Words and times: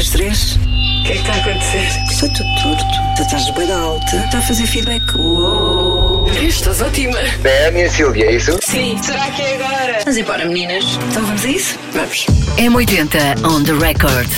das 0.00 0.08
três? 0.08 0.56
O 0.56 1.02
que 1.04 1.12
é 1.12 1.12
que 1.12 1.18
está 1.18 1.32
a 1.34 1.36
acontecer? 1.36 1.86
Está 2.10 2.28
tudo 2.28 2.48
torto. 2.62 2.84
Tu 3.16 3.22
estás 3.22 3.50
bem 3.50 3.70
alta. 3.70 4.16
Está 4.16 4.38
a 4.38 4.40
fazer 4.40 4.66
feedback. 4.66 5.02
Uou. 5.14 6.26
Estás 6.42 6.80
ótima. 6.80 7.18
É 7.44 7.68
a 7.68 7.70
minha 7.70 7.90
Silvia, 7.90 8.24
é 8.24 8.36
isso? 8.36 8.58
Sim. 8.62 8.96
Será 9.02 9.30
que 9.30 9.42
é 9.42 9.56
agora? 9.56 9.98
Vamos 9.98 10.16
embora, 10.16 10.46
meninas. 10.46 10.84
Então 11.10 11.22
vamos 11.26 11.44
a 11.44 11.48
isso? 11.48 11.78
Vamos. 11.92 12.26
M80 12.56 13.46
on 13.46 13.62
the 13.62 13.72
record. 13.72 14.30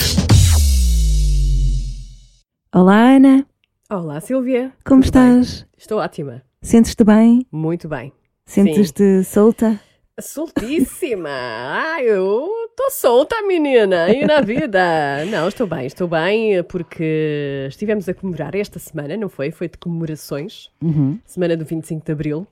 Olá, 2.74 3.14
Ana. 3.14 3.46
Olá, 3.88 4.20
Silvia. 4.20 4.72
Como 4.84 5.00
Tudo 5.02 5.12
bem? 5.12 5.40
estás? 5.42 5.66
Estou 5.78 6.00
ótima. 6.00 6.42
Sentes-te 6.60 7.04
bem? 7.04 7.46
Muito 7.52 7.86
bem. 7.88 8.12
Sentes-te 8.46 9.22
solta? 9.22 9.78
Soltíssima. 10.20 11.30
Ai, 11.30 12.04
eu 12.06 12.46
estou 12.68 12.90
solta, 12.90 13.40
menina. 13.42 14.10
E 14.10 14.26
na 14.26 14.40
vida? 14.42 15.24
Não, 15.30 15.48
estou 15.48 15.66
bem, 15.66 15.86
estou 15.86 16.06
bem 16.06 16.62
porque 16.64 17.66
estivemos 17.68 18.08
a 18.08 18.14
comemorar 18.14 18.54
esta 18.54 18.78
semana, 18.78 19.16
não 19.16 19.28
foi? 19.28 19.50
Foi 19.50 19.68
de 19.68 19.78
comemorações. 19.78 20.68
Uhum. 20.82 21.18
Semana 21.24 21.56
do 21.56 21.64
25 21.64 22.04
de 22.04 22.12
Abril. 22.12 22.46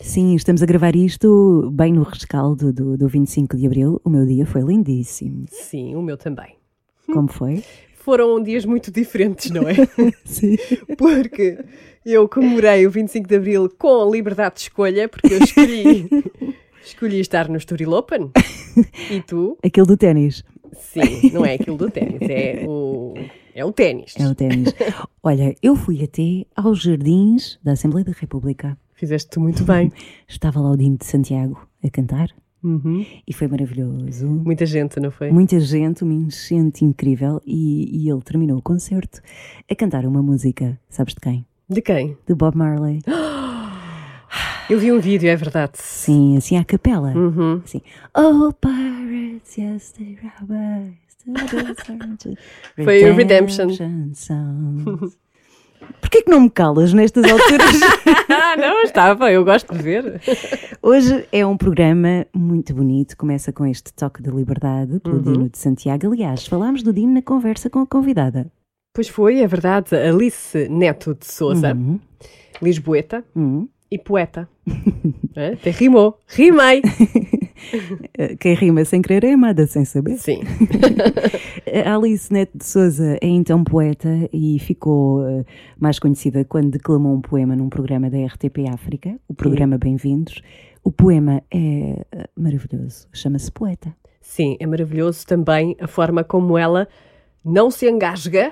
Sim, 0.00 0.34
estamos 0.34 0.62
a 0.62 0.66
gravar 0.66 0.96
isto 0.96 1.70
bem 1.72 1.92
no 1.92 2.02
rescaldo 2.02 2.72
do, 2.72 2.96
do 2.96 3.08
25 3.08 3.56
de 3.56 3.66
Abril. 3.66 4.00
O 4.02 4.08
meu 4.08 4.24
dia 4.24 4.46
foi 4.46 4.62
lindíssimo. 4.62 5.44
Sim, 5.50 5.94
o 5.94 6.02
meu 6.02 6.16
também. 6.16 6.56
Como 7.06 7.28
foi? 7.28 7.62
Foram 7.94 8.42
dias 8.42 8.64
muito 8.64 8.90
diferentes, 8.90 9.50
não 9.50 9.62
é? 9.68 9.74
Sim. 10.24 10.56
Porque 10.96 11.58
eu 12.04 12.28
comemorei 12.28 12.86
o 12.86 12.90
25 12.90 13.28
de 13.28 13.36
Abril 13.36 13.68
com 13.78 14.10
liberdade 14.10 14.56
de 14.56 14.60
escolha, 14.62 15.08
porque 15.08 15.34
eu 15.34 15.38
escolhi, 15.38 16.08
escolhi 16.84 17.20
estar 17.20 17.48
no 17.48 17.56
Estoril 17.56 17.92
Open. 17.92 18.30
E 19.10 19.20
tu? 19.22 19.56
Aquele 19.64 19.86
do 19.86 19.96
ténis. 19.96 20.44
Sim, 20.72 21.30
não 21.32 21.44
é 21.44 21.54
aquilo 21.54 21.76
do 21.76 21.90
ténis, 21.90 22.22
é 22.22 22.64
o, 22.66 23.12
é 23.54 23.62
o 23.62 23.70
ténis. 23.72 24.14
É 24.18 24.26
o 24.26 24.34
ténis. 24.34 24.74
Olha, 25.22 25.54
eu 25.62 25.76
fui 25.76 26.02
até 26.02 26.46
aos 26.56 26.80
jardins 26.82 27.58
da 27.62 27.72
Assembleia 27.72 28.06
da 28.06 28.12
República. 28.12 28.78
Fizeste 28.94 29.38
muito 29.38 29.64
bem. 29.64 29.92
Estava 30.26 30.60
lá 30.60 30.70
o 30.70 30.76
Dino 30.76 30.96
de 30.96 31.04
Santiago 31.04 31.68
a 31.84 31.90
cantar 31.90 32.28
Uhum. 32.64 33.04
e 33.26 33.32
foi 33.34 33.48
maravilhoso. 33.48 34.26
Muita 34.28 34.64
gente, 34.64 35.00
não 35.00 35.10
foi? 35.10 35.32
Muita 35.32 35.58
gente, 35.58 36.04
uma 36.04 36.14
enchente 36.14 36.84
incrível 36.84 37.42
e, 37.44 38.04
e 38.04 38.08
ele 38.08 38.22
terminou 38.22 38.56
o 38.58 38.62
concerto 38.62 39.20
a 39.68 39.74
cantar 39.74 40.06
uma 40.06 40.22
música, 40.22 40.78
sabes 40.88 41.12
de 41.14 41.20
quem? 41.20 41.44
De 41.68 41.82
quem? 41.82 42.16
De 42.26 42.34
Bob 42.34 42.56
Marley. 42.56 43.00
Eu 44.70 44.78
vi 44.78 44.92
um 44.92 45.00
vídeo, 45.00 45.28
é 45.28 45.36
verdade. 45.36 45.72
Sim, 45.74 46.36
assim 46.36 46.56
à 46.56 46.64
capela. 46.64 47.12
Uhum. 47.14 47.60
Assim, 47.64 47.82
oh 48.16 48.52
pirates, 48.52 49.56
yes 49.58 49.92
they 49.92 50.18
robbers. 50.40 50.94
Foi 52.84 53.10
o 53.10 53.14
Redemption. 53.14 53.68
songs. 54.14 54.28
Porquê 56.00 56.22
que 56.22 56.30
não 56.30 56.40
me 56.42 56.50
calas 56.50 56.92
nestas 56.92 57.24
alturas? 57.24 57.80
Ah, 58.34 58.56
não, 58.56 58.82
estava, 58.82 59.30
eu 59.30 59.44
gosto 59.44 59.74
de 59.74 59.82
ver. 59.82 60.20
Hoje 60.80 61.26
é 61.32 61.44
um 61.44 61.56
programa 61.56 62.26
muito 62.34 62.72
bonito, 62.72 63.14
começa 63.16 63.52
com 63.52 63.66
este 63.66 63.92
toque 63.92 64.22
de 64.22 64.30
liberdade 64.30 65.00
pelo 65.00 65.16
Uhum. 65.16 65.22
Dino 65.22 65.48
de 65.50 65.58
Santiago. 65.58 66.06
Aliás, 66.10 66.46
falámos 66.46 66.82
do 66.82 66.92
Dino 66.94 67.12
na 67.12 67.20
conversa 67.22 67.68
com 67.68 67.80
a 67.80 67.86
convidada. 67.86 68.50
Pois 68.94 69.08
foi, 69.08 69.40
é 69.40 69.46
verdade, 69.46 69.94
Alice 69.94 70.66
Neto 70.70 71.14
de 71.14 71.26
Souza, 71.26 71.74
Uhum. 71.74 72.00
lisboeta 72.62 73.22
Uhum. 73.34 73.68
E 73.92 73.98
poeta. 73.98 74.48
É, 75.34 75.54
Até 75.54 75.70
rimou. 75.70 76.18
Rimei! 76.28 76.82
Quem 78.38 78.54
rima 78.54 78.84
sem 78.84 79.00
querer 79.00 79.24
é 79.24 79.32
amada 79.32 79.66
sem 79.66 79.82
saber. 79.82 80.18
Sim. 80.18 80.42
Alice 81.90 82.30
Neto 82.30 82.58
de 82.58 82.66
Souza 82.66 83.16
é 83.18 83.26
então 83.28 83.64
poeta 83.64 84.28
e 84.30 84.58
ficou 84.58 85.26
eh, 85.26 85.46
mais 85.80 85.98
conhecida 85.98 86.44
quando 86.44 86.72
declamou 86.72 87.14
um 87.14 87.22
poema 87.22 87.56
num 87.56 87.70
programa 87.70 88.10
da 88.10 88.18
RTP 88.26 88.68
África, 88.70 89.18
o 89.26 89.32
programa 89.32 89.78
Bem-vindos. 89.78 90.42
O 90.84 90.92
poema 90.92 91.42
é 91.50 92.04
eh, 92.12 92.28
maravilhoso, 92.36 93.08
chama-se 93.10 93.50
Poeta. 93.50 93.96
Sim, 94.20 94.58
é 94.60 94.66
maravilhoso 94.66 95.26
também 95.26 95.74
a 95.80 95.86
forma 95.86 96.22
como 96.22 96.58
ela 96.58 96.86
não 97.42 97.70
se 97.70 97.88
engasga 97.88 98.50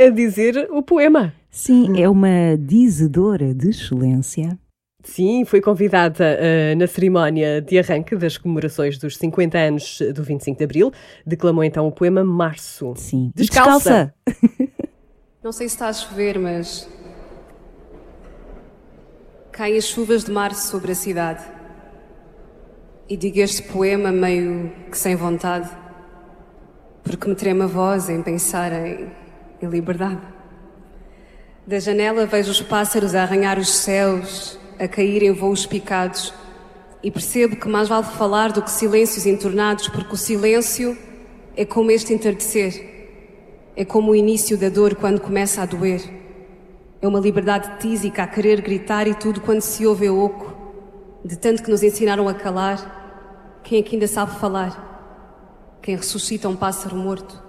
a 0.00 0.08
dizer 0.08 0.68
o 0.70 0.82
poema. 0.82 1.34
Sim, 1.50 2.00
é 2.00 2.08
uma 2.08 2.56
dizedora 2.58 3.52
de 3.52 3.68
excelência. 3.68 4.58
Sim, 5.02 5.44
foi 5.44 5.60
convidada 5.60 6.24
eh, 6.38 6.74
na 6.74 6.86
cerimónia 6.86 7.60
de 7.60 7.78
arranque 7.78 8.16
das 8.16 8.36
comemorações 8.36 8.98
dos 8.98 9.16
50 9.16 9.58
anos 9.58 9.98
do 10.14 10.22
25 10.22 10.58
de 10.58 10.64
Abril. 10.64 10.92
Declamou 11.26 11.64
então 11.64 11.86
o 11.86 11.92
poema 11.92 12.22
Março. 12.24 12.94
Sim. 12.96 13.30
Descalça. 13.34 14.14
Não 15.42 15.52
sei 15.52 15.68
se 15.68 15.74
está 15.74 15.88
a 15.88 15.92
chover, 15.92 16.38
mas. 16.38 16.88
Caem 19.52 19.76
as 19.76 19.84
chuvas 19.84 20.24
de 20.24 20.30
março 20.30 20.68
sobre 20.68 20.92
a 20.92 20.94
cidade. 20.94 21.44
E 23.08 23.16
digo 23.16 23.40
este 23.40 23.62
poema 23.62 24.12
meio 24.12 24.70
que 24.90 24.96
sem 24.96 25.16
vontade, 25.16 25.68
porque 27.02 27.28
me 27.28 27.34
trema 27.34 27.64
a 27.64 27.66
voz 27.66 28.08
em 28.08 28.22
pensar 28.22 28.70
em, 28.72 29.10
em 29.60 29.68
liberdade. 29.68 30.20
Da 31.66 31.78
janela 31.78 32.26
vejo 32.26 32.50
os 32.50 32.62
pássaros 32.62 33.14
a 33.14 33.22
arranhar 33.22 33.58
os 33.58 33.68
céus, 33.68 34.58
a 34.78 34.88
cair 34.88 35.22
em 35.22 35.32
voos 35.32 35.66
picados, 35.66 36.32
e 37.02 37.10
percebo 37.10 37.56
que 37.56 37.68
mais 37.68 37.88
vale 37.88 38.04
falar 38.04 38.52
do 38.52 38.62
que 38.62 38.70
silêncios 38.70 39.26
entornados, 39.26 39.88
porque 39.88 40.14
o 40.14 40.16
silêncio 40.16 40.96
é 41.56 41.64
como 41.64 41.90
este 41.90 42.12
entardecer. 42.12 42.90
É 43.76 43.84
como 43.84 44.12
o 44.12 44.16
início 44.16 44.58
da 44.58 44.68
dor 44.68 44.94
quando 44.94 45.20
começa 45.20 45.62
a 45.62 45.66
doer. 45.66 46.02
É 47.00 47.08
uma 47.08 47.20
liberdade 47.20 47.78
tísica 47.78 48.22
a 48.22 48.26
querer 48.26 48.60
gritar 48.60 49.06
e 49.06 49.14
tudo 49.14 49.40
quando 49.40 49.62
se 49.62 49.86
ouve 49.86 50.06
é 50.06 50.10
oco. 50.10 50.54
De 51.24 51.36
tanto 51.36 51.62
que 51.62 51.70
nos 51.70 51.82
ensinaram 51.82 52.28
a 52.28 52.34
calar, 52.34 53.60
quem 53.62 53.80
aqui 53.80 53.96
ainda 53.96 54.06
sabe 54.06 54.38
falar? 54.38 55.78
Quem 55.82 55.96
ressuscita 55.96 56.48
um 56.48 56.56
pássaro 56.56 56.96
morto? 56.96 57.42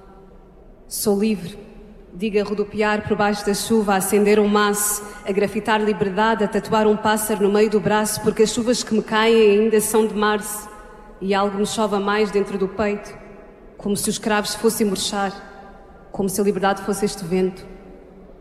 Sou 0.88 1.20
livre. 1.20 1.71
Diga 2.14 2.44
rodopiar 2.44 3.08
por 3.08 3.16
baixo 3.16 3.46
da 3.46 3.54
chuva, 3.54 3.96
acender 3.96 4.38
um 4.38 4.48
maço, 4.48 5.02
a 5.26 5.32
grafitar 5.32 5.82
liberdade, 5.82 6.44
a 6.44 6.48
tatuar 6.48 6.86
um 6.86 6.98
pássaro 6.98 7.44
no 7.44 7.52
meio 7.52 7.70
do 7.70 7.80
braço, 7.80 8.22
porque 8.22 8.44
as 8.44 8.54
chuvas 8.54 8.84
que 8.84 8.94
me 8.94 9.02
caem 9.02 9.60
ainda 9.60 9.80
são 9.80 10.06
de 10.06 10.14
março 10.14 10.70
e 11.22 11.34
algo 11.34 11.58
me 11.58 11.66
chova 11.66 12.00
mais 12.00 12.30
dentro 12.30 12.58
do 12.58 12.68
peito, 12.68 13.18
como 13.78 13.96
se 13.96 14.10
os 14.10 14.18
cravos 14.18 14.56
fossem 14.56 14.86
murchar, 14.86 15.32
como 16.12 16.28
se 16.28 16.42
a 16.42 16.44
liberdade 16.44 16.82
fosse 16.82 17.06
este 17.06 17.24
vento, 17.24 17.66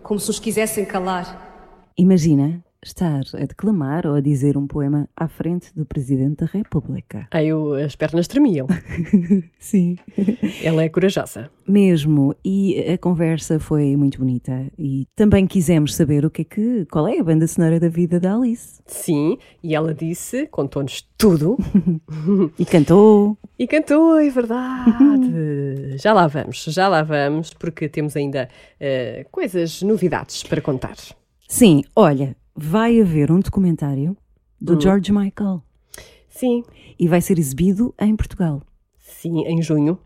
como 0.03 0.19
se 0.19 0.29
os 0.31 0.41
quisessem 0.41 0.85
calar. 0.85 1.93
Imagina 1.97 2.65
estar 2.85 3.21
a 3.35 3.45
declamar 3.45 4.07
ou 4.07 4.15
a 4.15 4.21
dizer 4.21 4.57
um 4.57 4.67
poema 4.67 5.09
à 5.17 5.29
frente 5.29 5.71
do 5.77 5.85
Presidente 5.85 6.39
da 6.41 6.47
República. 6.47 7.27
Aí 7.33 7.49
eu- 7.49 7.75
as 7.75 7.95
pernas 7.95 8.27
tremiam. 8.27 8.67
Sim. 9.59 9.97
Ela 10.63 10.85
é 10.85 10.89
corajosa. 10.89 11.51
Mesmo, 11.69 12.35
e 12.45 12.79
a 12.91 12.97
conversa 12.99 13.61
foi 13.61 13.97
muito 13.97 14.19
bonita. 14.19 14.67
E 14.79 15.07
também 15.15 15.47
quisemos 15.47 15.95
saber 15.95 16.25
o 16.25 16.31
que 16.31 16.43
é 16.43 16.45
que, 16.45 16.87
qual 16.91 17.07
é 17.07 17.19
a 17.19 17.23
banda 17.25 17.47
sonora 17.47 17.79
da 17.79 17.89
vida 17.89 18.19
da 18.19 18.35
Alice. 18.35 18.81
Sim, 18.87 19.37
e 19.63 19.75
ela 19.75 19.95
disse, 19.95 20.47
contou-nos 20.47 21.03
tudo 21.19 21.59
E 22.59 22.65
cantou. 22.65 23.37
e 23.59 23.67
cantou, 23.67 24.19
é 24.19 24.29
verdade. 24.31 25.97
já 25.99 26.13
lá 26.13 26.27
vamos, 26.27 26.65
já 26.69 26.89
lá 26.89 27.03
vamos, 27.03 27.53
porque 27.55 27.89
temos 27.89 28.17
ainda 28.17 28.49
eh, 28.81 29.27
coisas, 29.31 29.83
novidades 29.83 30.43
para 30.43 30.61
contar. 30.61 30.97
Sim, 31.49 31.83
olha, 31.97 32.37
vai 32.67 33.01
haver 33.01 33.31
um 33.31 33.41
documentário 33.41 34.17
do 34.61 34.75
Hum. 34.75 34.81
George 34.81 35.13
Michael 35.13 35.63
Sim, 36.29 36.63
e 36.99 37.09
vai 37.09 37.21
ser 37.21 37.39
exibido 37.39 37.95
em 38.01 38.15
Portugal, 38.15 38.63
sim, 38.99 39.45
em 39.47 39.61
junho, 39.61 39.99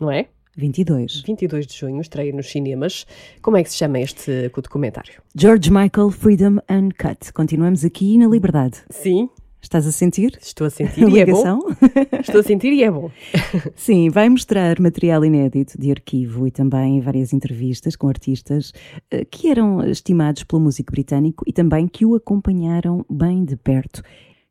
não 0.00 0.10
é? 0.10 0.28
22. 0.56 1.22
22 1.26 1.66
de 1.66 1.74
junho, 1.74 2.00
estreia 2.00 2.32
nos 2.32 2.50
cinemas. 2.50 3.06
Como 3.42 3.58
é 3.58 3.62
que 3.62 3.70
se 3.70 3.76
chama 3.76 3.98
este 4.00 4.48
documentário? 4.48 5.20
George 5.36 5.70
Michael 5.70 6.10
Freedom 6.10 6.58
Uncut. 6.70 7.30
Continuamos 7.34 7.84
aqui 7.84 8.16
na 8.16 8.26
Liberdade. 8.26 8.82
Sim, 8.88 9.28
Estás 9.66 9.84
a 9.84 9.90
sentir? 9.90 10.38
estou 10.40 10.64
a 10.64 10.70
sentir 10.70 11.04
A 11.04 11.10
e 11.10 11.18
é 11.18 11.26
bom. 11.26 11.58
Estou 12.22 12.38
a 12.38 12.42
sentir 12.44 12.72
e 12.72 12.84
é 12.84 12.90
bom. 12.90 13.10
Sim, 13.74 14.08
vai 14.10 14.28
mostrar 14.28 14.78
material 14.78 15.24
inédito 15.24 15.76
de 15.76 15.90
arquivo 15.90 16.46
e 16.46 16.52
também 16.52 17.00
várias 17.00 17.32
entrevistas 17.32 17.96
com 17.96 18.08
artistas 18.08 18.72
eh, 19.10 19.24
que 19.24 19.50
eram 19.50 19.84
estimados 19.84 20.44
pelo 20.44 20.62
músico 20.62 20.92
britânico 20.92 21.42
e 21.48 21.52
também 21.52 21.88
que 21.88 22.06
o 22.06 22.14
acompanharam 22.14 23.04
bem 23.10 23.44
de 23.44 23.56
perto. 23.56 24.04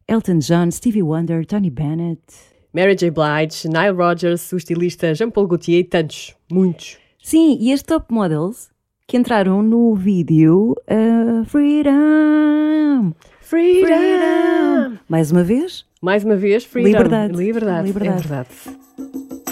Elton 0.06 0.40
John, 0.40 0.70
Stevie 0.70 1.02
Wonder, 1.02 1.46
Tony 1.46 1.70
Bennett. 1.70 2.22
Mary 2.74 2.94
J. 2.94 3.10
Blige, 3.10 3.70
Nile 3.70 3.96
Rodgers, 3.96 4.52
o 4.52 4.58
estilista 4.58 5.16
Jean-Paul 5.16 5.48
Gaultier 5.48 5.80
e 5.80 5.84
tantos, 5.86 6.36
muitos. 6.52 6.98
Sim, 7.24 7.58
e 7.62 7.72
as 7.72 7.82
top 7.82 8.14
models 8.14 8.70
que 9.08 9.16
entraram 9.16 9.64
no 9.64 9.96
vídeo 9.96 10.76
eh, 10.86 11.46
Freedom. 11.46 13.14
Freedom! 13.46 14.98
Mais 15.08 15.32
uma 15.32 15.44
vez? 15.44 15.86
Mais 16.02 16.24
uma 16.24 16.36
vez, 16.36 16.66
freedom. 16.66 16.88
Liberdade. 16.90 17.38
Liberdade. 17.38 17.88
Liberdade. 17.88 18.18
É 18.18 18.28
verdade. 18.28 19.45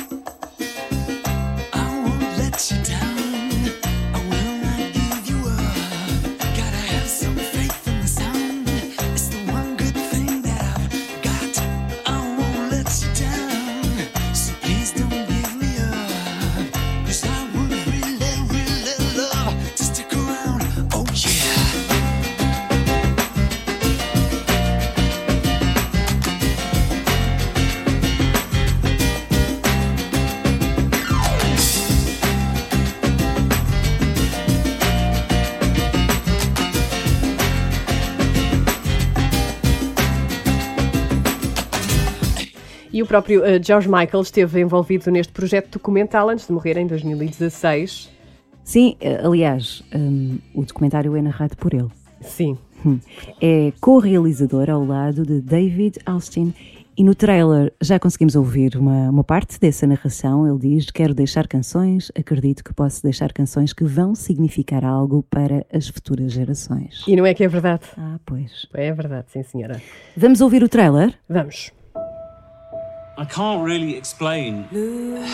O 43.03 43.05
próprio 43.05 43.43
eh, 43.43 43.61
George 43.61 43.87
Michael 43.87 44.21
esteve 44.21 44.61
envolvido 44.61 45.11
neste 45.11 45.31
projeto 45.31 45.73
documental 45.73 46.29
antes 46.29 46.47
de 46.47 46.53
morrer 46.53 46.77
em 46.77 46.87
2016. 46.87 48.09
Sim, 48.63 48.95
eh, 48.99 49.21
aliás, 49.23 49.83
hum, 49.93 50.39
o 50.55 50.63
documentário 50.65 51.15
é 51.15 51.21
narrado 51.21 51.55
por 51.57 51.73
ele. 51.73 51.89
Sim. 52.21 52.57
Hum. 52.85 52.99
É 53.41 53.73
co-realizador 53.81 54.69
ao 54.69 54.85
lado 54.85 55.25
de 55.25 55.41
David 55.41 55.99
Austin. 56.05 56.53
E 56.95 57.03
no 57.03 57.15
trailer 57.15 57.73
já 57.81 57.99
conseguimos 57.99 58.35
ouvir 58.35 58.77
uma, 58.77 59.09
uma 59.09 59.23
parte 59.23 59.59
dessa 59.59 59.87
narração. 59.87 60.47
Ele 60.47 60.75
diz: 60.75 60.91
Quero 60.91 61.13
deixar 61.13 61.47
canções, 61.47 62.11
acredito 62.15 62.63
que 62.63 62.71
posso 62.71 63.01
deixar 63.01 63.33
canções 63.33 63.73
que 63.73 63.83
vão 63.83 64.13
significar 64.13 64.85
algo 64.85 65.23
para 65.23 65.65
as 65.73 65.87
futuras 65.87 66.31
gerações. 66.31 67.03
E 67.07 67.15
não 67.15 67.25
é 67.25 67.33
que 67.33 67.43
é 67.43 67.47
verdade? 67.47 67.81
Ah, 67.97 68.19
pois. 68.23 68.67
É 68.75 68.93
verdade, 68.93 69.25
sim, 69.31 69.41
senhora. 69.41 69.81
Vamos 70.15 70.39
ouvir 70.39 70.63
o 70.63 70.69
trailer? 70.69 71.15
Vamos. 71.27 71.71
I 73.15 73.25
can't 73.25 73.63
really 73.63 73.95
explain 73.95 74.63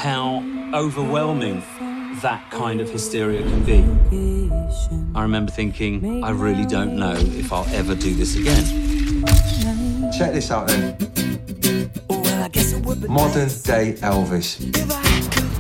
how 0.02 0.44
overwhelming 0.74 1.64
that 2.22 2.44
kind 2.52 2.82
of 2.82 2.90
hysteria 2.90 3.42
can 3.42 3.64
be. 3.64 4.50
I 5.16 5.22
remember 5.22 5.52
thinking, 5.52 6.24
I 6.24 6.32
really 6.32 6.66
don't 6.66 6.96
know 6.98 7.14
if 7.16 7.54
I'll 7.54 7.68
ever 7.74 7.96
do 7.96 8.14
this 8.14 8.36
again. 8.36 8.66
Check 10.18 10.34
this 10.34 10.52
out 10.52 10.68
then. 10.68 10.98
Well, 12.10 12.44
I 12.44 12.50
guess 12.50 12.74
it 12.74 12.86
would 12.86 13.02
be 13.02 13.08
Modern 13.08 13.48
day 13.64 13.94
Elvis. 14.02 14.60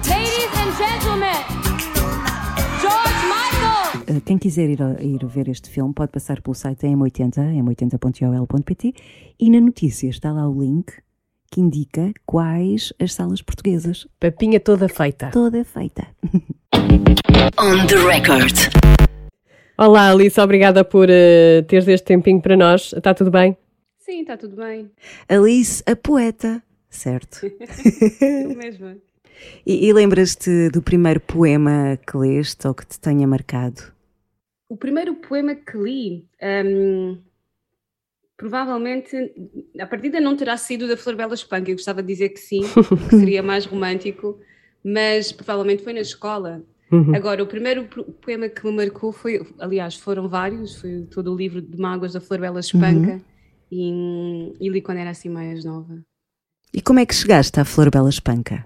Ladies 0.10 0.52
and 0.62 0.72
gentlemen, 0.78 1.40
George 2.82 3.22
Michael! 3.32 4.18
Uh, 4.18 4.20
Quem 4.26 4.40
quiser 4.40 4.70
ir, 4.70 4.82
a- 4.84 5.02
ir 5.02 5.26
ver 5.28 5.48
este 5.50 5.70
filme 5.70 5.94
pode 5.94 6.12
passar 6.12 6.42
pelo 6.42 6.54
site 6.54 6.86
m80, 6.88 7.38
m80.ol.pt 7.64 8.94
e 9.40 9.50
na 9.50 9.62
notícia 9.62 10.10
está 10.10 10.32
lá 10.34 10.48
o 10.50 10.60
link 10.62 10.92
que 11.50 11.60
indica 11.60 12.14
quais 12.26 12.94
as 13.00 13.14
salas 13.14 13.42
portuguesas. 13.42 14.08
Papinha 14.20 14.60
toda 14.60 14.88
feita. 14.88 15.32
Toda 15.32 15.64
feita. 15.64 16.08
On 17.60 17.86
the 17.88 17.96
record. 17.96 18.56
Olá, 19.78 20.12
Alice, 20.12 20.40
obrigada 20.40 20.84
por 20.84 21.10
eh, 21.10 21.62
teres 21.68 21.88
este 21.88 22.06
tempinho 22.06 22.42
para 22.42 22.56
nós. 22.56 22.94
Está 22.94 23.14
tudo 23.14 23.32
bem? 23.32 23.58
Sim, 23.98 24.22
está 24.22 24.36
tudo 24.36 24.56
bem. 24.56 24.92
Alice, 25.28 25.84
a 25.86 25.96
poeta, 25.96 26.62
certo? 26.90 27.40
Eu 28.22 28.56
mesma. 28.56 28.98
E, 29.66 29.88
e 29.88 29.94
lembras-te 29.94 30.70
do 30.70 30.82
primeiro 30.82 31.22
poema 31.22 31.98
que 32.06 32.18
leste 32.18 32.68
ou 32.68 32.74
que 32.74 32.86
te 32.86 33.00
tenha 33.00 33.26
marcado? 33.26 33.82
O 34.68 34.76
primeiro 34.76 35.16
poema 35.16 35.56
que 35.56 35.78
li, 35.78 36.28
hum, 36.42 37.18
provavelmente, 38.40 39.14
a 39.78 39.86
partida 39.86 40.22
não 40.22 40.34
terá 40.34 40.56
sido 40.56 40.88
da 40.88 40.96
Flor 40.96 41.14
Bela 41.14 41.34
Espanca, 41.34 41.70
eu 41.70 41.76
gostava 41.76 42.02
de 42.02 42.08
dizer 42.08 42.30
que 42.30 42.40
sim, 42.40 42.62
que 43.10 43.18
seria 43.18 43.44
mais 43.44 43.66
romântico, 43.66 44.40
mas 44.82 45.34
provavelmente 45.34 45.84
foi 45.84 45.92
na 45.92 46.00
escola. 46.00 46.64
Uhum. 46.90 47.14
Agora, 47.14 47.44
o 47.44 47.46
primeiro 47.46 47.84
poema 48.22 48.48
que 48.48 48.66
me 48.66 48.72
marcou 48.72 49.12
foi, 49.12 49.46
aliás, 49.60 49.96
foram 49.96 50.30
vários, 50.30 50.80
foi 50.80 51.06
todo 51.12 51.34
o 51.34 51.36
livro 51.36 51.62
de 51.62 51.78
mágoas 51.78 52.14
da 52.14 52.22
Flor 52.22 52.40
Bela 52.40 52.62
Espanca, 52.62 53.22
e, 53.70 54.54
e 54.58 54.70
li 54.70 54.82
quando 54.82 55.00
era 55.00 55.10
assim 55.10 55.28
mais 55.28 55.66
nova. 55.66 56.02
E 56.74 56.82
como 56.82 57.00
é 57.00 57.06
que 57.06 57.14
chegaste 57.14 57.60
à 57.60 57.66
Flor 57.66 57.92
Bela 57.92 58.10
Espanca? 58.10 58.66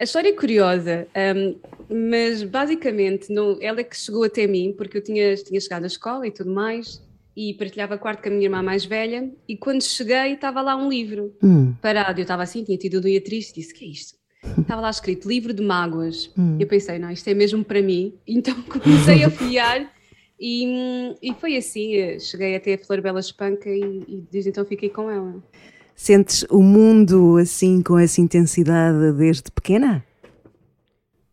A 0.00 0.02
história 0.02 0.30
é 0.30 0.32
curiosa, 0.32 1.06
hum, 1.36 1.54
mas 1.88 2.42
basicamente 2.42 3.32
não, 3.32 3.58
ela 3.60 3.78
é 3.78 3.84
que 3.84 3.96
chegou 3.96 4.24
até 4.24 4.44
mim, 4.48 4.74
porque 4.76 4.98
eu 4.98 5.04
tinha, 5.04 5.36
tinha 5.36 5.60
chegado 5.60 5.84
à 5.84 5.86
escola 5.86 6.26
e 6.26 6.32
tudo 6.32 6.50
mais, 6.50 7.00
e 7.40 7.54
partilhava 7.54 7.96
quarto 7.96 8.22
com 8.22 8.28
a 8.28 8.32
minha 8.32 8.44
irmã 8.44 8.62
mais 8.62 8.84
velha, 8.84 9.32
e 9.48 9.56
quando 9.56 9.82
cheguei 9.82 10.34
estava 10.34 10.60
lá 10.60 10.76
um 10.76 10.90
livro 10.90 11.32
Hum, 11.42 11.72
parado, 11.80 12.20
eu 12.20 12.22
estava 12.22 12.42
assim, 12.42 12.62
tinha 12.62 12.76
tido 12.76 12.98
um 12.98 13.00
dia 13.00 13.20
triste, 13.22 13.54
disse, 13.54 13.72
que 13.72 13.84
é 13.86 13.88
isto? 13.88 14.18
Estava 14.58 14.82
lá 14.82 14.90
escrito, 14.90 15.26
livro 15.26 15.54
de 15.54 15.62
mágoas. 15.62 16.30
Eu 16.58 16.66
pensei, 16.66 16.98
não, 16.98 17.10
isto 17.10 17.26
é 17.28 17.34
mesmo 17.34 17.64
para 17.64 17.80
mim, 17.80 18.12
então 18.28 18.54
comecei 18.62 19.24
a 19.24 19.30
folhear, 19.30 19.90
e, 20.38 20.66
hum, 20.66 21.14
e 21.22 21.32
foi 21.32 21.56
assim, 21.56 21.94
eh, 21.94 22.18
cheguei 22.18 22.54
até 22.56 22.74
a 22.74 22.78
Flor 22.78 23.00
Bela 23.00 23.20
Espanca 23.20 23.70
e, 23.70 24.02
e 24.06 24.24
desde 24.30 24.50
então 24.50 24.64
fiquei 24.66 24.90
com 24.90 25.10
ela. 25.10 25.42
Sentes 25.94 26.44
o 26.50 26.62
mundo 26.62 27.36
assim 27.38 27.82
com 27.82 27.98
essa 27.98 28.20
intensidade 28.20 29.12
desde 29.16 29.50
pequena? 29.50 30.04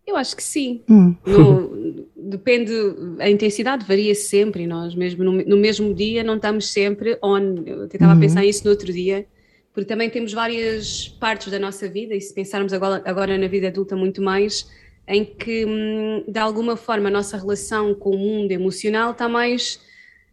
Eu 0.06 0.16
acho 0.16 0.36
que 0.38 0.44
sim. 0.44 0.82
Hum. 0.90 1.16
No- 1.26 2.06
depende, 2.28 2.72
a 3.20 3.30
intensidade 3.30 3.86
varia 3.86 4.14
sempre 4.14 4.64
e 4.64 4.68
nós 4.68 4.94
mesmo 4.94 5.24
no, 5.24 5.32
no 5.32 5.58
mesmo 5.58 5.94
dia 5.94 6.24
não 6.24 6.36
estamos 6.36 6.72
sempre 6.72 7.18
on. 7.24 7.64
Eu 7.66 7.84
até 7.84 7.96
estava 7.96 8.14
a 8.14 8.20
pensar 8.20 8.42
nisso 8.42 8.64
no 8.66 8.72
outro 8.72 8.92
dia, 8.92 9.26
porque 9.74 9.88
também 9.88 10.10
temos 10.10 10.34
várias 10.34 11.08
partes 11.08 11.52
da 11.52 11.60
nossa 11.60 11.88
vida 11.88 12.14
e 12.14 12.22
se 12.22 12.34
pensarmos 12.34 12.74
agora, 12.74 13.02
agora 13.06 13.38
na 13.38 13.48
vida 13.48 13.68
adulta 13.68 13.96
muito 13.96 14.22
mais, 14.22 14.70
em 15.08 15.24
que 15.24 15.66
hum, 15.66 16.24
de 16.28 16.40
alguma 16.40 16.76
forma 16.76 17.08
a 17.08 17.12
nossa 17.12 17.38
relação 17.38 17.94
com 17.94 18.10
o 18.12 18.18
mundo 18.18 18.52
emocional 18.52 19.12
está 19.12 19.30
mais 19.30 19.80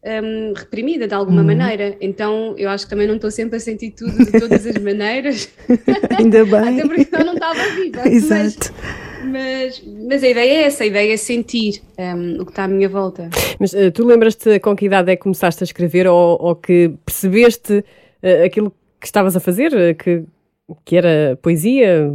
hum, 0.05 0.52
reprimida 0.56 1.06
de 1.06 1.14
alguma 1.14 1.43
maneira. 1.43 1.96
Então 2.00 2.55
eu 2.58 2.69
acho 2.69 2.85
que 2.85 2.91
também 2.91 3.06
não 3.06 3.17
estou 3.17 3.31
sempre 3.31 3.56
a 3.56 3.61
sentir 3.61 3.93
tudo 3.93 4.12
de 4.25 4.32
todas 4.32 4.67
as 4.67 4.76
maneiras, 4.79 5.49
Ainda 6.19 6.44
bem. 6.46 6.81
até 6.81 6.88
porque 6.88 7.17
eu 7.17 7.25
não 7.25 7.35
estava 7.35 7.62
viva. 7.76 8.02
Exato. 8.08 8.73
mas, 8.73 9.04
mas 9.26 10.23
a 10.23 10.29
ideia 10.29 10.50
é 10.50 10.62
essa, 10.65 10.85
a 10.85 10.87
ideia 10.87 11.12
é 11.12 11.17
sentir 11.17 11.82
hum, 11.99 12.39
o 12.41 12.44
que 12.44 12.53
está 12.53 12.65
à 12.65 12.69
minha 12.69 12.89
volta. 12.89 13.31
Mas 13.58 13.72
eh, 13.75 13.91
tu 13.91 14.05
lembras-te 14.06 14.58
com 14.60 14.75
que 14.77 14.87
idade 14.87 15.10
é 15.10 15.17
que 15.17 15.22
começaste 15.22 15.63
a 15.63 15.67
escrever 15.67 16.06
ou, 16.06 16.39
ou 16.41 16.55
que 16.56 16.93
percebeste 17.05 17.84
eh, 18.22 18.44
aquilo 18.44 18.70
que 19.01 19.06
estavas 19.06 19.37
a 19.37 19.41
fazer, 19.41 19.72
eh, 19.75 19.94
que, 19.94 20.25
que 20.84 20.96
era 20.96 21.39
poesia? 21.43 22.13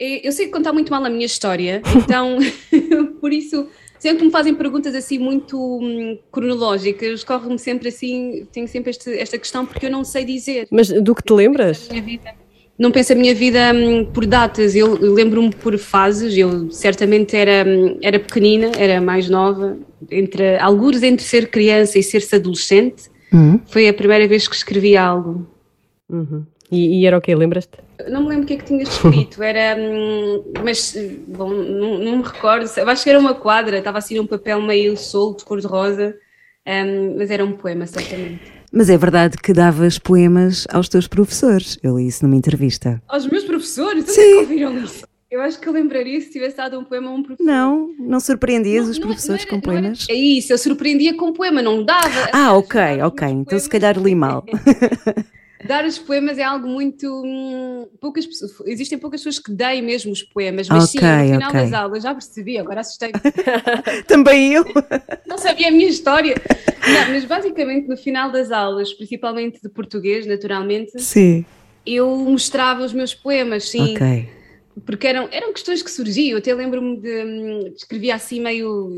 E 0.00 0.26
Eu 0.26 0.32
sei 0.32 0.48
contar 0.48 0.72
muito 0.72 0.90
mal 0.90 1.04
a 1.04 1.10
minha 1.10 1.26
história, 1.26 1.80
então 1.96 2.38
por 3.20 3.32
isso, 3.32 3.68
sempre 3.98 4.18
que 4.18 4.24
me 4.24 4.30
fazem 4.32 4.54
perguntas 4.54 4.94
assim 4.94 5.18
muito 5.18 5.56
hum, 5.80 6.18
cronológicas, 6.32 7.22
corre-me 7.22 7.58
sempre 7.58 7.88
assim, 7.88 8.46
tenho 8.52 8.66
sempre 8.66 8.90
este- 8.90 9.16
esta 9.16 9.38
questão 9.38 9.64
porque 9.64 9.86
eu 9.86 9.90
não 9.90 10.04
sei 10.04 10.24
dizer. 10.24 10.66
Mas 10.70 10.88
do 10.88 11.14
que 11.14 11.22
te 11.22 11.32
lembras? 11.32 11.88
minha 11.88 12.02
vida. 12.02 12.41
Não 12.78 12.90
penso 12.90 13.12
a 13.12 13.16
minha 13.16 13.34
vida 13.34 13.72
hum, 13.74 14.04
por 14.06 14.26
datas, 14.26 14.74
eu 14.74 14.94
lembro-me 14.94 15.54
por 15.54 15.76
fases, 15.78 16.36
eu 16.36 16.70
certamente 16.70 17.36
era, 17.36 17.68
hum, 17.68 17.98
era 18.02 18.18
pequenina, 18.18 18.72
era 18.76 19.00
mais 19.00 19.28
nova, 19.28 19.76
entre 20.10 20.58
alguns 20.58 21.02
entre 21.02 21.24
ser 21.24 21.48
criança 21.50 21.98
e 21.98 22.02
ser-se 22.02 22.34
adolescente, 22.36 23.10
foi 23.66 23.88
a 23.88 23.94
primeira 23.94 24.26
vez 24.28 24.46
que 24.46 24.54
escrevi 24.54 24.96
algo. 24.96 25.46
Uhum. 26.10 26.44
E, 26.70 27.00
e 27.00 27.06
era 27.06 27.16
o 27.16 27.20
quê? 27.20 27.34
Lembras-te? 27.34 27.78
Não 28.08 28.22
me 28.22 28.28
lembro 28.30 28.44
o 28.44 28.46
que 28.46 28.54
é 28.54 28.56
que 28.56 28.64
tinha 28.64 28.82
escrito, 28.82 29.40
era. 29.44 29.80
hum, 29.80 30.42
Mas, 30.62 30.94
bom, 31.28 31.50
não, 31.50 31.98
não 31.98 32.16
me 32.18 32.22
recordo. 32.22 32.68
Eu 32.76 32.88
acho 32.88 33.04
que 33.04 33.10
era 33.10 33.18
uma 33.18 33.34
quadra, 33.34 33.78
estava 33.78 33.98
assim 33.98 34.16
num 34.16 34.26
papel 34.26 34.60
meio 34.60 34.96
solto, 34.96 35.44
cor-de-rosa, 35.44 36.14
hum, 36.66 37.14
mas 37.16 37.30
era 37.30 37.44
um 37.44 37.52
poema, 37.52 37.86
certamente. 37.86 38.51
Mas 38.72 38.88
é 38.88 38.96
verdade 38.96 39.36
que 39.36 39.52
davas 39.52 39.98
poemas 39.98 40.66
aos 40.70 40.88
teus 40.88 41.06
professores. 41.06 41.78
Eu 41.82 41.98
li 41.98 42.06
isso 42.06 42.24
numa 42.24 42.36
entrevista. 42.36 43.02
Aos 43.06 43.26
meus 43.26 43.44
professores, 43.44 44.04
onde 44.04 44.12
Sim. 44.12 44.20
é 44.22 44.24
que 44.30 44.34
ouviram 44.36 44.78
isso? 44.78 45.06
Eu 45.30 45.40
acho 45.40 45.58
que 45.60 45.66
eu 45.68 45.72
lembraria 45.72 46.20
se 46.20 46.30
tivesse 46.30 46.56
dado 46.58 46.78
um 46.78 46.84
poema 46.84 47.08
a 47.08 47.14
um 47.14 47.22
professor. 47.22 47.44
Não, 47.44 47.90
não 47.98 48.20
surpreendias 48.20 48.84
Não, 48.84 48.90
os 48.90 48.98
não- 48.98 49.06
professores 49.08 49.42
não 49.44 49.48
com 49.50 49.56
era- 49.56 49.72
era- 49.72 49.80
poemas? 49.82 50.06
É 50.10 50.14
isso, 50.14 50.52
eu 50.52 50.58
surpreendia 50.58 51.16
com 51.16 51.32
poema, 51.32 51.62
não 51.62 51.82
dava. 51.84 52.28
Ah, 52.32 52.52
ok, 52.54 52.80
ok. 53.02 53.28
Então 53.28 53.58
se 53.58 53.68
calhar 53.68 53.98
li 53.98 54.14
mal. 54.14 54.44
Dar 55.64 55.84
os 55.84 55.98
poemas 55.98 56.38
é 56.38 56.42
algo 56.42 56.66
muito. 56.66 57.06
hum, 57.24 57.86
poucas 58.00 58.26
existem 58.66 58.98
poucas 58.98 59.20
pessoas 59.20 59.38
que 59.38 59.52
deem 59.52 59.82
mesmo 59.82 60.12
os 60.12 60.22
poemas, 60.22 60.68
mas 60.68 60.90
sim, 60.90 60.98
Ok, 60.98 61.08
no 61.08 61.34
final 61.34 61.50
ok. 61.50 61.60
das 61.60 61.72
aulas, 61.72 62.02
já 62.02 62.12
percebi, 62.14 62.58
agora 62.58 62.80
assustei 62.80 63.12
Também 64.06 64.52
eu. 64.54 64.64
não 65.26 65.38
sabia 65.38 65.68
a 65.68 65.70
minha 65.70 65.88
história. 65.88 66.34
Não, 66.86 67.12
mas 67.12 67.24
basicamente 67.24 67.86
no 67.88 67.96
final 67.96 68.30
das 68.30 68.50
aulas, 68.50 68.92
principalmente 68.92 69.60
de 69.62 69.68
português, 69.68 70.26
naturalmente, 70.26 71.00
Sim. 71.00 71.44
eu 71.86 72.16
mostrava 72.16 72.82
os 72.84 72.92
meus 72.92 73.14
poemas, 73.14 73.68
sim. 73.68 73.94
Ok. 73.94 74.28
Porque 74.86 75.06
eram, 75.06 75.28
eram 75.30 75.52
questões 75.52 75.82
que 75.82 75.90
surgiam. 75.90 76.32
Eu 76.32 76.38
até 76.38 76.54
lembro-me 76.54 76.96
de, 77.00 77.24
hum, 77.24 77.72
escrevia 77.76 78.14
assim 78.14 78.40
meio 78.40 78.90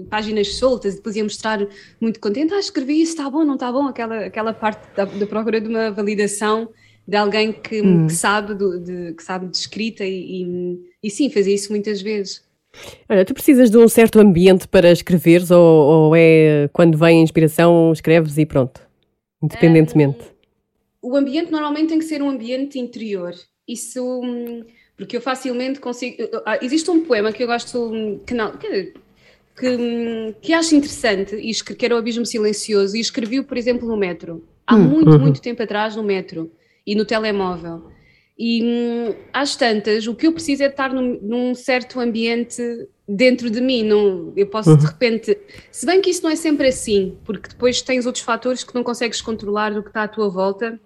eh, 0.00 0.04
páginas 0.10 0.54
soltas 0.56 0.94
e 0.94 0.96
depois 0.96 1.16
ia 1.16 1.24
mostrar 1.24 1.66
muito 2.00 2.20
contente. 2.20 2.52
Ah, 2.54 2.58
escrevi 2.60 3.00
isso, 3.02 3.12
está 3.12 3.28
bom, 3.30 3.44
não 3.44 3.54
está 3.54 3.70
bom? 3.72 3.86
Aquela, 3.86 4.26
aquela 4.26 4.52
parte 4.52 4.86
da, 4.96 5.04
da 5.04 5.26
procura 5.26 5.60
de 5.60 5.68
uma 5.68 5.90
validação 5.90 6.68
de 7.06 7.16
alguém 7.16 7.52
que, 7.52 7.82
Hum. 7.82 8.06
que 8.06 8.12
sabe, 8.12 8.54
do- 8.54 8.78
de, 8.78 9.12
que 9.14 9.22
sabe 9.22 9.46
de 9.48 9.56
escrita 9.56 10.04
e, 10.04 10.42
e, 10.44 10.80
e 11.02 11.10
sim, 11.10 11.28
fazia 11.30 11.54
isso 11.54 11.72
muitas 11.72 12.00
vezes. 12.00 12.44
Olha, 13.08 13.24
tu 13.24 13.34
precisas 13.34 13.70
de 13.70 13.76
um 13.76 13.86
certo 13.88 14.18
ambiente 14.18 14.66
para 14.68 14.90
escreveres 14.92 15.50
ou, 15.50 15.60
ou 15.60 16.16
é 16.16 16.68
quando 16.72 16.96
vem 16.96 17.18
a 17.20 17.22
inspiração, 17.22 17.92
escreves 17.92 18.38
e 18.38 18.46
pronto? 18.46 18.80
Independentemente. 19.42 20.18
O 21.02 21.16
ambiente 21.16 21.50
normalmente 21.50 21.88
tem 21.88 21.98
que 21.98 22.04
ser 22.04 22.22
um 22.22 22.30
ambiente 22.30 22.78
interior. 22.78 23.34
Isso, 23.66 24.02
hum, 24.22 24.64
porque 25.02 25.16
eu 25.16 25.20
facilmente 25.20 25.80
consigo. 25.80 26.16
ah, 26.46 26.58
Existe 26.62 26.88
um 26.90 27.04
poema 27.04 27.32
que 27.32 27.42
eu 27.42 27.46
gosto, 27.48 28.20
que 28.24 28.32
não, 28.32 28.52
que, 28.56 28.94
que, 29.58 30.34
que 30.40 30.52
acho 30.52 30.76
interessante, 30.76 31.34
e 31.34 31.52
que 31.52 31.84
era 31.84 31.96
o 31.96 31.98
Abismo 31.98 32.24
Silencioso, 32.24 32.96
e 32.96 33.00
escrevi-o, 33.00 33.42
por 33.44 33.56
exemplo, 33.56 33.86
no 33.88 33.96
metro, 33.96 34.46
há 34.64 34.76
Hum, 34.76 34.84
muito, 34.88 35.10
uhum. 35.10 35.18
muito 35.18 35.42
tempo 35.42 35.60
atrás, 35.60 35.96
no 35.96 36.04
metro 36.04 36.52
e 36.86 36.94
no 36.94 37.04
telemóvel. 37.04 37.82
E 38.38 38.62
hum, 38.62 39.14
às 39.32 39.56
tantas, 39.56 40.06
o 40.06 40.14
que 40.14 40.26
eu 40.26 40.32
preciso 40.32 40.62
é 40.62 40.66
estar 40.66 40.92
num, 40.94 41.18
num 41.20 41.54
certo 41.54 41.98
ambiente 41.98 42.62
dentro 43.06 43.50
de 43.50 43.60
mim. 43.60 43.82
Não, 43.82 44.32
eu 44.36 44.46
posso 44.46 44.74
de 44.76 44.84
Uhum. 44.84 44.88
repente. 44.90 45.36
Se 45.70 45.84
bem 45.84 46.00
que 46.00 46.10
isso 46.10 46.22
não 46.22 46.30
é 46.30 46.36
sempre 46.36 46.68
assim, 46.68 47.16
porque 47.24 47.48
depois 47.48 47.82
tens 47.82 48.06
outros 48.06 48.24
fatores 48.24 48.62
que 48.64 48.74
não 48.74 48.84
consegues 48.84 49.20
controlar 49.20 49.70
do 49.74 49.82
que 49.82 49.88
está 49.90 50.04
à 50.04 50.08
tua 50.08 50.28
volta, 50.28 50.80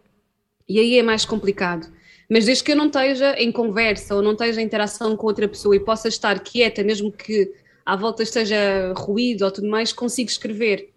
e 0.69 0.79
aí 0.81 0.99
é 0.99 1.03
mais 1.03 1.25
complicado. 1.27 1.87
Mas 2.29 2.45
desde 2.47 2.65
que 2.65 2.73
eu 2.73 2.77
não 2.77 2.87
esteja 2.87 3.35
em 3.39 3.53
conversa 3.53 4.15
ou 4.15 4.23
não 4.23 4.33
esteja 4.33 4.61
em 4.61 4.65
interação 4.65 5.17
com 5.17 5.27
outra 5.27 5.47
pessoa 5.47 5.77
e 5.77 5.81
possa 5.81 6.09
estar 6.09 6.39
quieta, 6.41 6.83
mesmo 6.83 7.13
que 7.13 7.53
à 7.85 7.95
volta 7.95 8.23
esteja 8.23 8.93
ruído 8.97 9.45
ou 9.45 9.51
tudo 9.51 9.69
mais, 9.69 9.93
consigo 9.93 10.29
escrever. 10.29 10.91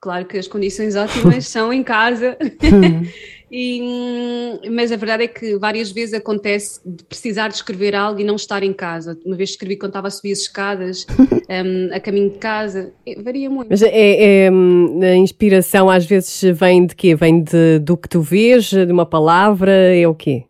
Claro 0.00 0.26
que 0.26 0.38
as 0.38 0.46
condições 0.46 0.94
ótimas 0.96 1.46
são 1.46 1.72
em 1.72 1.82
casa. 1.82 2.36
E, 3.50 3.80
hum, 3.82 4.58
mas 4.72 4.92
a 4.92 4.96
verdade 4.96 5.24
é 5.24 5.26
que 5.26 5.56
várias 5.56 5.90
vezes 5.90 6.12
acontece 6.12 6.80
de 6.84 7.02
precisar 7.04 7.48
de 7.48 7.54
escrever 7.54 7.94
algo 7.94 8.20
e 8.20 8.24
não 8.24 8.36
estar 8.36 8.62
em 8.62 8.74
casa. 8.74 9.18
Uma 9.24 9.36
vez 9.36 9.50
escrevi 9.50 9.76
quando 9.76 9.90
estava 9.90 10.08
a 10.08 10.10
subir 10.10 10.32
as 10.32 10.40
escadas, 10.40 11.06
hum, 11.18 11.88
a 11.92 11.98
caminho 11.98 12.30
de 12.30 12.38
casa. 12.38 12.92
Varia 13.22 13.48
muito. 13.48 13.68
Mas 13.70 13.82
é, 13.82 14.44
é, 14.44 14.50
hum, 14.52 15.00
a 15.02 15.16
inspiração 15.16 15.88
às 15.88 16.04
vezes 16.04 16.42
vem 16.58 16.84
de 16.84 16.94
quê? 16.94 17.14
Vem 17.14 17.42
de, 17.42 17.78
do 17.78 17.96
que 17.96 18.08
tu 18.08 18.20
vês, 18.20 18.66
de 18.66 18.92
uma 18.92 19.06
palavra, 19.06 19.72
é 19.72 20.06
o 20.06 20.14
quê? 20.14 20.44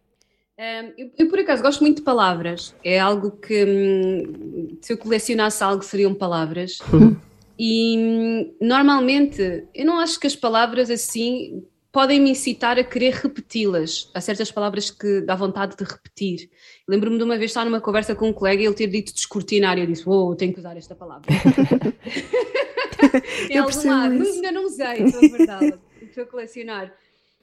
Eu, 0.58 1.10
eu, 1.16 1.28
por 1.28 1.38
acaso, 1.38 1.62
gosto 1.62 1.80
muito 1.80 1.98
de 1.98 2.02
palavras. 2.02 2.74
É 2.82 2.98
algo 2.98 3.30
que, 3.30 3.64
hum, 3.64 4.76
se 4.80 4.92
eu 4.92 4.98
colecionasse 4.98 5.62
algo, 5.62 5.84
seriam 5.84 6.12
palavras. 6.14 6.78
E 7.60 7.98
hum, 7.98 8.54
normalmente, 8.60 9.64
eu 9.74 9.84
não 9.84 9.98
acho 9.98 10.20
que 10.20 10.28
as 10.28 10.36
palavras 10.36 10.88
assim 10.90 11.64
podem 11.90 12.20
me 12.20 12.30
incitar 12.30 12.78
a 12.78 12.84
querer 12.84 13.14
repeti-las. 13.14 14.08
Há 14.14 14.20
certas 14.20 14.52
palavras 14.52 14.92
que 14.92 15.22
dá 15.22 15.34
vontade 15.34 15.76
de 15.76 15.82
repetir. 15.82 16.50
Lembro-me 16.86 17.18
de 17.18 17.24
uma 17.24 17.36
vez 17.36 17.50
estar 17.50 17.64
numa 17.64 17.80
conversa 17.80 18.14
com 18.14 18.28
um 18.28 18.32
colega 18.32 18.62
e 18.62 18.66
ele 18.66 18.76
ter 18.76 18.86
dito 18.86 19.12
descortinar. 19.12 19.76
E 19.76 19.80
eu 19.80 19.88
disse: 19.88 20.04
Oh, 20.06 20.36
tenho 20.36 20.52
que 20.52 20.60
usar 20.60 20.76
esta 20.76 20.94
palavra. 20.94 21.26
em 23.50 23.56
Eu 23.56 23.64
algum 23.64 23.88
lado. 23.88 24.22
Ainda 24.22 24.52
não 24.52 24.64
usei, 24.64 25.02
estou 25.02 25.24
a 25.24 25.36
verdade. 25.36 25.74
Estou 26.00 26.22
a 26.22 26.26
colecionar. 26.26 26.94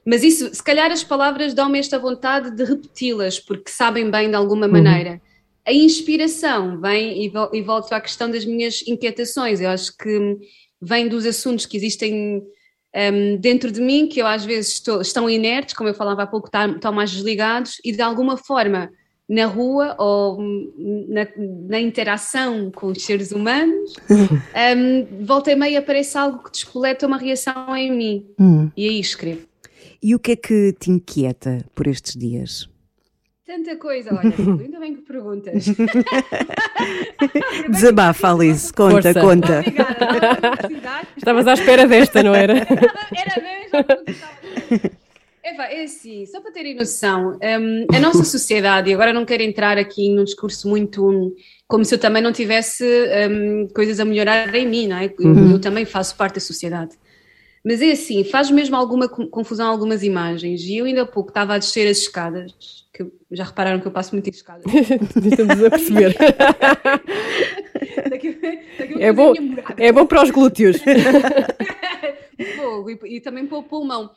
Mas 0.06 0.22
isso, 0.22 0.54
se 0.54 0.62
calhar 0.62 0.92
as 0.92 1.02
palavras 1.02 1.52
dão-me 1.52 1.78
esta 1.80 1.98
vontade 1.98 2.52
de 2.52 2.62
repeti-las, 2.64 3.40
porque 3.40 3.70
sabem 3.70 4.08
bem 4.08 4.30
de 4.30 4.36
alguma 4.36 4.68
maneira. 4.68 5.20
A 5.66 5.72
inspiração 5.72 6.80
vem 6.80 7.24
e, 7.24 7.28
vol 7.28 7.50
e 7.52 7.60
volto 7.60 7.92
à 7.92 8.00
questão 8.00 8.30
das 8.30 8.44
minhas 8.44 8.86
inquietações. 8.86 9.60
Eu 9.60 9.68
acho 9.70 9.96
que 9.96 10.36
vem 10.80 11.08
dos 11.08 11.26
assuntos 11.26 11.66
que 11.66 11.76
existem 11.76 12.40
hum, 12.94 13.36
dentro 13.40 13.72
de 13.72 13.80
mim, 13.80 14.06
que 14.06 14.22
eu 14.22 14.28
às 14.28 14.44
vezes 14.44 14.74
estou- 14.74 15.00
estão 15.00 15.28
inertes, 15.28 15.74
como 15.74 15.88
eu 15.88 15.94
falava 15.94 16.22
há 16.22 16.26
pouco, 16.26 16.48
estão 16.48 16.92
mais 16.92 17.10
desligados, 17.10 17.80
e 17.84 17.90
de 17.90 18.00
alguma 18.00 18.36
forma 18.36 18.90
na 19.28 19.46
rua 19.46 19.96
ou 19.98 20.40
hum, 20.40 21.06
na, 21.08 21.26
na 21.68 21.80
interação 21.80 22.70
com 22.70 22.86
os 22.86 23.02
seres 23.02 23.32
humanos, 23.32 23.94
hum, 24.08 25.24
volta 25.24 25.50
e 25.50 25.56
meia 25.56 25.80
aparece 25.80 26.16
algo 26.16 26.44
que 26.44 26.52
despoleta 26.52 27.08
uma 27.08 27.18
reação 27.18 27.76
em 27.76 27.90
mim. 27.90 28.26
Hum. 28.38 28.70
E 28.76 28.88
aí 28.88 29.00
escrevo. 29.00 29.48
E 30.06 30.14
o 30.14 30.20
que 30.20 30.30
é 30.30 30.36
que 30.36 30.72
te 30.78 30.88
inquieta 30.88 31.64
por 31.74 31.88
estes 31.88 32.16
dias? 32.16 32.68
Tanta 33.44 33.74
coisa, 33.74 34.14
olha, 34.14 34.30
ainda 34.62 34.78
bem 34.78 34.94
que 34.94 35.02
perguntas. 35.02 35.64
Desabafa, 37.68 38.30
Alice, 38.30 38.72
conta, 38.72 39.12
Força. 39.12 39.20
conta. 39.20 39.58
Obrigada. 39.58 41.08
Estavas 41.16 41.48
à 41.48 41.54
espera 41.54 41.88
desta, 41.88 42.22
não 42.22 42.36
era? 42.36 42.54
Era 42.62 43.42
mesmo. 43.42 44.90
Eva, 45.42 45.64
é 45.64 45.82
assim, 45.82 46.24
só 46.24 46.40
para 46.40 46.52
terem 46.52 46.76
noção, 46.76 47.36
hum, 47.42 47.86
a 47.92 47.98
nossa 47.98 48.22
sociedade, 48.22 48.88
e 48.88 48.94
agora 48.94 49.12
não 49.12 49.24
quero 49.24 49.42
entrar 49.42 49.76
aqui 49.76 50.14
num 50.14 50.22
discurso 50.22 50.68
muito 50.68 51.34
como 51.66 51.84
se 51.84 51.92
eu 51.92 51.98
também 51.98 52.22
não 52.22 52.30
tivesse 52.30 52.84
hum, 53.28 53.66
coisas 53.74 53.98
a 53.98 54.04
melhorar 54.04 54.54
em 54.54 54.68
mim, 54.68 54.86
não 54.86 54.98
é? 54.98 55.12
Eu, 55.18 55.50
eu 55.50 55.60
também 55.60 55.84
faço 55.84 56.14
parte 56.14 56.34
da 56.34 56.40
sociedade. 56.40 56.96
Mas 57.68 57.82
é 57.82 57.90
assim, 57.90 58.22
faz 58.22 58.48
mesmo 58.48 58.76
alguma 58.76 59.08
co- 59.08 59.26
confusão 59.26 59.66
algumas 59.68 60.04
imagens. 60.04 60.62
E 60.62 60.76
eu 60.76 60.84
ainda 60.84 61.02
há 61.02 61.06
pouco 61.06 61.30
estava 61.30 61.54
a 61.54 61.58
descer 61.58 61.88
as 61.88 61.98
escadas, 61.98 62.52
que 62.94 63.04
já 63.32 63.42
repararam 63.42 63.80
que 63.80 63.86
eu 63.88 63.90
passo 63.90 64.14
muito 64.14 64.28
em 64.28 64.30
escadas. 64.30 64.64
Estamos 64.72 65.64
a 65.64 65.70
perceber. 65.70 66.14
Daqui- 68.08 68.32
daqui 68.78 69.02
É 69.02 69.12
bom, 69.12 69.32
é 69.76 69.90
bom 69.90 70.06
para 70.06 70.22
os 70.22 70.30
glúteos. 70.30 70.76
fogo 72.56 72.90
e, 72.90 73.16
e 73.16 73.20
também 73.20 73.46
para 73.46 73.58
o 73.58 73.62
pulmão. 73.62 74.10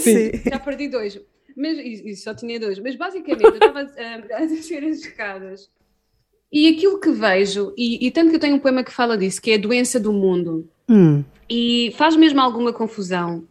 Sim. 0.00 0.30
Já 0.48 0.60
perdi 0.60 0.86
dois. 0.88 1.18
Mas, 1.56 1.78
e, 1.78 2.10
e 2.10 2.16
só 2.16 2.32
tinha 2.34 2.58
dois. 2.60 2.78
Mas 2.78 2.94
basicamente 2.96 3.42
eu 3.44 3.54
estava 3.54 3.80
a, 3.80 4.36
a 4.42 4.46
descer 4.46 4.84
as 4.84 4.98
escadas 4.98 5.68
e 6.52 6.68
aquilo 6.68 7.00
que 7.00 7.10
vejo, 7.10 7.72
e, 7.76 8.06
e 8.06 8.10
tanto 8.10 8.30
que 8.30 8.36
eu 8.36 8.40
tenho 8.40 8.56
um 8.56 8.58
poema 8.58 8.84
que 8.84 8.92
fala 8.92 9.16
disso, 9.16 9.40
que 9.40 9.50
é 9.52 9.54
a 9.54 9.58
doença 9.58 9.98
do 9.98 10.12
mundo, 10.12 10.68
Hum, 10.88 11.22
e 11.48 11.92
faz 11.96 12.14
mesmo 12.16 12.40
alguma 12.40 12.72
confusão 12.72 13.44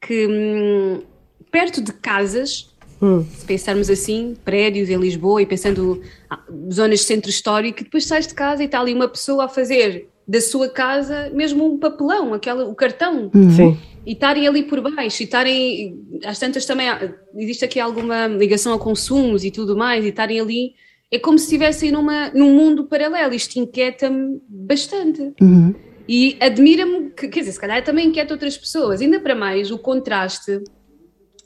que 0.00 0.26
hum, 0.26 1.02
perto 1.50 1.80
de 1.80 1.92
casas, 1.92 2.68
Hum. 3.00 3.24
se 3.36 3.44
pensarmos 3.44 3.90
assim, 3.90 4.36
prédios 4.44 4.88
em 4.88 4.96
Lisboa 4.96 5.42
e 5.42 5.46
pensando 5.46 6.00
ah, 6.30 6.40
zonas 6.72 7.00
de 7.00 7.04
centro 7.06 7.30
histórico, 7.30 7.80
e 7.80 7.84
depois 7.84 8.04
sais 8.04 8.26
de 8.28 8.34
casa 8.34 8.62
e 8.62 8.66
está 8.66 8.80
ali 8.80 8.94
uma 8.94 9.08
pessoa 9.08 9.46
a 9.46 9.48
fazer 9.48 10.08
da 10.26 10.40
sua 10.40 10.68
casa 10.68 11.28
mesmo 11.34 11.66
um 11.66 11.78
papelão, 11.78 12.32
aquela, 12.32 12.64
o 12.64 12.74
cartão, 12.76 13.28
Sim. 13.56 13.76
e 14.06 14.12
estarem 14.12 14.46
ali 14.46 14.62
por 14.62 14.80
baixo, 14.80 15.20
e 15.20 15.24
estarem, 15.24 15.98
às 16.24 16.38
tantas 16.38 16.64
também, 16.64 16.86
existe 17.34 17.64
aqui 17.64 17.80
alguma 17.80 18.28
ligação 18.28 18.72
a 18.72 18.78
consumos 18.78 19.44
e 19.44 19.50
tudo 19.50 19.76
mais, 19.76 20.04
e 20.04 20.08
estarem 20.10 20.38
ali, 20.40 20.74
é 21.12 21.18
como 21.18 21.38
se 21.38 21.44
estivessem 21.44 21.92
numa, 21.92 22.30
num 22.30 22.54
mundo 22.54 22.86
paralelo, 22.86 23.34
isto 23.34 23.56
inquieta-me 23.58 24.40
bastante. 24.48 25.32
uhum. 25.40 25.74
E 26.08 26.36
admira-me, 26.40 27.10
que, 27.10 27.28
quer 27.28 27.40
dizer, 27.40 27.52
se 27.52 27.60
calhar 27.60 27.82
também 27.84 28.08
inquieta 28.08 28.34
outras 28.34 28.56
pessoas, 28.58 29.00
ainda 29.00 29.20
para 29.20 29.36
mais 29.36 29.70
o 29.70 29.78
contraste 29.78 30.60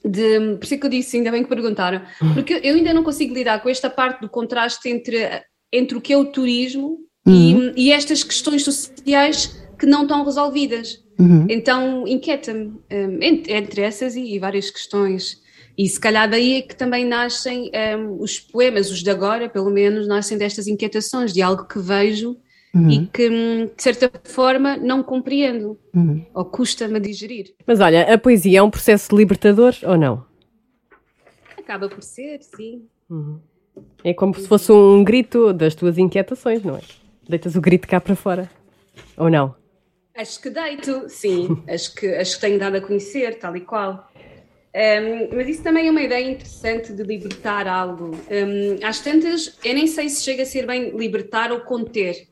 de, 0.03 0.57
por 0.57 0.65
isso 0.65 0.75
é 0.75 0.77
que 0.79 0.87
eu 0.87 0.91
disse, 0.91 1.17
ainda 1.17 1.31
bem 1.31 1.43
que 1.43 1.49
perguntaram, 1.49 2.01
porque 2.33 2.55
eu 2.63 2.75
ainda 2.75 2.95
não 2.95 3.03
consigo 3.03 3.35
lidar 3.35 3.63
com 3.63 3.69
esta 3.69 3.91
parte 3.91 4.23
do 4.23 4.29
contraste 4.29 4.89
entre, 4.89 5.43
entre 5.71 5.99
o 5.99 6.01
que 6.01 6.13
é 6.13 6.17
o 6.17 6.25
turismo 6.25 6.99
e, 7.27 7.73
e 7.77 7.93
estas 7.93 8.23
questões 8.23 8.65
sociais 8.65 9.61
que 9.79 9.85
não 9.85 10.03
estão 10.03 10.25
resolvidas. 10.25 11.05
Uhum. 11.19 11.47
Então 11.51 12.07
inquieta-me, 12.07 12.67
hum, 12.67 13.19
entre, 13.21 13.53
entre 13.53 13.83
essas 13.83 14.17
e, 14.17 14.35
e 14.35 14.39
várias 14.39 14.71
questões. 14.71 15.43
E 15.77 15.89
se 15.89 16.01
calhar 16.01 16.29
daí 16.31 16.59
é 16.59 16.63
que 16.63 16.75
também 16.75 17.05
nascem 17.05 17.71
hum, 17.99 18.17
os 18.21 18.41
poemas, 18.41 18.91
os 18.91 19.03
de 19.03 19.11
agora, 19.11 19.49
pelo 19.49 19.71
menos, 19.71 20.09
nascem 20.09 20.39
destas 20.39 20.67
inquietações, 20.67 21.33
de 21.33 21.43
algo 21.43 21.65
que 21.67 21.79
vejo 21.79 22.37
e 22.91 23.07
que, 23.07 23.31
hum, 23.31 23.71
de 23.75 23.83
certa 23.83 24.11
forma, 24.25 24.77
não 24.77 25.03
compreendo 25.03 25.79
Uhum. 25.95 26.25
ou 26.35 26.45
custa-me 26.45 26.97
a 26.97 26.99
digerir. 27.01 27.55
Mas 27.67 27.81
olha, 27.81 28.13
a 28.13 28.19
poesia 28.19 28.59
é 28.59 28.63
um 28.63 28.71
processo 28.71 29.17
libertador 29.17 29.75
ou 29.83 29.97
não? 29.97 30.27
Acaba 31.59 31.89
por 31.89 32.03
ser, 32.03 32.43
sim. 32.43 32.87
É 34.05 34.13
como 34.13 34.35
se 34.35 34.47
fosse 34.47 34.71
um 34.73 35.03
grito 35.03 35.53
das 35.55 35.75
tuas 35.75 35.97
inquietações, 35.99 36.63
não 36.63 36.77
é? 36.77 36.81
Deitas 37.29 37.57
o 37.57 37.61
grito 37.63 37.89
cá 37.89 37.99
para 38.01 38.15
fora. 38.15 38.51
Ou 39.17 39.31
não? 39.31 39.55
Acho 40.15 40.41
que 40.41 40.51
deito, 40.51 41.09
sim. 41.09 41.63
acho, 41.69 41.95
que, 41.95 42.07
acho 42.09 42.35
que 42.37 42.41
tenho 42.41 42.59
dado 42.59 42.77
a 42.77 42.81
conhecer, 42.81 43.39
tal 43.39 43.57
e 43.57 43.61
qual. 43.63 44.07
Um, 44.77 45.35
mas 45.35 45.49
isso 45.49 45.63
também 45.63 45.89
é 45.89 45.91
uma 45.91 46.03
ideia 46.03 46.31
interessante 46.31 46.93
de 46.93 47.03
libertar 47.03 47.67
algo. 47.67 48.11
Um, 48.31 48.87
às 48.87 49.01
tantas, 49.01 49.57
eu 49.65 49.73
nem 49.73 49.87
sei 49.87 50.11
se 50.11 50.23
chega 50.23 50.43
a 50.43 50.47
ser 50.47 50.67
bem 50.67 50.91
libertar 50.95 51.51
ou 51.51 51.61
conter. 51.61 52.29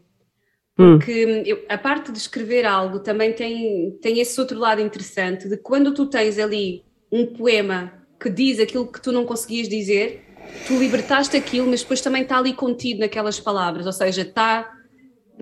Porque 0.77 1.43
eu- 1.47 1.65
a 1.71 1.79
parte 1.79 2.13
de 2.13 2.19
escrever 2.19 2.67
algo 2.67 2.99
também 2.99 3.33
tem, 3.33 3.97
tem 4.03 4.21
esse 4.21 4.39
outro 4.39 4.59
lado 4.59 4.83
interessante 4.83 5.49
de 5.49 5.57
quando 5.57 5.95
tu 5.95 6.05
tens 6.05 6.39
ali 6.39 6.83
um 7.11 7.25
poema 7.25 8.05
que 8.21 8.29
diz 8.29 8.61
aquilo 8.61 8.91
que 8.93 9.01
tu 9.01 9.11
não 9.11 9.25
conseguias 9.25 9.67
dizer, 9.67 10.23
tu 10.67 10.79
libertaste 10.79 11.37
aquilo, 11.37 11.67
mas 11.69 11.81
depois 11.81 12.03
também 12.03 12.23
está 12.23 12.37
ali 12.37 12.53
contido 12.53 13.01
naquelas 13.01 13.41
palavras, 13.41 13.87
ou 13.87 13.93
seja, 13.93 14.21
está, 14.23 14.71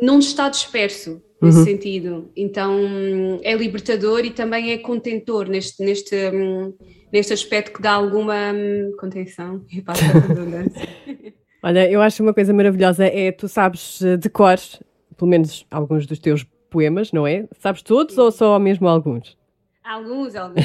não 0.01 0.21
está 0.21 0.49
disperso 0.49 1.21
nesse 1.43 1.59
Uhum. 1.59 1.65
sentido. 1.65 2.31
Então 2.37 3.41
é 3.43 3.55
libertador 3.55 4.25
e 4.25 4.31
também 4.31 4.71
é 4.73 4.79
contentor 4.79 5.49
neste, 5.49 5.83
neste, 5.83 6.15
hum, 6.33 6.73
neste 7.13 7.33
aspecto 7.33 7.73
que 7.73 7.83
dá 7.83 7.93
alguma 7.93 8.53
hum, 8.55 8.93
contenção 8.99 9.65
e 9.73 9.83
passa 9.83 10.05
a 10.05 10.21
redundância. 10.21 10.89
Olha, 11.65 11.89
eu 11.91 12.01
acho 12.01 12.23
uma 12.23 12.35
coisa 12.35 12.53
maravilhosa 12.53 13.05
é 13.05 13.31
tu 13.31 13.49
sabes 13.49 14.03
eh, 14.03 14.17
de 14.17 14.29
cor, 14.29 14.57
pelo 15.17 15.31
menos 15.31 15.65
alguns 15.71 16.07
dos 16.07 16.19
teus 16.19 16.45
poemas, 16.69 17.13
não 17.13 17.27
é? 17.27 17.47
Sabes 17.61 17.83
todos 17.83 18.19
ou 18.19 18.33
só 18.33 18.59
mesmo 18.59 18.89
alguns? 18.89 19.37
alguns, 19.85 20.35
alguns. 20.37 20.65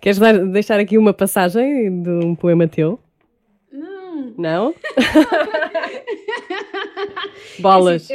Queres 0.00 0.18
deixar 0.52 0.78
aqui 0.78 0.98
uma 0.98 1.12
passagem 1.14 2.02
de 2.02 2.10
um 2.10 2.34
poema 2.34 2.68
teu? 2.68 3.00
Não. 4.14 4.34
Não? 4.36 4.74
Bolas. 7.58 8.08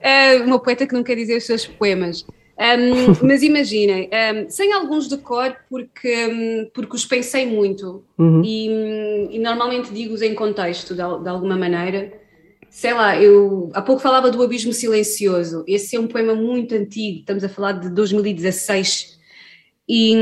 É 0.00 0.36
uma 0.44 0.58
poeta 0.64 0.86
que 0.86 0.94
não 0.94 1.02
quer 1.02 1.16
dizer 1.16 1.36
os 1.36 1.44
seus 1.44 1.66
poemas. 1.66 2.24
Um, 2.58 3.12
mas 3.26 3.42
imaginem, 3.42 4.08
um, 4.08 4.48
sem 4.48 4.72
alguns 4.72 5.08
de 5.08 5.18
cor, 5.18 5.54
porque, 5.68 6.26
um, 6.26 6.70
porque 6.72 6.96
os 6.96 7.04
pensei 7.04 7.46
muito 7.46 8.02
Uhum. 8.18 8.42
e, 8.42 8.70
hum, 8.70 9.28
e 9.30 9.38
normalmente 9.38 9.92
digo-os 9.92 10.22
em 10.22 10.34
contexto, 10.34 10.94
de, 10.94 10.96
de 10.96 11.28
alguma 11.28 11.56
maneira. 11.56 12.12
Sei 12.70 12.92
lá, 12.92 13.20
eu 13.20 13.70
há 13.74 13.82
pouco 13.82 14.02
falava 14.02 14.30
do 14.30 14.42
Abismo 14.42 14.72
Silencioso. 14.72 15.64
Esse 15.66 15.96
é 15.96 16.00
um 16.00 16.06
poema 16.06 16.34
muito 16.34 16.74
antigo, 16.74 17.20
estamos 17.20 17.44
a 17.44 17.48
falar 17.48 17.72
de 17.72 17.90
2016. 17.90 19.16
E, 19.88 20.14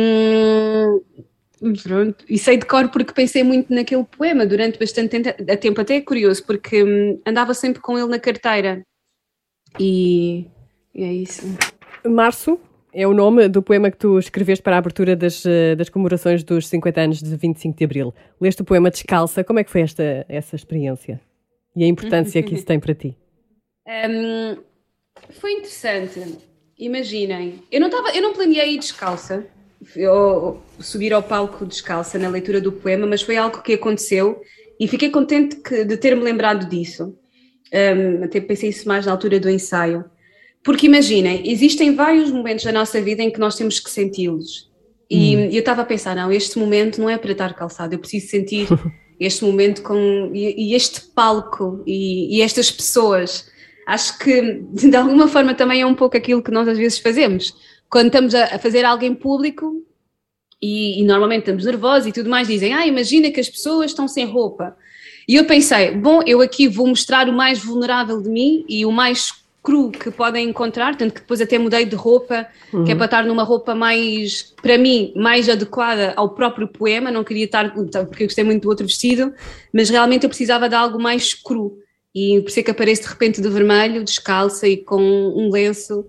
pronto, 1.73 2.25
e 2.29 2.39
sei 2.39 2.57
de 2.57 2.67
cor 2.67 2.89
porque 2.91 3.13
pensei 3.13 3.43
muito 3.43 3.73
naquele 3.73 4.05
poema 4.05 4.45
durante 4.45 4.79
bastante 4.79 5.21
tempo. 5.59 5.81
Até 5.81 5.97
é 5.97 6.01
curioso, 6.01 6.45
porque 6.45 6.83
hum, 6.83 7.21
andava 7.27 7.55
sempre 7.55 7.81
com 7.81 7.99
ele 7.99 8.09
na 8.09 8.19
carteira. 8.19 8.83
E, 9.79 10.47
e 10.95 11.03
é 11.03 11.13
isso. 11.13 11.43
Março 12.05 12.61
é 12.93 13.07
o 13.07 13.13
nome 13.13 13.49
do 13.49 13.63
poema 13.63 13.91
que 13.91 13.97
tu 13.97 14.19
escreveste 14.19 14.63
para 14.63 14.77
a 14.77 14.79
abertura 14.79 15.17
das, 15.17 15.45
eh, 15.45 15.75
das 15.75 15.89
comemorações 15.89 16.45
dos 16.45 16.69
50 16.69 17.01
anos 17.01 17.21
de 17.21 17.37
25 17.37 17.77
de 17.77 17.85
Abril. 17.85 18.15
Leste 18.41 18.63
o 18.63 18.65
poema 18.65 18.91
Descalça. 18.91 19.43
Como 19.43 19.59
é 19.59 19.65
que 19.65 19.71
foi 19.71 19.81
esta, 19.81 20.25
essa 20.29 20.55
experiência? 20.55 21.21
E 21.75 21.83
a 21.83 21.89
importância 21.89 22.43
que 22.43 22.55
isso 22.55 22.65
tem 22.65 22.79
para 22.79 22.95
ti? 22.95 23.17
Um, 23.87 24.57
foi 25.29 25.53
interessante. 25.53 26.39
Imaginem, 26.79 27.63
eu 27.71 27.81
não, 27.81 27.91
tava, 27.91 28.17
eu 28.17 28.23
não 28.23 28.33
planeei 28.33 28.75
ir 28.75 28.79
descalça, 28.79 29.47
eu, 29.97 30.61
subir 30.81 31.13
ao 31.13 31.23
palco 31.23 31.65
descalça 31.67 32.19
na 32.19 32.29
leitura 32.29 32.61
do 32.61 32.73
poema, 32.73 33.07
mas 33.07 33.23
foi 33.23 33.37
algo 33.37 33.63
que 33.63 33.75
aconteceu 33.75 34.41
e 34.79 34.89
fiquei 34.89 35.11
contente 35.11 35.57
que- 35.57 35.85
de 35.85 35.97
ter-me 35.97 36.23
lembrado 36.23 36.69
disso. 36.69 37.17
Um, 37.73 38.25
até 38.25 38.41
pensei 38.41 38.71
isso 38.71 38.87
mais 38.87 39.07
na 39.07 39.13
altura 39.13 39.41
do 39.41 39.51
ensaio. 39.51 40.05
Porque 40.63 40.87
imaginem, 40.87 41.43
existem 41.51 41.95
vários 41.95 42.31
momentos 42.31 42.65
da 42.65 42.73
nossa 42.73 43.01
vida 43.01 43.23
em 43.23 43.31
que 43.31 43.39
nós 43.39 43.57
temos 43.57 43.79
que 43.79 43.91
senti-los. 43.91 44.71
E 45.11 45.35
eu 45.35 45.61
estava 45.61 45.83
a 45.83 45.85
pensar, 45.85 46.17
não, 46.17 46.33
este 46.33 46.59
momento 46.59 47.01
não 47.01 47.11
é 47.11 47.19
para 47.19 47.33
estar 47.33 47.55
calçado, 47.55 47.95
eu 47.95 47.99
preciso 47.99 48.29
sentir 48.29 48.67
este 49.21 49.45
momento 49.45 49.83
com 49.83 50.31
e, 50.35 50.71
e 50.71 50.75
este 50.75 51.01
palco 51.15 51.83
e, 51.87 52.39
e 52.39 52.41
estas 52.43 52.71
pessoas. 52.71 53.49
Acho 53.87 54.19
que 54.19 54.63
de 54.73 54.97
alguma 54.97 55.29
forma 55.29 55.55
também 55.55 55.83
é 55.83 55.87
um 55.87 55.95
pouco 55.95 56.17
aquilo 56.17 56.43
que 56.43 56.51
nós 56.51 56.67
às 56.67 56.79
vezes 56.79 56.99
fazemos. 56.99 57.55
Quando 57.89 58.07
estamos 58.07 58.35
a, 58.35 58.59
fazer 58.59 58.85
algo 58.85 59.05
em 59.05 59.15
público 59.15 59.85
e, 60.61 61.01
e 61.01 61.05
normalmente 61.05 61.41
estamos 61.41 61.65
nervosos 61.65 62.09
e 62.09 62.13
tudo 62.13 62.29
mais, 62.29 62.49
dizem, 62.49 62.73
ah, 62.75 62.87
imagina 62.87 63.31
que 63.31 63.41
as 63.41 63.49
pessoas 63.49 63.91
estão 63.91 64.09
sem 64.09 64.27
roupa. 64.27 64.77
E 65.27 65.37
eu 65.37 65.45
pensei, 65.47 65.93
bom, 65.93 66.21
eu 66.27 66.41
aqui 66.41 66.69
vou 66.69 66.87
mostrar 66.87 67.29
o 67.29 67.33
mais 67.33 67.59
vulnerável 67.59 68.21
de 68.21 68.29
mim 68.29 68.65
e 68.69 68.85
o 68.85 68.93
mais 68.93 69.33
cru 69.65 69.91
que 69.91 70.11
podem 70.11 70.51
encontrar, 70.51 70.95
tanto 70.95 71.15
que 71.15 71.21
depois 71.23 71.41
até 71.41 71.59
mudei 71.59 71.87
de 71.87 71.97
roupa, 71.97 72.47
que 72.85 72.93
é 72.93 72.95
para 72.95 73.07
estar 73.07 73.25
numa 73.25 73.43
roupa 73.43 73.75
mais, 73.75 74.55
para 74.61 74.77
mim, 74.77 75.11
mais 75.17 75.49
adequada 75.49 76.13
ao 76.17 76.29
próprio 76.29 76.69
poema, 76.69 77.11
não 77.11 77.25
queria 77.25 77.47
estar, 77.47 77.73
porque 77.73 78.25
eu 78.25 78.27
gostei 78.27 78.45
muito 78.45 78.65
do 78.65 78.69
outro 78.69 78.87
vestido, 78.87 79.33
mas 79.73 79.89
realmente 79.89 80.25
eu 80.25 80.29
precisava 80.29 80.69
de 80.69 80.75
algo 80.75 81.01
mais 81.01 81.33
cru. 81.33 81.79
E 82.15 82.41
por 82.43 82.51
isso 82.51 82.61
é 82.61 82.63
que 82.63 82.71
apareço 82.71 83.03
de 83.03 83.09
repente 83.09 83.41
de 83.41 83.49
vermelho, 83.49 84.05
descalça 84.05 84.69
e 84.69 84.77
com 84.77 85.01
um 85.01 85.51
lenço 85.51 86.05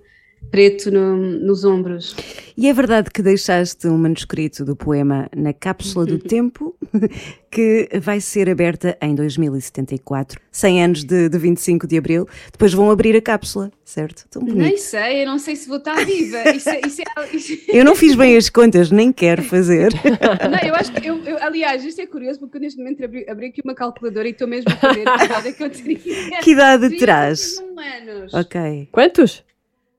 preto 0.52 0.90
no- 0.92 1.18
nos 1.18 1.64
ombros. 1.66 2.16
E 2.58 2.68
é 2.70 2.74
verdade 2.74 3.10
que 3.12 3.22
deixaste 3.22 3.88
um 3.88 3.98
manuscrito 3.98 4.64
do 4.64 4.76
poema 4.76 5.30
na 5.36 5.52
cápsula 5.54 6.06
do 6.06 6.18
tempo, 6.20 6.76
que 7.52 7.90
vai 8.02 8.22
ser 8.22 8.50
aberta 8.50 8.98
em 9.02 9.14
2074, 9.16 10.40
100 10.52 10.84
anos 10.84 11.04
de, 11.04 11.28
de 11.30 11.38
25 11.38 11.86
de 11.88 11.98
abril. 11.98 12.26
Depois 12.52 12.74
vão 12.74 12.90
abrir 12.90 13.16
a 13.16 13.22
cápsula, 13.22 13.70
certo? 13.84 14.26
Tão 14.30 14.42
Nem 14.44 14.54
bonito. 14.56 14.78
sei, 14.80 15.24
eu 15.24 15.26
não 15.28 15.38
sei 15.40 15.56
se 15.58 15.68
vou 15.68 15.78
estar 15.78 15.96
viva. 16.06 16.50
Isso, 16.52 16.70
é- 16.70 16.82
isso 16.86 17.02
é- 17.02 17.36
isso- 17.36 17.56
Eu 17.68 17.84
não 17.84 17.96
fiz 17.96 18.16
bem 18.16 18.38
as 18.38 18.50
contas, 18.50 18.90
nem 18.92 19.12
quero 19.12 19.44
fazer. 19.44 19.92
Não, 19.94 20.68
eu 20.70 20.76
acho 20.76 20.92
que, 20.94 21.06
eu, 21.08 21.18
eu- 21.26 21.38
aliás, 21.44 21.84
isto 21.84 22.00
é 22.00 22.06
curioso 22.06 22.40
porque 22.40 22.58
eu 22.58 22.62
neste 22.62 22.80
momento 22.80 23.04
abri, 23.04 23.26
abri 23.30 23.48
aqui 23.48 23.62
uma 23.64 23.76
calculadora 23.76 24.28
e 24.28 24.32
estou 24.32 24.48
mesmo 24.48 24.72
a 24.72 24.76
fazer 24.78 25.08
a 25.08 25.26
idade 25.26 25.54
que 25.54 25.64
eu 25.64 25.70
teria. 25.70 26.40
Que 26.42 26.52
idade 26.52 26.90
terás? 26.98 27.56
31 27.56 27.80
anos. 27.80 28.34
Ok. 28.34 28.88
Quantos? 28.92 29.44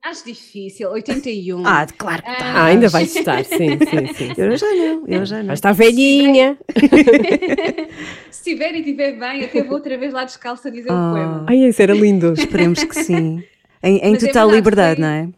Acho 0.09 0.25
difícil, 0.25 0.89
81. 0.89 1.65
Ah, 1.67 1.85
claro 1.97 2.21
que 2.23 2.29
Ah, 2.29 2.65
ainda 2.65 2.87
vais 2.87 3.13
estar, 3.13 3.43
sim, 3.43 3.57
sim, 3.57 4.13
sim. 4.13 4.33
Eu 4.37 4.55
já 4.55 4.65
não, 4.73 5.03
eu 5.07 5.25
já 5.25 5.37
não. 5.39 5.47
Vais 5.47 5.57
estar 5.57 5.73
velhinha. 5.73 6.57
Se 8.31 8.43
tiver 8.43 8.75
e 8.75 8.83
tiver 8.83 9.13
bem, 9.19 9.43
até 9.43 9.63
vou 9.63 9.73
outra 9.75 9.97
vez 9.97 10.13
lá 10.13 10.23
descalça 10.23 10.71
dizer 10.71 10.91
Ah. 10.91 10.93
o 11.09 11.13
poema. 11.13 11.45
Ai, 11.49 11.57
isso 11.67 11.81
era 11.81 11.93
lindo. 11.93 12.33
Esperemos 12.33 12.83
que 12.83 13.03
sim. 13.03 13.43
Em, 13.83 13.97
em 13.97 14.11
Mas 14.11 14.23
é 14.23 14.27
total 14.27 14.47
verdade, 14.49 14.55
liberdade, 14.55 14.95
foi- 14.95 15.01
não 15.05 15.09
é? 15.09 15.29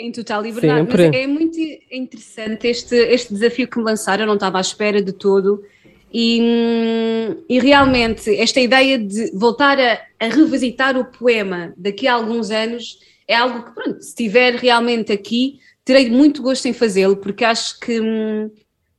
Em 0.00 0.12
total 0.12 0.42
liberdade. 0.42 0.80
Sempre. 0.90 1.06
Mas 1.08 1.16
é 1.16 1.26
muito 1.26 1.58
interessante 1.90 2.66
este, 2.68 2.94
este 2.94 3.32
desafio 3.34 3.66
que 3.66 3.78
me 3.78 3.84
lançaram, 3.84 4.24
eu 4.24 4.26
não 4.26 4.34
estava 4.34 4.58
à 4.58 4.60
espera 4.60 5.00
de 5.02 5.12
todo. 5.12 5.62
E, 6.12 6.40
hum, 6.40 7.36
e 7.48 7.58
realmente, 7.60 8.34
esta 8.38 8.60
ideia 8.60 8.98
de 8.98 9.30
voltar 9.34 9.78
a, 9.78 9.98
a 10.20 10.28
revisitar 10.28 10.96
o 10.96 11.04
poema 11.04 11.72
daqui 11.76 12.06
a 12.06 12.14
alguns 12.14 12.50
anos 12.50 12.98
é 13.28 13.36
algo 13.36 13.62
que, 13.62 13.72
pronto, 13.72 14.00
se 14.00 14.08
estiver 14.08 14.54
realmente 14.54 15.12
aqui, 15.12 15.60
terei 15.84 16.10
muito 16.10 16.42
gosto 16.42 16.66
em 16.66 16.72
fazê-lo, 16.72 17.16
porque 17.16 17.44
acho 17.44 17.78
que, 17.78 18.00
hum, 18.00 18.50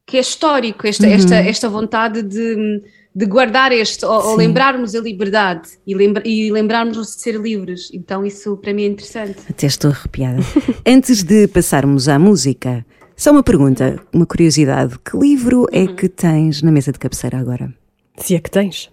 que 0.05 0.17
é 0.17 0.19
histórico 0.19 0.87
esta, 0.87 1.07
esta, 1.07 1.35
esta 1.35 1.67
vontade 1.67 2.21
de, 2.21 2.81
de 3.13 3.25
guardar 3.25 3.71
este, 3.71 4.05
ou, 4.05 4.29
ou 4.29 4.35
lembrarmos 4.35 4.93
a 4.93 4.99
liberdade 4.99 5.69
e, 5.85 5.95
lembra, 5.95 6.21
e 6.25 6.51
lembrarmos 6.51 6.95
de 6.95 7.21
ser 7.21 7.35
livres. 7.39 7.89
Então, 7.91 8.23
isso 8.23 8.55
para 8.57 8.73
mim 8.73 8.83
é 8.83 8.87
interessante. 8.87 9.39
Até 9.49 9.65
estou 9.65 9.91
arrepiada. 9.91 10.39
Antes 10.85 11.23
de 11.23 11.47
passarmos 11.47 12.07
à 12.07 12.19
música, 12.19 12.85
só 13.15 13.31
uma 13.31 13.43
pergunta, 13.43 13.99
uma 14.13 14.25
curiosidade. 14.25 14.97
Que 14.99 15.17
livro 15.17 15.65
é 15.71 15.87
que 15.87 16.07
tens 16.07 16.61
na 16.61 16.71
mesa 16.71 16.91
de 16.91 16.99
cabeceira 16.99 17.37
agora? 17.37 17.73
Se 18.17 18.35
é 18.35 18.39
que 18.39 18.49
tens. 18.49 18.89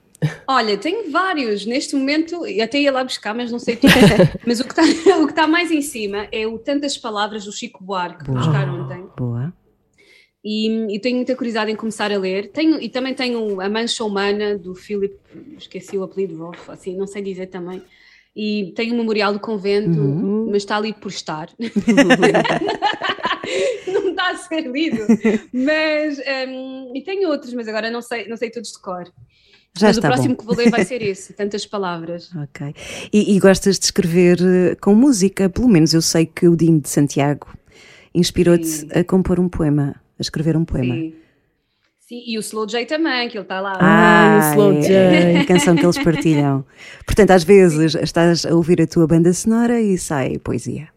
Olha, 0.46 0.76
tenho 0.76 1.10
vários. 1.10 1.66
Neste 1.66 1.96
momento, 1.96 2.46
e 2.46 2.60
até 2.60 2.78
ia 2.78 2.92
lá 2.92 3.02
buscar, 3.04 3.34
mas 3.34 3.50
não 3.50 3.58
sei 3.58 3.76
tudo. 3.76 3.92
mas 4.46 4.60
o 4.60 4.64
que 4.64 4.78
está 4.78 4.82
o 5.20 5.26
que 5.26 5.34
tá 5.34 5.46
mais 5.46 5.70
em 5.70 5.82
cima 5.82 6.28
é 6.32 6.46
o 6.46 6.58
Tantas 6.58 6.96
Palavras 6.96 7.44
do 7.44 7.52
Chico 7.52 7.82
Buarque, 7.82 8.24
que 8.24 8.30
buscar 8.30 8.68
ontem. 8.68 9.06
Boa. 9.16 9.52
E, 10.48 10.94
e 10.94 11.00
tenho 11.00 11.16
muita 11.16 11.34
curiosidade 11.34 11.72
em 11.72 11.76
começar 11.76 12.12
a 12.12 12.18
ler. 12.18 12.52
Tenho, 12.52 12.80
e 12.80 12.88
também 12.88 13.14
tenho 13.14 13.60
A 13.60 13.68
Mancha 13.68 14.04
Humana, 14.04 14.56
do 14.56 14.76
Philip, 14.76 15.16
esqueci 15.58 15.98
o 15.98 16.04
apelido, 16.04 16.36
Roth, 16.38 16.70
assim, 16.70 16.96
não 16.96 17.06
sei 17.06 17.20
dizer 17.20 17.46
também. 17.46 17.82
E 18.34 18.72
tenho 18.76 18.94
o 18.94 18.96
Memorial 18.96 19.32
do 19.32 19.40
Convento, 19.40 19.98
mas 20.48 20.58
está 20.58 20.76
ali 20.76 20.92
por 20.92 21.08
estar. 21.08 21.48
não 23.88 24.10
está 24.10 24.30
a 24.30 24.36
ser 24.36 24.70
lido. 24.70 25.04
Mas, 25.52 26.18
hum, 26.18 26.92
e 26.94 27.02
tenho 27.02 27.28
outros, 27.28 27.52
mas 27.54 27.66
agora 27.66 27.90
não 27.90 28.02
sei, 28.02 28.28
não 28.28 28.36
sei 28.36 28.50
todos 28.50 28.70
de 28.70 28.80
cor. 28.80 29.10
Já 29.78 29.88
mas 29.88 29.96
está 29.96 30.08
o 30.08 30.12
próximo 30.12 30.34
bom. 30.34 30.40
que 30.40 30.44
vou 30.46 30.56
ler 30.56 30.70
vai 30.70 30.84
ser 30.84 31.02
esse, 31.02 31.32
tantas 31.32 31.66
palavras. 31.66 32.30
Ok. 32.34 32.74
E, 33.12 33.36
e 33.36 33.38
gostas 33.38 33.78
de 33.78 33.84
escrever 33.86 34.38
eh, 34.40 34.74
com 34.76 34.94
música? 34.94 35.48
Pelo 35.48 35.68
menos 35.68 35.92
eu 35.94 36.02
sei 36.02 36.26
que 36.26 36.48
o 36.48 36.56
Dino 36.56 36.80
de 36.80 36.88
Santiago 36.88 37.48
inspirou-te 38.14 38.86
a 38.98 39.04
compor 39.04 39.38
um 39.38 39.48
poema, 39.48 39.94
a 40.18 40.22
escrever 40.22 40.56
um 40.56 40.64
poema. 40.64 40.94
Sim. 40.94 41.14
Sim, 42.08 42.22
e 42.24 42.38
o 42.38 42.40
Slow 42.40 42.68
J 42.68 42.86
também, 42.86 43.28
que 43.28 43.36
ele 43.36 43.42
está 43.42 43.60
lá. 43.60 43.72
Ah, 43.80 44.38
no 44.38 44.50
Slow 44.52 44.72
é- 44.74 44.80
J. 44.80 44.92
é 44.94 45.40
a 45.40 45.44
canção 45.44 45.74
que 45.74 45.84
eles 45.84 45.98
partilham. 45.98 46.64
Portanto, 47.04 47.32
às 47.32 47.42
vezes 47.42 47.96
estás 47.96 48.46
a 48.46 48.54
ouvir 48.54 48.80
a 48.80 48.86
tua 48.86 49.08
banda 49.08 49.32
sonora 49.32 49.80
e 49.80 49.98
sai 49.98 50.38
poesia. 50.38 50.88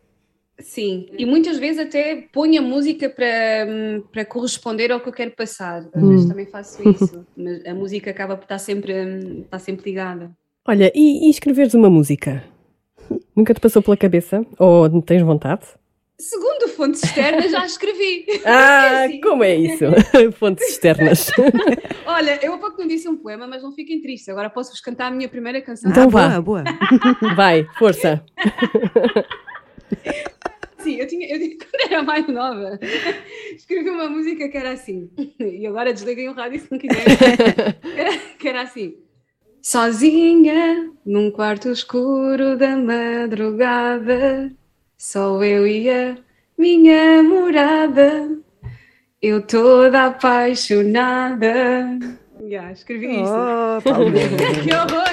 Sim, 0.60 1.08
e 1.18 1.26
muitas 1.26 1.58
vezes 1.58 1.80
até 1.80 2.28
ponho 2.34 2.60
a 2.60 2.64
música 2.64 3.10
para, 3.10 3.66
hum, 3.68 4.04
para 4.12 4.26
corresponder 4.26 4.92
ao 4.92 5.00
que 5.00 5.08
eu 5.08 5.14
quero 5.14 5.32
passar. 5.32 5.88
Às 5.94 6.08
vezes 6.08 6.28
também 6.28 6.46
faço 6.46 6.88
isso, 6.88 7.26
mas 7.36 7.66
a 7.66 7.74
música 7.74 8.12
acaba 8.12 8.36
por 8.36 8.44
estar 8.44 8.60
sempre, 8.60 8.94
hum, 8.94 9.42
estar 9.44 9.60
sempre 9.60 9.90
ligada. 9.90 10.32
Olha, 10.68 10.92
e, 10.94 11.28
e 11.28 11.30
escreveres 11.30 11.74
uma 11.74 11.90
música? 11.90 12.44
Nunca 13.36 13.54
te 13.54 13.62
passou 13.62 13.82
pela 13.82 13.96
cabeça? 13.96 14.46
Ou 14.58 15.02
tens 15.02 15.22
vontade? 15.22 15.66
Segundo 16.20 16.68
fontes 16.68 17.02
externas 17.02 17.50
já 17.50 17.66
escrevi. 17.66 18.26
Ah, 18.46 19.06
assim. 19.06 19.22
como 19.22 19.44
é 19.44 19.56
isso? 19.56 19.86
Fontes 20.38 20.68
externas. 20.68 21.32
Olha, 22.06 22.38
eu 22.44 22.54
há 22.54 22.58
pouco 22.58 22.80
não 22.80 22.88
disse 22.88 23.08
um 23.08 23.16
poema, 23.16 23.48
mas 23.48 23.64
não 23.64 23.72
fiquem 23.72 24.02
tristes. 24.02 24.28
Agora 24.28 24.50
posso-vos 24.50 24.82
cantar 24.82 25.08
a 25.08 25.12
minha 25.12 25.30
primeira 25.30 25.62
canção. 25.62 25.90
Então 25.90 26.04
ah, 26.04 26.08
vá. 26.08 26.42
boa, 26.42 26.64
boa. 26.64 27.36
Vai, 27.36 27.66
força. 27.78 28.22
Sim, 30.80 30.96
eu 30.96 31.08
tinha, 31.08 31.28
eu, 31.28 31.40
quando 31.58 31.92
era 31.92 32.04
mais 32.04 32.28
nova, 32.28 32.80
escrevi 33.56 33.90
uma 33.90 34.10
música 34.10 34.48
que 34.50 34.58
era 34.58 34.72
assim. 34.72 35.10
E 35.40 35.66
agora 35.68 35.94
desliguem 35.94 36.30
o 36.30 36.34
rádio 36.34 36.60
se 36.62 36.68
não 36.72 36.80
quiserem. 36.80 37.06
Era- 37.96 38.20
Que 38.40 38.48
era 38.48 38.62
assim. 38.62 38.96
Sozinha, 39.62 40.90
num 41.06 41.30
quarto 41.30 41.70
escuro 41.70 42.56
da 42.58 42.78
madrugada, 42.78 44.52
só 44.98 45.44
eu 45.44 45.68
e 45.68 45.90
a 45.90 46.16
minha 46.58 47.22
morada, 47.22 48.38
eu 49.22 49.42
toda 49.46 50.06
apaixonada. 50.06 52.00
Já, 52.50 52.72
escrevi 52.72 53.08
isso. 53.22 53.32
Oh, 53.34 53.82
Palmeira. 53.82 54.30
Que 54.64 54.74
horror! 54.74 55.10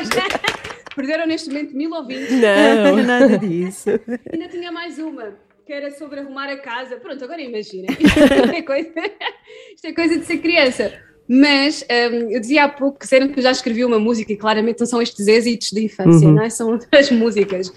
Perderam 0.95 1.27
neste 1.27 1.49
momento 1.51 1.77
mil 1.77 1.93
ouvintes. 1.93 2.31
Não. 2.31 2.97
Nada 3.05 3.39
disso. 3.39 3.91
Ainda 4.33 4.49
tinha 4.49 4.73
mais 4.73 4.99
uma, 4.99 5.35
que 5.67 5.73
era 5.73 5.91
sobre 5.91 6.21
arrumar 6.21 6.49
a 6.49 6.57
casa. 6.57 6.97
Pronto, 6.97 7.23
agora 7.25 7.43
imaginem. 7.43 7.89
Isto 7.91 8.55
é 8.55 8.63
coisa, 8.63 8.93
isto 9.75 9.85
é 9.87 9.93
coisa 9.93 10.19
de 10.19 10.25
ser 10.25 10.39
criança. 10.39 10.93
Mas 11.29 11.85
hum, 11.91 12.31
eu 12.31 12.41
dizia 12.41 12.65
há 12.65 12.69
pouco 12.69 12.99
que 13.01 13.05
disseram 13.05 13.29
que 13.29 13.41
eu 13.41 13.43
já 13.43 13.51
escrevi 13.51 13.85
uma 13.85 13.99
música 13.99 14.33
e 14.33 14.37
claramente 14.37 14.79
não 14.79 14.87
são 14.87 15.03
estes 15.03 15.27
êxitos 15.27 15.73
de 15.73 15.85
infância, 15.85 16.29
Uhum. 16.29 16.35
não 16.35 16.43
é? 16.45 16.49
São 16.51 16.71
outras 16.71 17.11
músicas. 17.11 17.73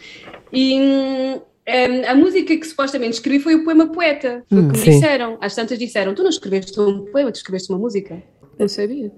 E 0.54 0.75
hum, 0.80 1.34
hum, 1.36 1.41
a 2.08 2.13
música 2.13 2.56
que 2.56 2.65
supostamente 2.67 3.13
escrevi 3.13 3.39
foi 3.39 3.56
o 3.56 3.63
poema 3.63 3.88
Poeta. 3.91 4.43
Foi 4.47 4.60
o 4.60 4.65
que 4.67 4.78
me 4.78 4.78
sim. 4.78 4.91
disseram. 4.91 5.38
Às 5.41 5.56
tantas 5.56 5.80
disseram: 5.80 6.13
Tu 6.13 6.21
não 6.21 6.30
escreveste 6.30 6.80
um 6.80 7.06
poema, 7.06 7.32
tu 7.32 7.36
escreveste 7.38 7.71
uma 7.71 7.80
música. 7.80 8.21
Não 8.60 8.67
sabia. 8.67 9.12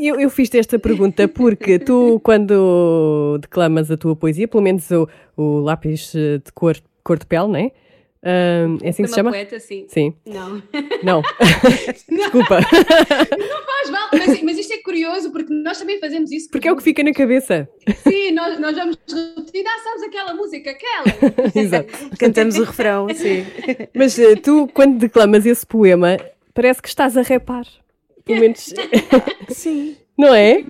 Eu, 0.00 0.18
eu 0.20 0.30
fiz-te 0.30 0.58
esta 0.58 0.78
pergunta 0.78 1.26
porque 1.28 1.78
tu, 1.78 2.18
quando 2.22 3.36
declamas 3.42 3.90
a 3.90 3.96
tua 3.96 4.14
poesia, 4.16 4.46
pelo 4.48 4.62
menos 4.62 4.88
o, 4.90 5.06
o 5.36 5.58
lápis 5.58 6.14
eh, 6.14 6.38
de 6.38 6.52
cor, 6.52 6.76
cor 7.02 7.18
de 7.18 7.26
pele, 7.26 7.48
não 7.48 7.56
é? 7.56 7.72
É 8.82 8.88
assim 8.88 9.02
que 9.04 9.08
se 9.08 9.14
chama? 9.14 9.30
Poeta, 9.30 9.60
sim. 9.60 9.86
Sim. 9.88 10.14
Não. 10.26 10.62
Não. 11.02 11.22
Desculpa. 12.10 12.60
Faz 12.60 13.90
mal, 13.90 14.08
mas, 14.12 14.42
mas 14.42 14.58
isto 14.58 14.72
é 14.72 14.78
curioso 14.78 15.30
porque 15.30 15.54
nós 15.54 15.78
também 15.78 16.00
fazemos 16.00 16.32
isso. 16.32 16.50
Porque 16.50 16.66
é 16.66 16.72
o 16.72 16.76
que 16.76 16.82
fica 16.82 17.04
na 17.04 17.12
cabeça. 17.12 17.68
Sim, 18.02 18.32
nós, 18.32 18.58
nós 18.58 18.74
vamos 18.76 18.98
repetir, 19.36 19.64
ah, 19.66 19.78
sabes 19.84 20.02
aquela 20.02 20.34
música, 20.34 20.70
aquela. 20.70 21.52
Exato. 21.54 22.16
Cantamos 22.18 22.58
o 22.58 22.64
refrão, 22.64 23.06
sim. 23.14 23.46
Mas 23.94 24.18
eh, 24.18 24.34
tu, 24.34 24.68
quando 24.74 24.98
declamas 24.98 25.46
esse 25.46 25.64
poema, 25.64 26.16
parece 26.52 26.82
que 26.82 26.88
estás 26.88 27.16
a 27.16 27.22
repar. 27.22 27.64
Pelo 28.24 28.40
menos. 28.40 28.74
Sim. 29.50 29.96
Não 30.18 30.34
é? 30.34 30.64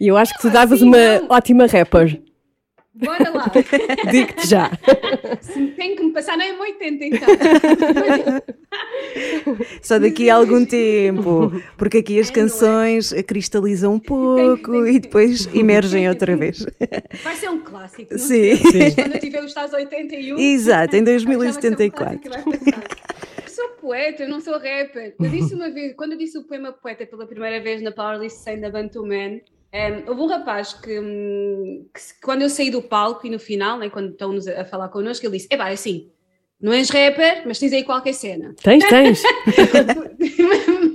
E 0.00 0.06
eu 0.06 0.16
acho 0.16 0.32
que 0.34 0.40
tu 0.40 0.50
davas 0.50 0.80
assim 0.80 0.88
uma 0.88 1.20
não. 1.20 1.28
ótima 1.28 1.66
rapper. 1.66 2.22
Bora 2.98 3.30
lá. 3.30 3.50
Digo-te 4.10 4.46
já. 4.48 4.70
Se 5.40 5.66
Tem 5.68 5.94
que 5.94 6.02
me 6.02 6.12
passar 6.12 6.36
na 6.36 6.44
M80 6.46 6.98
então. 7.02 7.28
Só 9.82 9.98
daqui 9.98 10.28
a 10.28 10.36
algum 10.36 10.64
tempo. 10.64 11.52
Porque 11.76 11.98
aqui 11.98 12.18
as 12.18 12.30
canções 12.30 13.12
cristalizam 13.26 13.94
um 13.94 13.98
pouco 14.00 14.86
e 14.86 14.98
depois 14.98 15.48
emergem 15.54 16.08
outra 16.08 16.36
vez. 16.36 16.66
Vai 17.22 17.36
ser 17.36 17.50
um 17.50 17.60
clássico. 17.60 18.12
não 18.12 18.18
Sim. 18.18 18.56
sei. 18.56 18.90
Quando 18.92 19.14
eu 19.14 19.20
tiver 19.20 19.44
os 19.44 19.54
tais 19.54 19.72
81. 19.72 20.38
Exato, 20.38 20.96
em 20.96 20.98
já 21.00 21.04
vai 21.04 21.18
ser 21.18 21.28
um 21.28 21.34
2074. 21.34 22.20
clássico 22.20 22.22
que 22.22 22.28
vai 22.28 22.72
passar. 22.72 22.98
Eu 23.44 23.48
Sou 23.48 23.68
poeta, 23.80 24.22
eu 24.22 24.28
não 24.28 24.40
sou 24.40 24.54
rapper. 24.54 25.14
Eu 25.20 25.28
disse 25.30 25.54
uma 25.54 25.70
vez, 25.70 25.94
quando 25.94 26.12
eu 26.12 26.18
disse 26.18 26.38
o 26.38 26.44
poema 26.44 26.72
poeta 26.72 27.04
pela 27.06 27.26
primeira 27.26 27.60
vez 27.60 27.82
na 27.82 27.90
Powerlist 27.90 28.36
100 28.38 28.60
da 28.60 28.70
Bantu 28.70 29.04
Man, 29.04 29.40
em, 29.72 30.08
houve 30.08 30.22
um 30.22 30.26
rapaz 30.26 30.72
que, 30.72 30.98
hum, 30.98 31.86
que 31.92 32.20
quando 32.24 32.42
eu 32.42 32.48
saí 32.48 32.70
do 32.70 32.80
palco 32.80 33.26
e 33.26 33.30
no 33.30 33.38
final, 33.38 33.78
né, 33.78 33.90
quando 33.90 34.10
estão-nos 34.10 34.48
a, 34.48 34.64
falar 34.64 34.88
connosco, 34.88 35.24
ele 35.26 35.36
disse: 35.36 35.48
É 35.50 35.56
pá, 35.56 35.70
é 35.70 35.74
assim, 35.74 36.10
não 36.60 36.72
és 36.72 36.90
rapper, 36.90 37.44
mas 37.46 37.58
tens 37.58 37.72
aí 37.72 37.84
qualquer 37.84 38.12
cena. 38.12 38.52
Tens, 38.60 38.84
tens. 38.88 39.22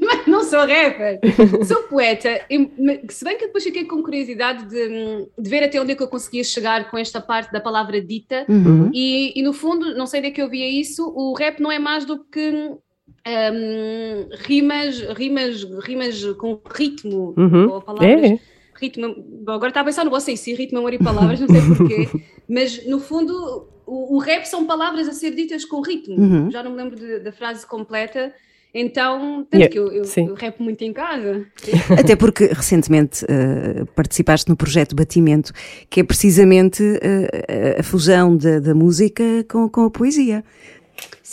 Mas 0.01 0.27
não 0.27 0.43
sou 0.43 0.59
rapper, 0.59 1.21
sou 1.65 1.83
poeta. 1.83 2.41
E, 2.49 2.69
se 3.09 3.23
bem 3.23 3.37
que 3.37 3.45
depois 3.45 3.63
fiquei 3.63 3.85
com 3.85 4.03
curiosidade 4.03 4.65
de, 4.65 5.29
de 5.37 5.49
ver 5.49 5.63
até 5.63 5.79
onde 5.79 5.93
é 5.93 5.95
que 5.95 6.03
eu 6.03 6.09
conseguia 6.09 6.43
chegar 6.43 6.91
com 6.91 6.97
esta 6.97 7.21
parte 7.21 7.51
da 7.53 7.61
palavra 7.61 8.01
dita. 8.01 8.45
Uhum. 8.49 8.89
E, 8.93 9.39
e, 9.39 9.41
no 9.41 9.53
fundo, 9.53 9.95
não 9.95 10.05
sei 10.05 10.19
onde 10.19 10.29
é 10.29 10.31
que 10.31 10.41
eu 10.41 10.49
via 10.49 10.67
isso, 10.67 11.13
o 11.15 11.33
rap 11.33 11.61
não 11.61 11.71
é 11.71 11.79
mais 11.79 12.03
do 12.03 12.21
que 12.25 12.49
hum, 12.49 14.29
rimas, 14.39 14.99
rimas, 15.15 15.63
rimas 15.81 16.23
com 16.33 16.59
ritmo. 16.75 17.33
Uhum. 17.37 17.69
Ou 17.69 17.81
palavras. 17.81 18.31
É. 18.31 18.52
Ritmo, 18.75 19.15
bom, 19.45 19.53
agora 19.53 19.69
estava 19.69 19.83
a 19.87 19.91
pensar 19.91 20.03
no 20.03 20.11
vosso 20.11 20.29
em 20.31 20.35
si, 20.35 20.53
ritmo, 20.53 20.79
amor 20.79 20.93
e 20.93 20.99
palavras, 20.99 21.39
não 21.39 21.47
sei 21.47 21.61
porquê, 21.61 22.09
mas 22.49 22.85
no 22.87 22.99
fundo 22.99 23.67
o, 23.85 24.15
o 24.15 24.19
rap 24.19 24.45
são 24.45 24.65
palavras 24.65 25.07
a 25.07 25.13
ser 25.13 25.31
ditas 25.35 25.65
com 25.65 25.81
ritmo. 25.81 26.15
Uhum. 26.17 26.51
Já 26.51 26.63
não 26.63 26.71
me 26.71 26.77
lembro 26.77 26.95
de- 26.95 27.19
da 27.19 27.31
frase 27.31 27.65
completa, 27.65 28.33
então, 28.73 29.45
tanto 29.51 29.61
Yeah, 29.61 29.71
que 29.71 29.77
eu, 29.77 29.91
eu, 29.91 30.33
rapo 30.33 30.63
muito 30.63 30.81
em 30.83 30.91
casa. 30.91 31.45
Até 31.97 32.15
porque 32.15 32.47
recentemente 32.47 33.23
eh, 33.29 33.85
participaste 33.95 34.49
no 34.49 34.57
projeto 34.57 34.95
Batimento, 34.95 35.53
que 35.91 35.99
é 35.99 36.03
precisamente 36.03 36.81
eh, 37.03 37.77
a 37.79 37.83
fusão 37.83 38.35
da, 38.35 38.59
da 38.59 38.73
música 38.73 39.23
com, 39.47 39.69
com 39.69 39.85
a 39.85 39.91
poesia. 39.91 40.43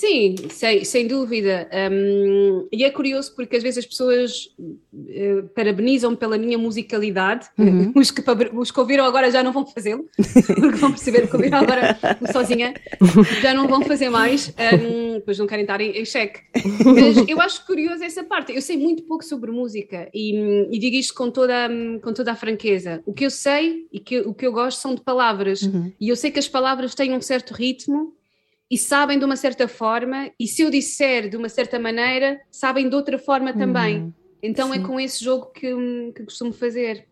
Sim, 0.00 0.34
sem, 0.48 0.82
sem 0.82 1.06
dúvida. 1.06 1.68
Hum, 1.92 2.66
e 2.72 2.84
é 2.84 2.90
curioso 2.90 3.34
porque 3.36 3.56
às 3.56 3.62
vezes 3.62 3.80
as 3.80 3.86
pessoas 3.86 4.48
eh, 5.10 5.42
parabenizam 5.54 6.16
pela 6.16 6.38
minha 6.38 6.56
musicalidade. 6.56 7.48
Os, 7.94 8.10
que, 8.10 8.22
os 8.54 8.70
que 8.70 8.80
ouviram 8.80 9.04
agora 9.04 9.30
já 9.30 9.42
não 9.42 9.52
vão 9.52 9.66
fazê-lo, 9.66 10.08
porque 10.46 10.78
vão 10.78 10.90
perceber 10.90 11.28
que 11.28 11.36
ouviram 11.36 11.58
agora 11.58 11.98
sozinha, 12.32 12.72
já 13.42 13.52
não 13.52 13.68
vão 13.68 13.82
fazer 13.82 14.08
mais, 14.08 14.48
hum, 14.48 15.20
pois 15.24 15.38
não 15.38 15.46
querem 15.46 15.64
estar 15.64 15.80
em, 15.80 15.90
em 15.90 16.04
xeque. 16.04 16.40
Mas 16.84 17.28
eu 17.28 17.40
acho 17.40 17.66
curioso 17.66 18.02
essa 18.02 18.24
parte. 18.24 18.54
Eu 18.54 18.62
sei 18.62 18.78
muito 18.78 19.02
pouco 19.02 19.24
sobre 19.24 19.50
música 19.50 20.08
e, 20.14 20.66
e 20.70 20.78
digo 20.78 20.96
isto 20.96 21.12
com 21.14 21.30
toda, 21.30 21.68
hum, 21.68 22.00
com 22.02 22.14
toda 22.14 22.32
a 22.32 22.36
franqueza. 22.36 23.02
O 23.04 23.12
que 23.12 23.26
eu 23.26 23.30
sei 23.30 23.86
e 23.92 24.00
que, 24.00 24.20
o 24.20 24.32
que 24.32 24.46
eu 24.46 24.52
gosto 24.52 24.80
são 24.80 24.94
de 24.94 25.02
palavras. 25.02 25.60
E 26.00 26.08
eu 26.08 26.16
sei 26.16 26.30
que 26.30 26.38
as 26.38 26.48
palavras 26.48 26.94
têm 26.94 27.12
um 27.12 27.20
certo 27.20 27.52
ritmo 27.52 28.14
e 28.70 28.78
sabem 28.78 29.18
de 29.18 29.24
uma 29.24 29.36
certa 29.36 29.66
forma, 29.66 30.30
e 30.38 30.46
se 30.46 30.62
eu 30.62 30.70
disser 30.70 31.28
de 31.28 31.36
uma 31.36 31.48
certa 31.48 31.78
maneira, 31.78 32.40
sabem 32.50 32.88
de 32.88 32.94
outra 32.94 33.18
forma 33.18 33.52
também. 33.52 34.14
Então 34.42 34.72
é 34.72 34.76
sim. 34.78 34.82
com 34.84 34.98
esse 35.00 35.22
jogo 35.24 35.46
que, 35.52 35.70
que 36.14 36.22
costumo 36.24 36.52
fazer. 36.52 37.04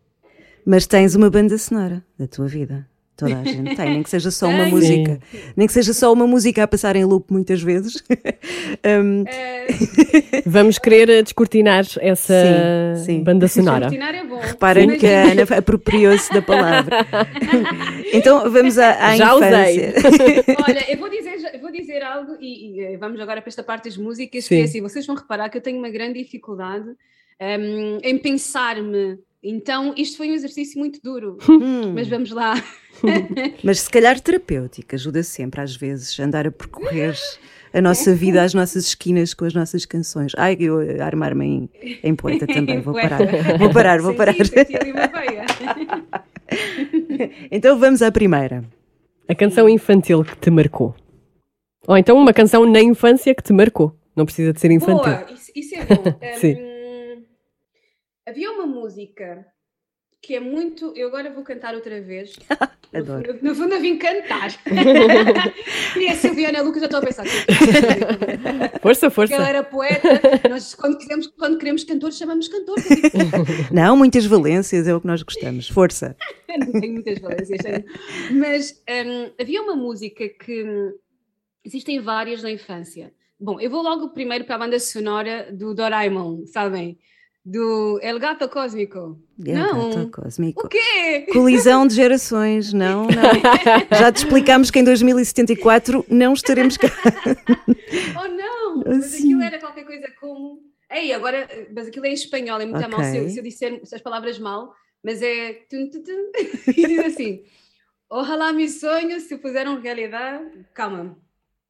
Mas 0.65 0.87
tens 0.87 1.15
uma 1.15 1.29
banda 1.31 1.59
sonora 1.59 2.05
da 2.19 2.27
tua 2.27 2.47
vida. 2.47 2.87
Toda 3.17 3.37
a 3.37 3.43
gente 3.45 3.75
tem, 3.75 3.91
nem 3.91 4.03
que 4.05 4.11
seja 4.11 4.31
só 4.31 4.47
uma 4.47 4.67
música. 4.67 5.19
Nem 5.57 5.67
que 5.67 5.73
seja 5.73 5.93
só 5.93 6.13
uma 6.13 6.25
música 6.25 6.63
a 6.63 6.69
passar 6.69 6.95
em 6.95 7.05
loop 7.05 7.33
muitas 7.33 7.61
vezes. 7.61 8.03
Um, 8.85 9.25
Eh, 9.27 9.67
Vamos 10.47 10.79
querer 10.79 11.09
eh, 11.09 11.23
descortinar 11.23 11.85
essa 12.01 12.35
Sim, 12.97 13.05
sim. 13.05 13.25
banda 13.25 13.49
sonora. 13.49 13.87
Cortinar 13.87 14.15
é 14.15 14.25
bom. 14.25 14.39
Reparem 14.39 14.97
que 14.99 15.07
a 15.07 15.23
Ana 15.33 15.43
apropriou-se 15.59 16.33
da 16.33 16.43
palavra. 16.43 16.99
então 18.13 18.51
vamos 18.51 18.79
à, 18.79 18.91
à 19.09 19.17
Já 19.17 19.35
usei. 19.35 19.89
infância. 19.89 20.45
Olha, 20.69 20.93
eu 20.93 20.99
vou 20.99 21.09
dizer, 21.09 21.48
dizer 21.81 22.03
algo 22.03 22.37
e, 22.41 22.73
e, 22.73 22.81
eh, 22.81 22.97
vamos 22.97 23.21
agora 23.21 23.41
para 23.41 23.49
esta 23.49 23.63
parte 23.63 23.85
das 23.85 23.97
músicas, 23.97 24.45
Sim. 24.45 24.57
que 24.57 24.61
é 24.61 24.65
assim, 24.65 24.81
vocês 24.81 25.07
vão 25.07 25.17
reparar 25.17 25.49
que 25.49 25.57
eu 25.57 25.63
tenho 25.63 25.79
uma 25.79 25.91
grande 25.91 26.23
dificuldade 26.23 26.89
hum, 26.89 27.99
em 28.03 28.19
pensar-me. 28.19 29.19
Então, 29.43 29.95
isto 29.97 30.17
foi 30.17 30.31
um 30.31 30.35
exercício 30.35 30.79
muito 30.79 31.01
duro, 31.03 31.39
Hum, 31.49 31.93
mas 31.95 32.09
vamos 32.09 32.31
lá. 32.31 32.55
mas 33.63 33.81
se 33.81 33.91
calhar 33.91 34.21
terapêutico, 34.21 34.95
ajuda 34.95 35.23
sempre 35.23 35.61
às 35.61 35.77
vezes 35.77 36.19
a 36.19 36.25
andar 36.25 36.47
a 36.47 36.51
percorrer 36.51 37.15
a 37.73 37.81
nossa 37.81 38.15
vida, 38.15 38.43
as 38.43 38.55
nossas 38.55 38.87
esquinas 38.87 39.35
com 39.35 39.45
as 39.45 39.55
nossas 39.55 39.85
canções. 39.85 40.33
Ai, 40.37 40.57
eu 40.59 40.81
a 41.01 41.05
armar-me 41.05 41.47
em, 41.47 41.71
em 42.03 42.15
poeta 42.15 42.47
também, 42.49 42.81
vou 42.81 42.95
parar. 42.95 43.21
Vou 43.59 43.73
parar, 43.73 44.01
vou 44.01 44.15
parar. 44.15 44.35
Então 47.51 47.79
vamos 47.79 48.03
à 48.03 48.11
primeira. 48.11 48.65
A 49.29 49.35
canção 49.35 49.69
infantil 49.69 50.25
que 50.25 50.37
te 50.39 50.51
marcou. 50.51 50.95
Ou 51.89 51.97
então 51.97 52.19
uma 52.19 52.35
canção 52.35 52.71
na 52.71 52.83
infância 52.83 53.35
que 53.35 53.43
te 53.43 53.51
marcou. 53.51 53.99
Não 54.15 54.27
precisa 54.27 54.53
de 54.53 54.61
ser 54.61 54.71
infantil. 54.71 55.03
Boa, 55.03 55.27
isso, 55.33 55.51
isso 55.55 55.75
é 55.75 55.87
bom. 55.87 56.05
Sim. 56.37 56.55
Hum, 56.61 57.25
havia 58.29 58.53
uma 58.53 58.67
música 58.67 59.47
que 60.21 60.35
é 60.35 60.41
muito. 60.41 60.93
Eu 60.95 61.09
agora 61.09 61.33
vou 61.33 61.43
cantar 61.43 61.75
outra 61.75 61.99
vez. 62.03 62.39
Adoro. 62.93 63.39
No 63.41 63.55
fundo, 63.55 63.75
eu 63.75 63.81
vim 63.81 63.97
cantar. 63.97 64.51
e 65.97 66.09
a 66.09 66.15
Silviana 66.15 66.61
Lucas 66.63 66.81
já 66.81 66.87
estou 66.87 67.01
a 67.01 67.05
pensar. 67.05 67.25
Força, 68.83 69.11
Porque 69.11 69.35
ela 69.35 69.45
força. 69.45 69.49
era 69.49 69.63
poeta. 69.63 70.49
Nós, 70.49 70.75
quando, 70.75 70.99
quisemos, 70.99 71.27
quando 71.29 71.59
queremos 71.59 71.85
cantor, 71.85 72.13
chamamos 72.13 72.49
cantor. 72.49 72.77
Não, 73.73 73.97
muitas 73.97 74.25
valências 74.27 74.89
é 74.89 74.95
o 74.95 75.01
que 75.01 75.07
nós 75.07 75.23
gostamos. 75.23 75.69
Força. 75.69 76.17
não 76.49 76.81
tenho 76.81 76.95
muitas 76.95 77.19
valências. 77.19 77.61
Mas 78.31 78.83
hum, 78.89 79.31
havia 79.39 79.63
uma 79.63 79.77
música 79.77 80.27
que 80.27 80.95
Existem 81.69 82.01
várias 82.01 82.43
na 82.43 82.51
infância. 82.51 83.13
Bom, 83.39 83.61
eu 83.61 83.69
vou 83.71 83.83
logo 83.83 84.09
primeiro 84.09 84.47
para 84.47 84.55
a 84.55 84.59
banda 84.59 84.81
sonora 84.81 85.53
do 85.53 85.75
Doraemon, 85.75 86.47
sabem? 86.47 86.99
Do 87.45 88.01
El 88.03 88.19
Gato 88.19 88.49
Cósmico. 88.49 89.21
não. 89.37 89.91
Gato 89.91 90.11
Cósmico. 90.11 90.65
O 90.65 90.69
quê? 90.69 91.27
Colisão 91.31 91.87
de 91.87 91.95
gerações, 91.95 92.73
não, 92.73 93.03
não. 93.03 93.09
Já 93.99 94.11
te 94.11 94.17
explicámos 94.17 94.71
que 94.71 94.79
em 94.79 94.85
2074 94.85 96.07
não 96.09 96.33
estaremos 96.33 96.79
cá. 96.79 96.89
Oh 98.19 98.29
não! 98.29 98.83
Mas 98.89 99.15
aquilo 99.15 99.43
era 99.43 99.59
qualquer 99.59 99.85
coisa 99.85 100.09
como. 100.19 100.63
Ei, 100.91 101.13
agora, 101.13 101.47
mas 101.75 101.87
aquilo 101.87 102.07
é 102.07 102.09
em 102.09 102.15
espanhol, 102.15 102.59
é 102.63 102.65
muito 102.65 102.79
Ok. 102.83 102.89
mal 102.89 103.05
se 103.05 103.19
eu, 103.19 103.29
se 103.29 103.39
eu 103.39 103.43
disser 103.43 103.79
as 103.93 104.01
palavras 104.01 104.39
mal, 104.39 104.73
mas 105.05 105.21
é. 105.21 105.53
tum, 105.69 105.91
tum, 105.91 106.03
tum, 106.03 106.33
e 106.75 106.87
diz 106.87 106.99
assim: 107.01 107.43
Ojalá 108.09 108.55
mis 108.55 108.81
sonhos 108.81 109.25
se 109.25 109.37
fizeram 109.37 109.79
realidade. 109.83 110.65
Calma. 110.73 111.19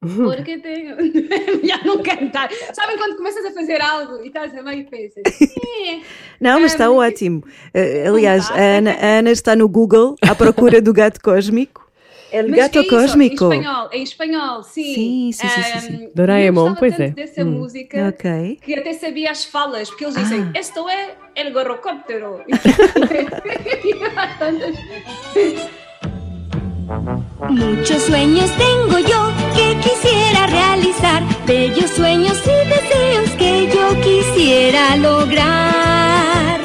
Porque 0.01 0.59
tenho. 0.59 0.97
Melhor 1.61 1.85
não 1.85 2.01
cantar. 2.03 2.49
Sabem 2.73 2.97
quando 2.97 3.17
começas 3.17 3.45
a 3.45 3.51
fazer 3.51 3.81
algo 3.83 4.23
e 4.23 4.29
estás 4.29 4.57
a 4.57 4.63
meio 4.63 4.83
e 4.83 4.85
pensas. 4.85 5.25
"Eh, 5.27 6.01
Não, 6.41 6.61
mas 6.61 6.71
está 6.73 6.89
ótimo. 6.91 7.43
Eh, 7.75 8.07
aliás, 8.07 8.49
a 8.53 8.79
Ana, 8.79 8.93
a 8.93 9.19
Ana 9.19 9.31
está 9.33 9.57
no 9.57 9.69
Google 9.69 10.15
à 10.23 10.35
procura 10.37 10.81
do 10.81 10.93
gato 10.93 11.21
cósmico. 11.21 11.89
El 12.31 12.49
Mas 12.51 12.59
gato 12.59 12.79
é 12.81 12.85
cósmico. 12.85 13.51
Em 13.53 13.59
espanhol, 13.59 13.89
em 13.91 14.03
espanhol, 14.03 14.63
sim. 14.63 14.95
Sim, 14.95 15.31
sim, 15.33 15.49
sim, 15.49 15.63
sim, 15.63 15.81
sim. 15.81 16.05
Ahm, 16.05 16.11
Doraemon, 16.15 16.75
pois 16.75 16.93
tanto 16.95 17.03
é. 17.03 17.09
dessa 17.11 17.43
Hum. 17.43 17.53
música 17.53 18.09
Ok. 18.11 18.59
que 18.63 18.75
até 18.75 18.93
sabia 18.93 19.31
as 19.31 19.47
falas, 19.47 19.89
porque 19.89 20.05
eles 20.05 20.15
dizem, 20.15 20.51
esto 20.55 20.87
é 20.91 21.17
el 21.35 21.53
gorrocóptero. 21.55 22.43
Muchos 27.51 28.03
sueños 28.05 28.51
tengo 28.57 28.99
yo 28.99 29.31
que 29.55 29.77
quisiera 29.77 30.47
realizar, 30.47 31.23
bellos 31.47 31.91
sueños 31.91 32.39
y 32.45 32.67
deseos 32.67 33.31
que 33.39 33.69
yo 33.75 34.01
quisiera 34.01 34.97
lograr. 34.97 36.59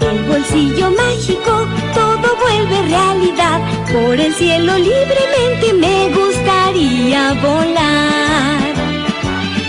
El 0.00 0.24
bolsillo 0.24 0.90
mágico 0.92 1.66
todo 1.94 2.36
vuelve 2.40 2.88
realidad, 2.88 3.60
por 3.92 4.18
el 4.18 4.32
cielo 4.34 4.78
libremente 4.78 5.74
me 5.74 6.08
gustaría 6.08 7.34
volar. 7.34 8.74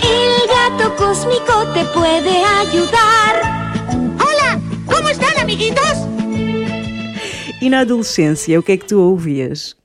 El 0.02 0.48
gato 0.48 0.96
cósmico 0.96 1.66
te 1.74 1.84
puede 1.86 2.42
ayudar. 2.42 3.42
Hola, 4.16 4.58
¿cómo 4.86 5.08
están 5.10 5.38
amiguitos? 5.38 5.98
E 7.60 7.68
na 7.68 7.80
adolescência, 7.80 8.58
o 8.58 8.62
que 8.62 8.72
é 8.72 8.76
que? 8.78 9.81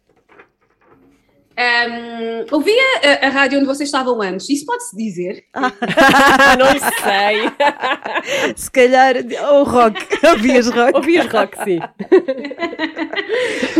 Ahm, 1.60 2.46
ouvia 2.52 2.84
a, 3.04 3.26
a 3.26 3.30
rádio 3.30 3.58
onde 3.58 3.66
vocês 3.68 3.88
estavam 3.90 4.22
antes, 4.22 4.48
isso 4.48 4.64
pode-se 4.64 4.96
dizer? 4.96 5.44
não 5.56 6.70
sei. 7.02 7.50
Se 8.56 8.70
calhar, 8.70 9.16
ou 9.52 9.64
rock. 9.64 10.00
Ouvias 10.28 10.68
rock? 10.68 10.96
Ouvias 10.96 11.26
rock, 11.26 11.58
sim. 11.64 11.80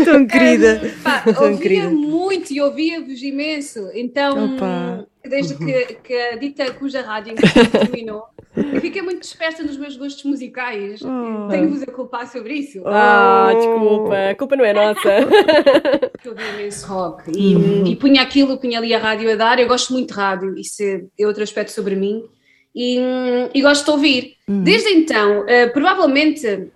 Tão 0.04 0.26
querida. 0.26 0.92
Pá, 1.04 1.20
Tão 1.20 1.52
ouvia 1.52 1.58
querida. 1.58 1.90
muito 1.90 2.52
e 2.52 2.60
ouvia-vos 2.60 3.22
imenso. 3.22 3.88
Então, 3.94 4.56
Opa. 4.56 5.06
desde 5.24 5.54
que, 5.56 5.94
que 6.02 6.14
a 6.14 6.36
dita 6.36 6.72
cuja 6.74 7.02
rádio 7.02 7.34
terminou, 7.70 8.24
eu 8.74 8.80
fiquei 8.80 9.02
muito 9.02 9.20
dispersa 9.20 9.62
nos 9.62 9.76
meus 9.76 9.96
gostos 9.96 10.24
musicais. 10.24 11.00
Oh. 11.02 11.48
Tenho-vos 11.48 11.82
a 11.82 11.86
culpar 11.86 12.26
sobre 12.30 12.54
isso. 12.54 12.82
Ah, 12.86 13.52
desculpa. 13.54 14.14
A 14.30 14.34
culpa 14.34 14.56
não 14.56 14.64
é 14.64 14.72
nossa. 14.72 15.08
Eu 16.24 16.32
ouvi 16.32 16.42
imenso 16.54 16.86
rock 16.86 17.30
e, 17.34 17.90
e 17.90 17.96
punha 17.96 18.22
aquilo, 18.22 18.58
punha 18.58 18.78
ali 18.78 18.92
a 18.92 18.98
rádio 18.98 19.30
a 19.32 19.36
dar. 19.36 19.58
Eu 19.58 19.68
gosto 19.68 19.92
muito 19.92 20.08
de 20.08 20.14
rádio, 20.14 20.58
isso 20.58 20.82
é, 20.82 21.02
é 21.18 21.26
outro 21.26 21.42
aspecto 21.42 21.70
sobre 21.70 21.94
mim. 21.94 22.24
E, 22.74 22.98
e 23.54 23.62
gosto 23.62 23.84
de 23.84 23.90
ouvir. 23.90 24.34
Desde 24.46 24.88
então, 24.90 25.44
eh, 25.48 25.66
provavelmente 25.68 26.70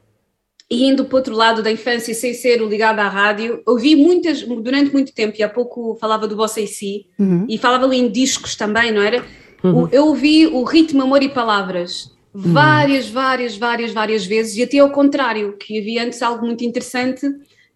e 0.73 0.89
indo 0.89 1.05
para 1.05 1.15
o 1.15 1.19
outro 1.19 1.37
lado 1.37 1.63
da 1.63 1.71
infância 1.71 2.15
sem 2.15 2.33
ser 2.33 2.63
o 2.63 2.67
ligado 2.67 2.99
à 2.99 3.07
rádio, 3.07 3.63
ouvi 3.67 3.95
muitas, 3.95 4.41
durante 4.41 4.91
muito 4.91 5.13
tempo, 5.13 5.37
e 5.39 5.43
há 5.43 5.49
pouco 5.49 5.95
falava 6.01 6.27
do 6.27 6.35
Bossa 6.35 6.63
e 6.63 6.67
Si, 6.67 7.05
Uhum. 7.19 7.45
e 7.47 7.59
falava 7.59 7.85
ali 7.85 7.99
em 7.99 8.11
discos 8.11 8.57
também, 8.57 8.91
não 8.91 9.03
era? 9.03 9.23
O- 9.65 9.89
eu 9.93 10.07
ouvi 10.07 10.47
o 10.47 10.63
ritmo 10.65 11.03
Amor 11.03 11.23
e 11.23 11.29
Palavras 11.29 12.11
várias, 12.35 13.09
várias, 13.11 13.57
várias, 13.57 13.93
várias 13.93 14.25
vezes, 14.25 14.57
e 14.57 14.63
até 14.63 14.79
ao 14.79 14.91
contrário, 14.91 15.55
que 15.59 15.79
havia 15.79 16.03
antes 16.05 16.23
algo 16.23 16.47
muito 16.47 16.65
interessante, 16.65 17.27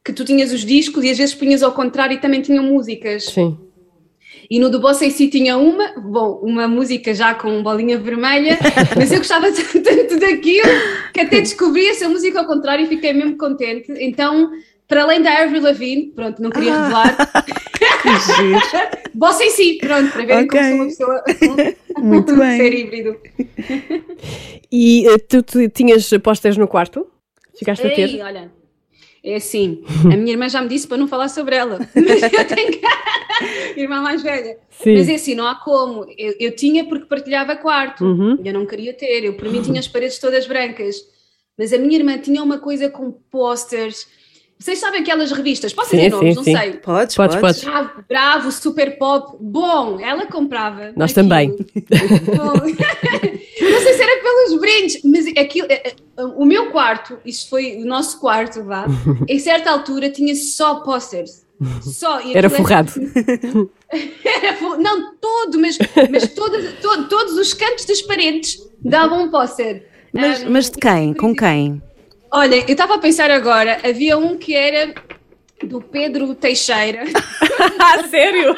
que 0.05 0.13
tu 0.13 0.25
tinhas 0.25 0.53
os 0.53 0.65
discos 0.65 1.05
e 1.05 1.11
às 1.11 1.19
vezes 1.19 1.35
punhas 1.35 1.63
ao 1.63 1.73
contrário 1.73 2.15
e 2.15 2.21
também 2.21 2.41
tinham 2.41 2.65
músicas. 2.65 3.25
Sim. 3.27 3.59
E 4.49 4.59
no 4.59 4.71
do 4.71 4.79
Bossa 4.81 5.05
em 5.05 5.11
Si 5.11 5.29
tinha 5.29 5.57
uma, 5.59 5.93
bom, 6.01 6.41
uma 6.43 6.69
música 6.69 7.13
já 7.13 7.35
com 7.35 7.63
bolinha 7.63 7.99
vermelha, 7.99 8.59
mas 8.97 9.11
eu 9.13 9.19
gostava 9.19 9.51
tanto 9.51 10.19
daquilo 10.19 10.69
que 11.13 11.21
até 11.21 11.41
descobri 11.41 11.87
essa 11.89 12.09
música 12.09 12.39
ao 12.41 12.47
contrário 12.47 12.85
e 12.85 12.89
fiquei 12.89 13.13
mesmo 13.13 13.37
contente. 13.37 13.93
Então, 13.99 14.51
para 14.89 15.03
além 15.03 15.21
da 15.23 15.43
Avril 15.43 15.63
Lavigne, 15.63 16.13
pronto, 16.15 16.41
não 16.41 16.51
queria 16.51 16.81
revelar, 16.81 17.17
Bossa 19.15 19.45
em 19.45 19.51
Si, 19.51 19.79
pronto, 19.81 20.13
para 20.13 20.25
verem 20.27 20.47
como 20.47 20.61
Ok. 20.63 20.95
sou 20.97 21.07
uma 21.07 21.23
pessoa, 21.23 21.75
Muito 21.99 22.33
um 22.33 22.39
bem. 22.39 22.57
ser 22.59 22.75
híbrido. 22.75 23.17
E 24.71 25.07
eh, 25.09 25.19
tu, 25.19 25.43
tu 25.43 25.69
tinhas 25.71 26.09
posters 26.23 26.57
no 26.57 26.69
quarto? 26.69 27.07
Chegaste 27.59 27.87
a 27.87 27.91
ter? 27.91 28.11
Ei, 28.11 28.23
olha, 28.23 28.53
é 29.25 29.37
assim, 29.37 29.83
a 30.13 30.17
minha 30.17 30.33
irmã 30.33 30.49
já 30.49 30.61
me 30.61 30.69
disse 30.69 30.87
para 30.87 30.99
não 30.99 31.09
falar 31.09 31.29
sobre 31.29 31.57
ela, 31.57 31.79
mas 31.95 32.23
eu 32.33 32.45
tenho 32.47 32.73
que... 32.73 32.81
irmã 33.81 34.01
mais 34.03 34.23
velha. 34.23 34.59
Sim. 34.71 34.95
Mas 34.97 35.09
é 35.09 35.15
assim, 35.15 35.35
não 35.35 35.47
há 35.47 35.55
como. 35.57 36.05
Eu, 36.17 36.35
eu 36.39 36.55
tinha 36.55 36.85
porque 36.87 37.07
partilhava 37.07 37.57
quarto, 37.57 38.05
Uhum. 38.05 38.39
eu 38.45 38.53
não 38.53 38.67
queria 38.67 38.93
ter, 38.95 39.25
eu 39.25 39.35
por 39.35 39.49
mim 39.51 39.63
tinha 39.63 39.81
as 39.81 39.89
paredes 39.89 40.19
todas 40.19 40.47
brancas, 40.47 40.97
mas 41.59 41.73
a 41.73 41.79
minha 41.79 41.99
irmã 41.99 42.19
tinha 42.19 42.43
uma 42.43 42.59
coisa 42.59 42.89
com 42.91 43.11
posters. 43.11 44.07
Vocês 44.59 44.79
sabem 44.79 45.01
aquelas 45.03 45.31
revistas? 45.33 45.73
Posso 45.75 45.91
Sim, 45.91 45.97
dizer 45.99 46.11
nomes? 46.11 46.31
sim, 46.31 46.35
não 46.37 46.45
sim. 46.45 46.57
sei. 46.57 46.73
Podes, 46.79 47.15
Podes, 47.15 47.37
podes. 47.37 47.63
Bravo, 47.65 47.91
bravo, 48.09 48.51
super 48.53 48.97
pop. 48.99 49.37
Bom, 49.39 50.01
ela 50.01 50.27
comprava. 50.27 50.93
Nós 50.97 51.11
aquilo. 51.11 51.29
também. 51.29 51.49
Não 53.61 53.81
sei 53.81 53.93
se 53.95 54.03
era 54.03 54.23
pelos 54.23 54.61
brindes, 54.61 55.01
mas 55.05 55.27
aquilo, 55.39 55.67
eh, 55.71 55.83
eh, 56.17 56.25
o 56.25 56.45
meu 56.45 56.71
quarto, 56.71 57.19
isto 57.25 57.49
foi 57.51 57.77
o 57.77 57.85
nosso 57.87 58.19
quarto, 58.21 58.63
vá, 58.65 58.87
em 59.29 59.39
certa 59.39 59.71
altura 59.71 60.09
tinha 60.11 60.35
só 60.35 60.77
posters. 60.81 61.45
Só, 61.83 62.21
e 62.21 62.37
Era 62.37 62.49
aquilo 62.49 62.63
forrado. 62.63 62.93
Era 64.25 64.77
não, 64.79 65.15
todo, 65.17 65.59
mas, 65.59 65.79
mas 66.11 66.29
todas- 66.35 66.75
to- 66.81 67.05
todos 67.09 67.33
os 67.39 67.55
cantos 67.55 67.87
das 67.87 68.03
paredes 68.03 68.59
davam 68.85 69.25
um 69.25 69.31
póster. 69.31 69.87
Mas, 70.13 70.43
Ahm, 70.43 70.51
mas 70.51 70.71
de 70.71 70.79
quem? 70.79 71.15
Com 71.15 71.35
quem? 71.35 71.83
Olha, 72.37 72.57
eu 72.57 72.67
estava 72.69 72.97
a 72.97 72.99
pensar 72.99 73.31
agora, 73.31 73.79
havia 73.83 74.19
um 74.19 74.37
que 74.37 74.55
era 74.55 74.95
do 75.63 75.81
Pedro 75.81 76.35
Teixeira. 76.35 77.05
Ah, 77.79 78.03
sério? 78.09 78.55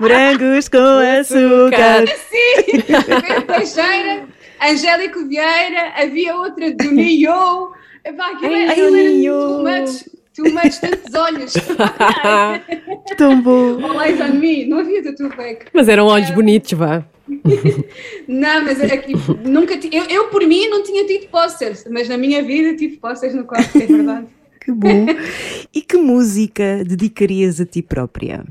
Morangos 0.00 0.68
com 0.68 0.78
açúcar. 0.78 2.04
Sim, 2.28 2.80
Pedro 2.82 3.42
Teixeira, 3.42 4.24
Angélico 4.60 5.28
Vieira, 5.28 5.92
havia 5.96 6.34
outra 6.36 6.72
do 6.72 6.90
Nio. 6.90 7.72
Epá, 8.04 8.32
Aquilo, 8.32 8.54
Ai, 8.54 8.68
aquilo 8.68 8.90
o 8.90 8.96
era 8.96 9.12
too 9.20 9.62
much, 9.62 10.04
too 10.34 10.50
much, 10.52 10.78
tantos 10.80 11.14
olhos. 11.14 11.52
Tão 13.16 13.40
bom. 13.42 13.78
Eyes 14.02 14.20
on 14.20 14.34
me, 14.38 14.64
não 14.66 14.78
havia 14.78 15.02
do 15.02 15.14
Tupac. 15.14 15.66
Mas 15.72 15.88
eram 15.88 16.06
olhos 16.06 16.30
bonitos, 16.30 16.72
vá. 16.72 17.04
Não, 18.28 18.64
mas 18.64 18.80
aqui, 18.82 19.12
nunca 19.44 19.74
eu, 19.90 20.04
eu, 20.04 20.28
por 20.28 20.46
mim, 20.46 20.68
não 20.68 20.82
tinha 20.82 21.06
tido 21.06 21.28
posters, 21.28 21.84
mas 21.90 22.08
na 22.08 22.18
minha 22.18 22.42
vida 22.42 22.76
tive 22.76 22.96
posters 22.98 23.34
no 23.34 23.44
quarto, 23.44 23.76
é 23.76 23.86
verdade. 23.86 24.26
Que 24.64 24.70
bom. 24.70 25.06
E 25.74 25.82
que 25.82 25.96
música 25.96 26.84
dedicarias 26.84 27.60
a 27.60 27.66
ti 27.66 27.82
própria? 27.82 28.44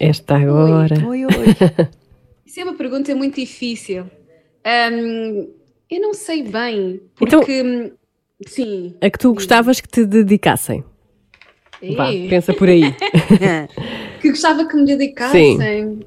Esta 0.00 0.36
agora. 0.36 0.94
Oi, 1.06 1.26
oi. 1.26 1.30
Isso 2.46 2.60
é 2.60 2.64
uma 2.64 2.72
pergunta 2.72 3.14
muito 3.14 3.34
difícil. 3.34 4.06
Ahm, 4.64 5.46
eu 5.90 6.00
não 6.00 6.14
sei 6.14 6.42
bem, 6.42 7.02
Então- 7.20 7.40
porque. 7.40 7.92
Sim. 8.46 8.94
A 9.00 9.10
que 9.10 9.18
tu 9.18 9.34
gostavas 9.34 9.80
que 9.80 9.88
te 9.88 10.04
dedicassem. 10.04 10.84
Vá, 11.96 12.06
pensa 12.28 12.54
por 12.54 12.68
aí. 12.68 12.94
que 14.20 14.30
gostava 14.30 14.66
que 14.66 14.76
me 14.76 14.86
dedicassem. 14.86 16.00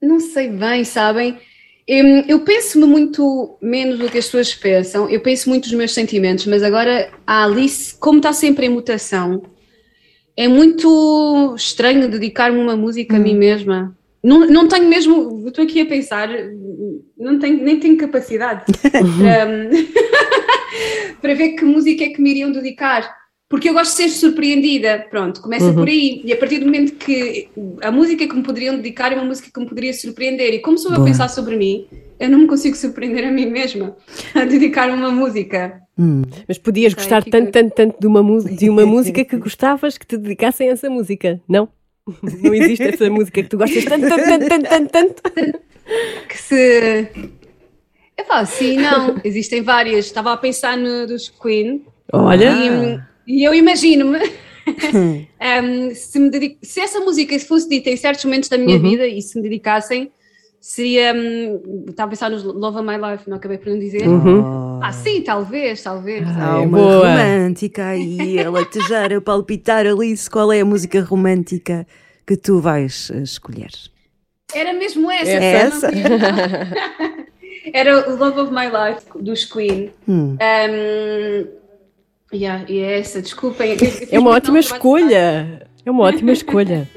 Não 0.00 0.20
sei 0.20 0.48
bem, 0.48 0.84
sabem? 0.84 1.38
Eu, 1.86 2.04
eu 2.26 2.40
penso-me 2.40 2.84
muito 2.84 3.56
menos 3.62 3.98
do 3.98 4.10
que 4.10 4.18
as 4.18 4.24
pessoas 4.24 4.52
pensam, 4.52 5.08
eu 5.08 5.20
penso 5.20 5.48
muito 5.48 5.66
nos 5.66 5.74
meus 5.74 5.94
sentimentos, 5.94 6.44
mas 6.46 6.62
agora 6.64 7.12
a 7.24 7.44
Alice, 7.44 7.96
como 7.98 8.18
está 8.18 8.32
sempre 8.32 8.66
em 8.66 8.68
mutação, 8.68 9.42
é 10.36 10.48
muito 10.48 11.54
estranho 11.56 12.10
dedicar-me 12.10 12.58
uma 12.58 12.76
música 12.76 13.16
a 13.16 13.20
mim 13.20 13.36
mesma. 13.36 13.96
Não, 14.22 14.40
não 14.48 14.66
tenho 14.66 14.88
mesmo, 14.88 15.46
estou 15.46 15.64
aqui 15.64 15.80
a 15.80 15.86
pensar, 15.86 16.28
não 17.16 17.38
tenho, 17.38 17.62
nem 17.62 17.78
tenho 17.78 17.96
capacidade 17.96 18.64
um, 18.92 19.70
para 21.20 21.34
ver 21.34 21.50
que 21.50 21.64
música 21.64 22.04
é 22.04 22.08
que 22.08 22.20
me 22.20 22.30
iriam 22.30 22.50
dedicar. 22.52 23.14
porque 23.48 23.68
eu 23.68 23.74
gosto 23.74 23.92
de 23.96 23.96
ser 24.02 24.08
surpreendida. 24.08 25.06
Pronto, 25.08 25.40
começa 25.40 25.66
Uhum. 25.66 25.74
por 25.74 25.88
aí. 25.88 26.20
E 26.24 26.32
a 26.32 26.36
partir 26.36 26.58
do 26.58 26.64
momento 26.66 26.94
que 26.96 27.48
a 27.80 27.92
música 27.92 28.26
que 28.26 28.34
me 28.34 28.42
poderiam 28.42 28.74
dedicar 28.76 29.12
é 29.12 29.14
uma 29.14 29.24
música 29.24 29.48
que 29.54 29.60
me 29.60 29.66
poderia 29.66 29.92
surpreender. 29.94 30.52
E 30.54 30.58
como 30.58 30.76
sou 30.76 30.90
eu 30.90 30.94
a 30.96 30.98
Boa. 30.98 31.08
pensar 31.08 31.28
sobre 31.28 31.56
mim, 31.56 31.86
eu 32.18 32.28
não 32.28 32.40
me 32.40 32.46
consigo 32.48 32.74
surpreender 32.76 33.24
a 33.24 33.30
mim 33.30 33.46
mesma 33.46 33.96
a 34.34 34.44
dedicar 34.44 34.90
uma 34.90 35.12
música. 35.12 35.80
Hum. 35.96 36.22
Mas 36.48 36.58
podias 36.58 36.92
Ok, 36.92 37.02
gostar 37.04 37.22
fica- 37.22 37.38
tanto, 37.38 37.52
tanto, 37.52 37.72
tanto 37.72 38.00
de 38.00 38.06
uma, 38.08 38.40
de 38.42 38.68
uma 38.68 38.84
música 38.94 39.24
que 39.24 39.36
gostavas 39.36 39.96
que 39.96 40.04
te 40.06 40.16
dedicassem 40.16 40.68
a 40.68 40.72
essa 40.72 40.90
música, 40.90 41.40
não? 41.48 41.68
Não 42.42 42.52
existe 42.52 42.82
essa 42.82 43.08
música 43.08 43.42
que 43.44 43.48
tu 43.48 43.58
gostas 43.58 43.84
tanto, 43.84 44.08
tanto, 44.08 44.24
tanto, 44.24 44.48
tanto, 44.48 44.90
tanto, 44.90 45.22
tanto. 45.22 45.58
Que 46.28 46.36
se. 46.36 47.08
Eu 48.18 48.24
falo, 48.24 48.46
sim, 48.46 48.78
não. 48.78 49.16
Existem 49.24 49.62
várias. 49.62 50.06
Estava 50.06 50.32
a 50.32 50.36
pensar 50.36 50.76
no 50.76 51.06
dos 51.06 51.28
Queen. 51.28 51.84
Olha, 52.12 52.50
E, 53.26 53.40
e 53.40 53.44
eu 53.44 53.54
imagino-me. 53.54 54.18
um, 54.18 55.90
se, 55.94 56.18
me 56.18 56.30
dedico- 56.30 56.58
se 56.62 56.80
essa 56.80 57.00
música 57.00 57.38
fosse 57.40 57.68
dita 57.68 57.90
em 57.90 57.96
certos 57.96 58.24
momentos 58.24 58.48
da 58.48 58.56
minha 58.58 58.76
Uhum. 58.76 58.82
vida 58.90 59.06
e 59.06 59.20
se 59.20 59.36
me 59.36 59.42
dedicassem, 59.42 60.10
seria. 60.60 61.12
hum, 61.14 61.84
estava 61.88 62.08
a 62.08 62.10
pensar 62.10 62.30
nos 62.30 62.42
Love 62.42 62.78
of 62.78 62.86
My 62.86 62.96
Life, 62.96 63.28
não 63.28 63.36
acabei 63.36 63.58
por 63.58 63.68
não 63.70 63.78
dizer. 63.78 64.08
Uhum. 64.08 64.80
Ah, 64.82 64.92
sim, 64.92 65.20
talvez, 65.22 65.82
talvez. 65.82 66.26
Há 66.28 66.54
Ai, 66.58 66.66
uma 66.66 66.78
boa. 66.78 67.08
romântica 67.08 67.86
aí, 67.88 68.38
a 68.40 68.50
latejar, 68.50 69.12
a 69.12 69.20
palpitar. 69.20 69.86
Alice, 69.86 70.28
qual 70.30 70.52
é 70.52 70.60
a 70.60 70.64
música 70.64 71.02
romântica 71.02 71.86
que 72.26 72.36
tu 72.36 72.60
vais 72.60 73.10
eh, 73.14 73.18
escolher? 73.22 73.70
Era 74.54 74.72
mesmo 74.72 75.10
essa. 75.10 75.30
Essa? 75.30 75.80
só 75.80 75.86
não 75.86 76.02
queria- 76.02 77.15
Era 77.72 78.08
o 78.08 78.16
Love 78.16 78.40
of 78.40 78.52
My 78.52 78.66
Life 78.66 79.06
dos 79.20 79.44
Queen. 79.44 79.92
Hum. 80.08 80.36
Um, 80.40 81.46
yeah, 82.32 82.64
e 82.68 82.80
é 82.80 82.98
essa, 82.98 83.20
desculpem. 83.20 83.78
Fiz 83.78 84.12
é 84.12 84.18
uma 84.18 84.30
ótima 84.30 84.58
escolha. 84.58 85.66
É 85.84 85.90
uma 85.90 86.04
ótima 86.04 86.32
escolha. 86.32 86.88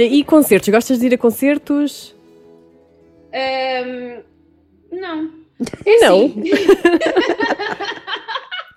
Olha, 0.00 0.08
e 0.08 0.24
concertos? 0.24 0.66
Gostas 0.70 0.98
de 0.98 1.04
ir 1.06 1.14
a 1.14 1.18
concertos? 1.18 2.16
Um, 3.34 4.22
não. 4.98 5.30
E 5.84 6.00
não? 6.00 6.32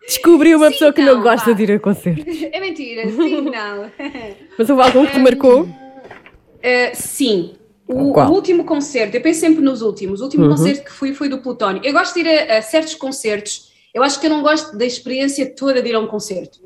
Descobri 0.05 0.53
uma 0.53 0.65
Sim, 0.65 0.71
pessoa 0.73 0.91
que 0.91 1.01
não, 1.01 1.15
não 1.15 1.21
gosta 1.23 1.51
vá. 1.51 1.55
de 1.55 1.63
ir 1.63 1.71
a 1.71 1.79
concertos. 1.79 2.25
É 2.51 2.59
mentira, 2.59 3.09
sim, 3.09 3.39
não. 3.39 3.89
Mas 4.59 4.69
houve 4.69 4.81
algum 4.81 5.05
que 5.05 5.13
te 5.13 5.19
marcou? 5.19 5.61
Uh, 5.61 5.69
sim. 6.93 7.53
O, 7.87 8.11
o 8.19 8.29
último 8.31 8.65
concerto, 8.65 9.15
eu 9.15 9.21
penso 9.21 9.39
sempre 9.39 9.61
nos 9.63 9.81
últimos. 9.81 10.19
O 10.19 10.25
último 10.25 10.43
Uhum. 10.43 10.49
concerto 10.51 10.83
que 10.83 10.91
fui 10.91 11.13
foi 11.13 11.29
do 11.29 11.37
Plutónio. 11.37 11.81
Eu 11.85 11.93
gosto 11.93 12.15
de 12.15 12.19
ir 12.19 12.27
a, 12.51 12.57
a 12.57 12.61
certos 12.61 12.95
concertos. 12.95 13.71
Eu 13.93 14.03
acho 14.03 14.19
que 14.19 14.25
eu 14.25 14.29
não 14.29 14.41
gosto 14.41 14.77
da 14.77 14.85
experiência 14.85 15.45
toda 15.55 15.81
de 15.81 15.87
ir 15.87 15.95
a 15.95 15.99
um 16.01 16.07
concerto. 16.07 16.59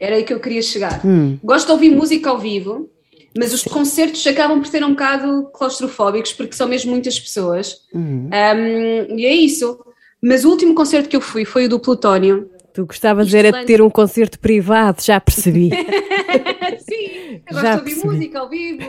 Era 0.00 0.16
aí 0.16 0.24
que 0.24 0.32
eu 0.34 0.40
queria 0.40 0.62
chegar. 0.62 1.00
Hum. 1.06 1.38
Gosto 1.44 1.66
de 1.66 1.72
ouvir 1.72 1.90
música 1.90 2.28
ao 2.28 2.38
vivo, 2.38 2.90
mas 3.36 3.52
os 3.52 3.62
concertos 3.64 4.26
acabam 4.26 4.58
por 4.60 4.66
ser 4.66 4.84
um 4.84 4.90
bocado 4.90 5.48
claustrofóbicos 5.52 6.32
porque 6.32 6.54
são 6.54 6.68
mesmo 6.68 6.90
muitas 6.90 7.18
pessoas. 7.18 7.82
Hum. 7.94 8.28
Um, 8.32 9.16
e 9.18 9.24
é 9.26 9.32
isso. 9.34 9.78
Mas 10.22 10.44
o 10.44 10.50
último 10.50 10.74
concerto 10.74 11.08
que 11.08 11.16
eu 11.16 11.20
fui 11.20 11.44
foi 11.44 11.66
o 11.66 11.68
do 11.68 11.78
Plutónio. 11.80 12.50
Tu 12.74 12.84
gostavas 12.86 13.26
Isto 13.26 13.36
era 13.36 13.50
de 13.52 13.64
ter 13.66 13.80
um 13.82 13.90
concerto 13.90 14.38
privado, 14.38 15.02
já 15.02 15.18
percebi. 15.20 15.70
Sim, 16.88 17.40
eu 17.50 17.56
Já 17.56 17.62
gosto 17.62 17.62
de 17.62 17.78
ouvir 17.78 17.84
percebi. 17.84 18.06
música 18.06 18.38
ao 18.40 18.48
vivo. 18.48 18.80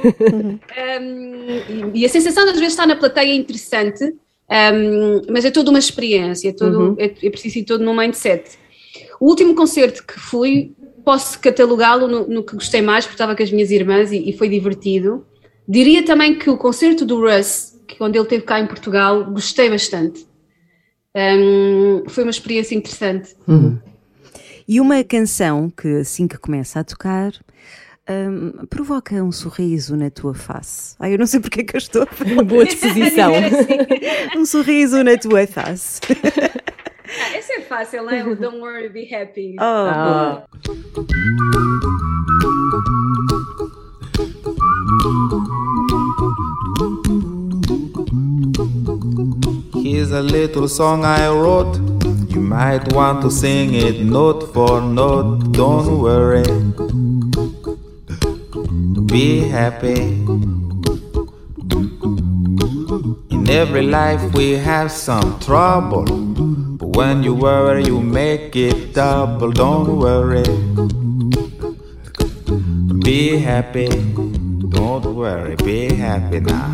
Um, 1.02 1.92
e, 1.96 2.02
e 2.02 2.06
a 2.06 2.10
sensação 2.10 2.44
de 2.46 2.52
às 2.52 2.56
vezes 2.58 2.74
estar 2.74 2.86
na 2.86 2.96
plateia 2.96 3.32
é 3.32 3.36
interessante, 3.36 4.04
um, 4.04 5.22
mas 5.32 5.46
é 5.46 5.52
toda 5.52 5.70
uma 5.70 5.80
experiência, 5.80 6.50
é, 6.50 6.52
todo, 6.52 6.80
Uhum. 6.80 6.96
é, 7.00 7.06
é 7.06 7.30
preciso 7.30 7.60
ir 7.60 7.64
todo 7.64 7.84
num 7.84 7.96
mindset. 7.96 8.44
O 9.20 9.28
último 9.30 9.56
concerto 9.56 10.04
que 10.06 10.20
fui, 10.20 10.74
posso 11.04 11.40
catalogá-lo 11.40 12.08
no, 12.08 12.28
no 12.28 12.44
que 12.44 12.56
gostei 12.56 12.82
mais, 12.82 13.06
porque 13.06 13.16
estava 13.16 13.36
com 13.36 13.44
as 13.44 13.52
minhas 13.52 13.72
irmãs 13.72 14.12
e, 14.12 14.30
e 14.30 14.34
foi 14.34 14.50
divertido. 14.50 15.26
Diria 15.68 16.04
também 16.04 16.38
que 16.38 16.50
o 16.50 16.58
concerto 16.58 17.06
do 17.06 17.22
Russ, 17.22 17.80
que 17.88 17.96
quando 17.98 18.16
ele 18.16 18.24
esteve 18.24 18.44
cá 18.44 18.60
em 18.60 18.68
Portugal, 18.68 19.26
gostei 19.26 19.70
bastante. 19.70 20.26
Um, 21.16 22.04
foi 22.08 22.24
uma 22.24 22.30
experiência 22.30 22.76
interessante. 22.76 23.36
E 24.68 24.80
uma 24.80 25.04
canção 25.04 25.70
que, 25.70 26.00
assim 26.00 26.28
que 26.28 26.38
começa 26.38 26.80
a 26.80 26.84
tocar, 26.84 27.34
hum, 28.10 28.66
provoca 28.70 29.16
um 29.16 29.32
sorriso 29.32 29.96
na 29.98 30.10
tua 30.10 30.34
face. 30.34 30.96
Ai, 31.00 31.14
eu 31.14 31.18
não 31.18 31.26
sei 31.26 31.40
porque 31.40 31.62
é 31.62 31.64
que 31.64 31.76
eu 31.76 31.80
estou. 31.80 32.08
Boa 32.46 32.64
disposição. 32.66 33.34
Um 34.38 34.46
sorriso 34.46 35.04
na 35.04 35.18
tua 35.18 35.46
face. 35.46 36.00
Ah, 37.20 37.38
esse 37.38 37.54
é 37.54 37.62
fácil, 37.62 38.04
não 38.04 38.12
é? 38.12 38.24
O 38.24 38.36
Don't 38.36 38.60
Worry, 38.60 38.90
Be 38.90 39.08
Happy. 39.14 39.56
Oh, 39.60 39.64
Ah. 39.64 40.44
Here's 49.76 50.12
a 50.12 50.22
little 50.22 50.68
song 50.68 51.06
I 51.06 51.28
wrote. 51.28 51.76
You 52.34 52.42
might 52.42 52.92
want 52.94 53.22
to 53.22 53.30
sing 53.30 53.74
it 53.76 54.02
note 54.04 54.52
for 54.54 54.82
note. 54.82 55.52
Don't 55.52 56.00
worry. 56.02 56.44
Be 59.06 59.40
happy. 59.48 60.02
In 63.36 63.50
every 63.50 63.84
life 63.84 64.34
we 64.34 64.52
have 64.54 64.92
some 64.92 65.40
trouble. 65.40 66.06
When 66.96 67.24
you 67.24 67.36
worry, 67.36 67.84
you 67.88 68.02
make 68.02 68.56
it 68.56 68.94
double. 68.94 69.52
Don't 69.52 69.98
worry. 69.98 70.44
Be 73.04 73.38
happy. 73.38 73.88
Don't 74.70 75.06
worry. 75.16 75.56
Be 75.64 75.94
happy 75.96 76.40
now. 76.42 76.72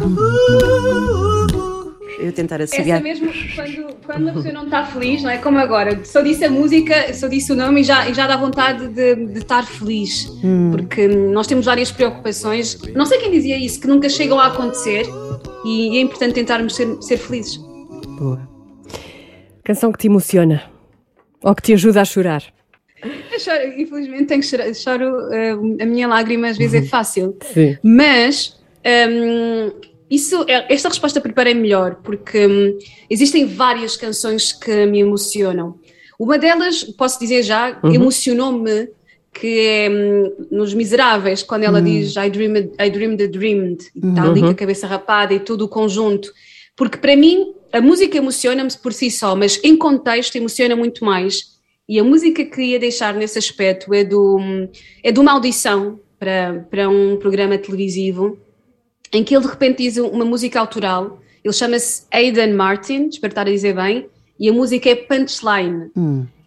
eu 2.20 2.32
tentar 2.34 2.60
Essa 2.60 2.76
assobiar. 2.76 3.02
mesmo 3.02 3.32
quando, 3.56 3.96
quando 4.06 4.24
uma 4.24 4.34
pessoa 4.34 4.54
não 4.54 4.66
está 4.66 4.86
feliz, 4.86 5.22
não 5.22 5.30
é? 5.30 5.38
Como 5.38 5.60
agora, 5.60 6.04
só 6.04 6.22
disse 6.22 6.44
a 6.46 6.50
música, 6.50 7.14
só 7.14 7.28
disse 7.28 7.52
o 7.52 7.56
nome 7.56 7.82
e 7.82 7.84
já, 7.84 8.10
e 8.10 8.14
já 8.14 8.26
dá 8.28 8.36
vontade 8.36 8.88
de, 8.88 9.16
de 9.16 9.38
estar 9.38 9.64
feliz. 9.66 10.32
Porque 10.72 11.08
nós 11.08 11.46
temos 11.48 11.66
várias 11.66 11.92
preocupações, 11.92 12.78
não 12.96 13.06
sei 13.06 13.20
quem 13.20 13.32
dizia 13.32 13.58
isso, 13.58 13.80
que 13.80 13.88
nunca 13.88 14.10
chegam 14.10 14.40
a 14.40 14.48
acontecer 14.48 15.06
e 15.64 15.98
é 15.98 16.02
importante 16.02 16.34
tentarmos 16.34 16.76
ser, 16.76 16.98
ser 17.02 17.18
felizes. 17.18 17.58
Boa. 18.20 18.47
Canção 19.68 19.92
que 19.92 19.98
te 20.00 20.08
emociona. 20.08 20.64
Ou 21.44 21.54
que 21.54 21.62
te 21.62 21.74
ajuda 21.74 22.02
a 22.02 22.06
chorar. 22.06 22.42
Choro, 23.38 23.64
infelizmente 23.78 24.26
tenho 24.28 24.40
que 24.42 24.48
chorar, 24.48 24.74
choro, 24.74 25.30
eh, 25.34 25.52
a 25.52 25.86
minha 25.86 26.08
lágrima 26.08 26.48
às 26.48 26.58
vezes 26.58 26.84
é 26.86 26.86
fácil. 26.88 27.36
Sim. 27.54 27.78
Mas 27.84 28.58
hum, 29.10 29.72
isso, 30.10 30.46
é- 30.48 30.74
esta 30.74 30.88
resposta 30.88 31.20
preparei 31.20 31.54
melhor, 31.54 31.96
porque 32.02 32.48
hum, 32.48 32.78
existem 33.10 33.46
várias 33.46 33.98
canções 33.98 34.54
que 34.54 34.86
me 34.86 35.00
emocionam. 35.02 35.78
Uma 36.18 36.38
delas, 36.40 36.84
posso 36.84 37.20
dizer 37.20 37.44
já, 37.44 37.78
Uhum. 37.84 37.94
emocionou-me, 37.94 38.88
que 39.34 39.60
é 39.68 39.90
hum, 39.92 40.48
nos 40.50 40.74
Miseráveis, 40.74 41.44
quando 41.44 41.64
ela 41.64 41.82
diz 41.82 42.16
I 42.16 42.30
dreamed, 42.30 42.72
I 42.80 42.90
dreamed 42.90 43.18
the 43.18 43.28
dreamed, 43.28 43.84
e 43.94 44.00
está 44.08 44.24
ali 44.24 44.40
Uhum. 44.40 44.46
com 44.48 44.52
a 44.54 44.56
cabeça 44.56 44.88
rapada 44.88 45.34
e 45.34 45.42
todo 45.42 45.64
o 45.66 45.68
conjunto. 45.68 46.32
Porque 46.76 46.98
para 46.98 47.16
mim, 47.18 47.54
a 47.72 47.82
música 47.82 48.18
emociona-me 48.18 48.72
por 48.82 48.94
si 48.94 49.12
só, 49.12 49.36
mas 49.36 49.60
em 49.64 49.76
contexto 49.78 50.36
emociona 50.36 50.76
muito 50.76 51.04
mais. 51.04 51.58
E 51.88 52.00
a 52.00 52.04
música 52.04 52.44
que 52.44 52.62
ia 52.62 52.80
deixar 52.80 53.14
nesse 53.14 53.38
aspecto 53.38 53.94
é, 53.94 54.04
do, 54.04 54.40
é 55.04 55.12
de 55.12 55.20
uma 55.20 55.32
audição 55.32 56.00
para, 56.20 56.66
para 56.70 56.90
um 56.90 57.18
programa 57.18 57.58
televisivo 57.58 58.38
em 59.14 59.24
que 59.24 59.36
ele 59.36 59.44
de 59.44 59.50
repente 59.50 59.84
diz 59.84 59.98
uma 59.98 60.26
música 60.26 60.60
autoral. 60.60 61.22
Ele 61.44 61.54
chama-se 61.54 62.04
Aidan 62.12 62.54
Martin, 62.56 63.08
espero 63.08 63.32
estar 63.32 63.48
a 63.48 63.52
dizer 63.52 63.76
bem, 63.76 64.10
e 64.40 64.50
a 64.50 64.54
música 64.54 64.90
é 64.90 64.96
Punchline. 64.96 65.92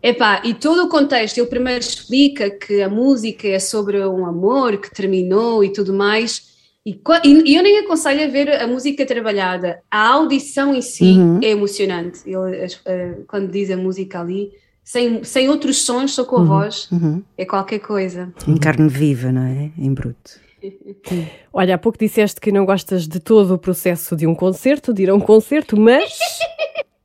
Epá, 0.02 0.40
e 0.44 0.54
todo 0.54 0.84
o 0.84 0.88
contexto, 0.88 1.38
ele 1.38 1.46
primeiro 1.46 1.80
explica 1.80 2.50
que 2.50 2.80
a 2.82 2.88
música 2.88 3.48
é 3.48 3.58
sobre 3.58 3.98
um 4.06 4.24
amor 4.24 4.78
que 4.78 4.94
terminou 4.94 5.62
e 5.62 5.72
tudo 5.72 5.92
mais, 5.92 6.49
e, 6.86 6.98
e- 7.24 7.54
eu 7.56 7.62
nem 7.62 7.78
aconselho 7.80 8.24
a 8.24 8.28
ver 8.28 8.50
a 8.60 8.66
música 8.66 9.04
trabalhada, 9.06 9.80
a 9.90 10.08
audição 10.08 10.74
em 10.74 10.80
si 10.82 11.12
Uhum. 11.18 11.40
é 11.42 11.50
emocionante. 11.50 12.20
Ele, 12.26 12.66
eh, 12.86 13.18
quando 13.28 13.50
diz 13.50 13.70
a 13.70 13.76
música 13.76 14.20
ali, 14.20 14.50
sem, 14.82 15.22
sem 15.22 15.48
outros 15.48 15.82
sons, 15.82 16.12
só 16.14 16.24
com 16.24 16.36
a 16.36 16.40
Uhum, 16.40 16.46
voz, 16.46 16.88
uhum. 16.90 17.22
é 17.36 17.44
qualquer 17.44 17.78
coisa. 17.80 18.32
Em 18.48 18.56
carne 18.56 18.88
viva, 18.88 19.30
não 19.30 19.42
é? 19.42 19.70
Em 19.78 19.92
bruto. 19.92 20.40
Olha, 21.52 21.74
há 21.74 21.78
pouco 21.78 21.98
disseste 21.98 22.40
que 22.40 22.52
não 22.52 22.64
gostas 22.66 23.06
de 23.08 23.18
todo 23.20 23.54
o 23.54 23.58
processo 23.58 24.14
de 24.16 24.26
um 24.26 24.34
concerto, 24.34 24.92
de 24.92 25.02
ir 25.04 25.10
a 25.10 25.14
um 25.14 25.20
concerto, 25.20 25.78
mas. 25.78 26.10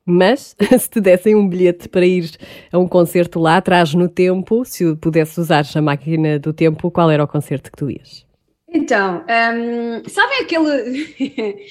Mas, 0.07 0.55
se 0.79 0.87
te 0.87 1.01
dessem 1.01 1.33
um 1.35 1.49
bilhete 1.49 1.89
para 1.89 2.05
ir 2.05 2.29
a 2.71 2.77
um 2.77 2.87
concerto 2.87 3.39
lá 3.39 3.57
atrás 3.57 3.95
no 3.95 4.07
tempo, 4.07 4.63
se 4.63 4.95
pudesse 4.97 5.39
usar 5.39 5.65
a 5.73 5.81
máquina 5.81 6.37
do 6.37 6.53
tempo, 6.53 6.91
qual 6.91 7.09
era 7.09 7.23
o 7.23 7.27
concerto 7.27 7.71
que 7.71 7.77
tu 7.77 7.89
ias? 7.89 8.23
Então, 8.67 9.23
hum, 9.53 10.01
sabem 10.07 10.39
aquele 10.41 11.15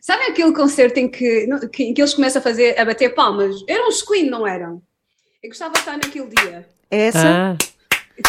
sabem 0.00 0.28
aquele 0.28 0.52
concerto 0.52 0.98
em 0.98 1.08
que, 1.08 1.46
que- 1.72 1.84
em 1.84 1.94
que 1.94 2.00
eles 2.00 2.14
começam 2.14 2.40
a 2.40 2.42
fazer 2.42 2.78
a 2.78 2.84
bater 2.84 3.14
palmas? 3.14 3.54
Eram 3.68 3.88
os 3.88 4.02
Queen, 4.02 4.28
não 4.30 4.46
eram? 4.46 4.82
Eu 5.42 5.50
gostava 5.50 5.72
de 5.74 5.78
estar 5.80 5.92
naquele 5.92 6.26
dia. 6.28 6.66
Essa? 6.90 7.28
Ah, 7.28 7.56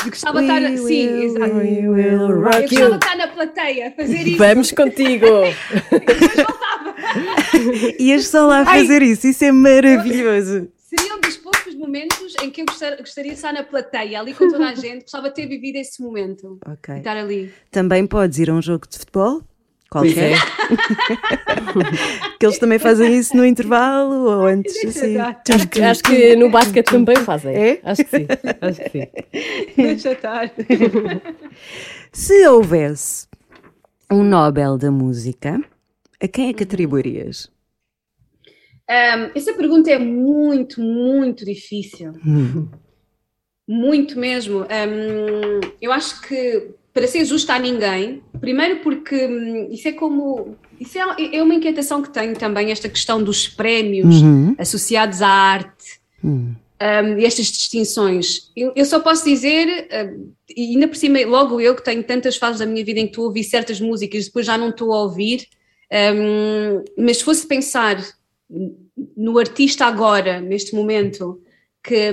Eu 0.06 0.10
gostava 0.12 0.40
de 0.44 0.52
estar, 0.52 0.78
sim, 0.78 1.24
exato. 1.24 1.56
we 1.56 1.88
will 1.88 2.30
Eu 2.30 2.42
gostava 2.42 2.62
you. 2.62 2.68
de 2.90 2.96
estar 2.96 3.16
na 3.16 3.28
plateia 3.30 3.88
a 3.88 3.92
fazer 3.92 4.28
isso. 4.28 4.38
Vamos 4.38 4.72
contigo! 4.72 5.26
Ias 8.00 8.28
só 8.28 8.46
lá 8.46 8.64
Ai. 8.68 8.82
fazer 8.82 9.02
isso, 9.02 9.26
isso 9.28 9.44
é 9.44 9.52
maravilhoso. 9.52 10.68
Seria 10.78 11.16
um 11.16 11.20
dos 11.22 11.38
momentos 11.80 12.36
em 12.44 12.50
que 12.52 12.62
eu 12.62 12.66
gostar- 12.66 12.98
gostaria 12.98 13.32
de 13.32 13.38
estar 13.38 13.54
na 13.54 13.64
plateia, 13.64 14.20
ali 14.20 14.34
com 14.34 14.50
toda 14.52 14.68
a 14.68 14.76
gente. 14.76 15.04
Gostava 15.04 15.30
de 15.30 15.36
ter 15.36 15.48
vivido 15.48 15.78
esse 15.78 16.02
momento. 16.02 16.60
Ok. 16.68 16.96
E 16.96 16.98
estar 17.00 17.18
ali. 17.18 17.52
Também 17.72 18.06
podes 18.06 18.38
ir 18.40 18.50
a 18.50 18.54
um 18.54 18.62
jogo 18.62 18.88
de 18.88 19.00
futebol, 19.00 19.40
é. 19.42 19.90
qualquer, 19.90 20.38
que 22.40 22.46
eles 22.46 22.60
também 22.60 22.78
fazem 22.78 23.18
isso 23.18 23.36
no 23.36 23.44
intervalo 23.46 24.26
ou 24.30 24.46
antes, 24.46 24.76
assim. 24.86 25.18
Acho 25.18 25.68
que, 25.68 25.82
acho 25.82 26.04
que 26.04 26.36
no 26.36 26.50
basquete 26.52 26.86
também 26.88 27.16
fazem. 27.18 27.56
É? 27.56 27.80
Acho 27.84 28.04
que 28.04 28.10
sim. 28.18 28.28
Acho 28.62 28.82
que 28.82 28.90
sim. 28.90 29.08
Deixa 29.82 30.12
estar. 30.12 30.52
Se 32.12 32.48
houvesse 32.48 33.28
um 34.12 34.24
Nobel 34.24 34.78
da 34.78 34.92
Música, 34.92 35.60
a 36.22 36.28
quem 36.28 36.50
é 36.50 36.54
que 36.54 36.64
atribuirias? 36.64 37.50
Um, 38.90 39.30
essa 39.36 39.54
pergunta 39.54 39.92
é 39.92 40.00
muito, 40.00 40.82
muito 40.82 41.46
difícil. 41.46 42.14
Muito 43.68 44.18
mesmo. 44.20 44.62
Um, 44.62 45.60
eu 45.80 45.92
acho 45.92 46.22
que, 46.24 46.72
para 46.92 47.06
ser 47.08 47.24
justa 47.24 47.54
a 47.54 47.60
ninguém, 47.60 48.24
primeiro 48.42 48.78
porque 48.78 49.28
hum, 49.28 49.68
isso 49.72 49.88
é 49.88 49.92
como. 49.92 50.56
Isso 50.80 50.98
é, 50.98 51.36
é 51.36 51.44
uma 51.44 51.54
inquietação 51.54 52.02
que 52.02 52.10
tenho 52.10 52.36
também, 52.36 52.72
esta 52.72 52.90
questão 52.90 53.22
dos 53.22 53.48
prémios 53.48 54.22
Uhum. 54.22 54.56
associados 54.58 55.22
à 55.22 55.28
arte. 55.30 56.00
Hum. 56.24 56.56
um, 56.82 57.18
e 57.20 57.26
estas 57.26 57.46
distinções. 57.46 58.52
Eu, 58.58 58.74
eu 58.76 58.86
só 58.86 59.00
posso 59.00 59.24
dizer, 59.24 59.88
um, 59.94 60.32
e 60.58 60.74
ainda 60.74 60.88
por 60.88 60.98
cima, 60.98 61.20
logo 61.26 61.62
eu 61.62 61.76
que 61.76 61.84
tenho 61.84 62.04
tantas 62.04 62.38
fases 62.38 62.60
da 62.60 62.66
minha 62.66 62.84
vida 62.84 63.00
em 63.00 63.04
que 63.04 63.12
estou 63.12 63.26
a 63.26 63.28
ouvir 63.28 63.44
certas 63.44 63.80
músicas, 63.80 64.26
depois 64.26 64.46
já 64.46 64.58
não 64.58 64.70
estou 64.70 64.92
a 64.94 65.04
ouvir, 65.04 65.48
um, 66.16 66.84
mas 66.98 67.18
se 67.18 67.24
fosse 67.24 67.46
pensar 67.48 68.04
no 69.16 69.38
artista 69.38 69.86
agora, 69.86 70.40
neste 70.42 70.76
momento, 70.76 71.40
que, 71.84 72.12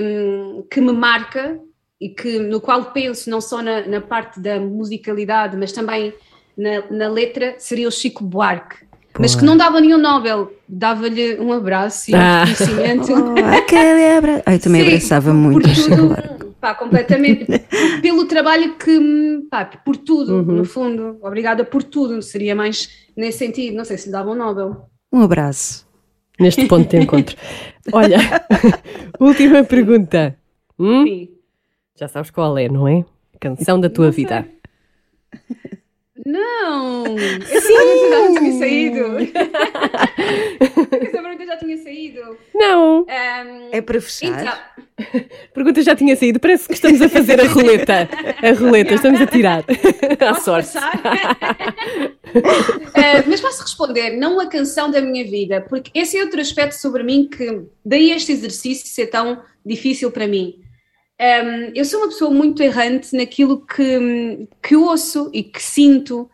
que 0.71 0.79
me 0.81 0.91
marca 0.93 1.59
e 1.99 2.09
que, 2.09 2.39
no 2.39 2.61
qual 2.61 2.91
penso 2.91 3.29
não 3.29 3.41
só 3.41 3.61
na, 3.61 3.85
na 3.87 4.01
parte 4.01 4.39
da 4.39 4.59
musicalidade, 4.59 5.57
mas 5.57 5.71
também 5.71 6.13
na, 6.57 6.83
na 6.91 7.09
letra, 7.09 7.55
seria 7.57 7.87
o 7.87 7.91
Chico 7.91 8.23
Buarque. 8.23 8.85
Mas 9.19 9.33
que 9.35 9.43
não 9.43 9.57
dava 9.57 9.81
nenhum 9.81 9.97
Nobel, 9.97 10.51
dava-lhe 10.69 11.39
um 11.39 11.51
abraço 11.51 12.11
e 12.11 12.13
um 12.13 12.17
Ah. 12.17 12.43
reconhecimento. 12.43 13.11
Oh, 13.17 13.55
aquele 13.57 14.05
abra... 14.15 14.43
Ai, 14.45 14.59
também 14.59 14.81
Sim, 14.81 14.87
abraçava 14.89 15.33
muito 15.33 15.67
Chico 15.69 15.89
tudo, 15.89 16.07
Buarque. 16.09 16.45
pá, 16.61 16.75
completamente, 16.75 17.45
pelo 18.03 18.25
trabalho 18.25 18.75
que, 18.77 19.41
pá, 19.49 19.65
por 19.65 19.97
tudo, 19.97 20.35
Uhum. 20.35 20.57
no 20.57 20.65
fundo, 20.65 21.17
obrigada 21.23 21.65
por 21.65 21.81
tudo, 21.81 22.21
seria 22.21 22.53
mais 22.55 22.89
nesse 23.17 23.39
sentido, 23.39 23.75
não 23.75 23.83
sei 23.85 23.97
se 23.97 24.05
lhe 24.05 24.11
dava 24.11 24.29
um 24.29 24.35
Nobel. 24.35 24.85
Um 25.11 25.21
abraço. 25.23 25.86
Neste 26.39 26.67
ponto 26.67 26.89
de 26.89 26.97
encontro. 27.03 27.35
Olha, 27.91 28.17
última 29.19 29.63
pergunta. 29.63 30.37
Hum? 30.77 31.03
Sim. 31.05 31.29
Já 31.99 32.07
sabes 32.07 32.29
qual 32.29 32.57
é, 32.57 32.69
não 32.69 32.87
é? 32.87 33.03
Canção 33.39 33.79
da 33.79 33.89
tua 33.89 34.11
vida. 34.11 34.47
Não! 36.25 37.03
Pergunta 37.03 38.09
já 38.09 38.39
tinha 38.39 38.59
saído. 38.59 39.17
Já 41.47 41.55
tinha 41.55 41.77
saído. 41.77 42.37
Não. 42.53 43.05
Ahm, 43.07 43.69
É 43.71 43.81
para 43.81 44.01
fechar? 44.01 44.41
então, 44.41 45.21
Pergunta 45.53 45.81
já 45.81 45.95
tinha 45.95 46.13
saído. 46.15 46.41
Parece 46.41 46.67
que 46.67 46.73
estamos 46.73 47.01
a 47.01 47.07
fazer 47.07 47.39
a 47.39 47.47
roleta. 47.47 48.09
A 48.43 48.51
roleta, 48.59 48.93
estamos 48.93 49.21
a 49.21 49.25
tirar. 49.25 49.63
À 50.19 50.33
sorte. 50.41 50.77
Eh, 52.93 53.23
mas 53.25 53.39
posso 53.39 53.61
responder, 53.61 54.17
não 54.17 54.39
a 54.41 54.47
canção 54.47 54.91
da 54.91 54.99
minha 55.01 55.23
vida, 55.23 55.61
porque 55.61 55.89
esse 55.97 56.17
é 56.17 56.23
outro 56.23 56.41
aspecto 56.41 56.73
sobre 56.73 57.01
mim 57.03 57.29
que 57.29 57.61
daí 57.85 58.11
este 58.11 58.31
exercício 58.33 58.85
ser 58.87 59.07
tão 59.07 59.41
difícil 59.65 60.11
para 60.11 60.27
mim. 60.27 60.59
Ehm, 61.19 61.71
eu 61.73 61.85
sou 61.85 62.01
uma 62.01 62.09
pessoa 62.09 62.29
muito 62.31 62.61
errante 62.61 63.15
naquilo 63.15 63.65
que, 63.65 64.47
que 64.61 64.75
ouço 64.75 65.29
e 65.33 65.43
que 65.43 65.63
sinto. 65.63 66.29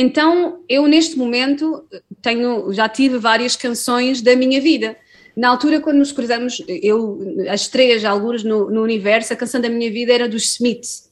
Então, 0.00 0.60
eu 0.68 0.86
neste 0.86 1.18
momento 1.18 1.84
tenho, 2.22 2.72
já 2.72 2.88
tive 2.88 3.18
várias 3.18 3.56
canções 3.56 4.22
da 4.22 4.36
minha 4.36 4.60
vida. 4.60 4.96
Na 5.36 5.48
altura, 5.48 5.80
quando 5.80 5.96
nos 5.96 6.12
cruzamos, 6.12 6.62
eu, 6.68 7.18
as 7.48 7.66
três, 7.66 8.04
alguns 8.04 8.44
no, 8.44 8.70
no 8.70 8.80
universo, 8.80 9.32
a 9.32 9.36
canção 9.36 9.60
da 9.60 9.68
minha 9.68 9.90
vida 9.90 10.12
era 10.12 10.28
dos 10.28 10.44
Smiths. 10.52 11.10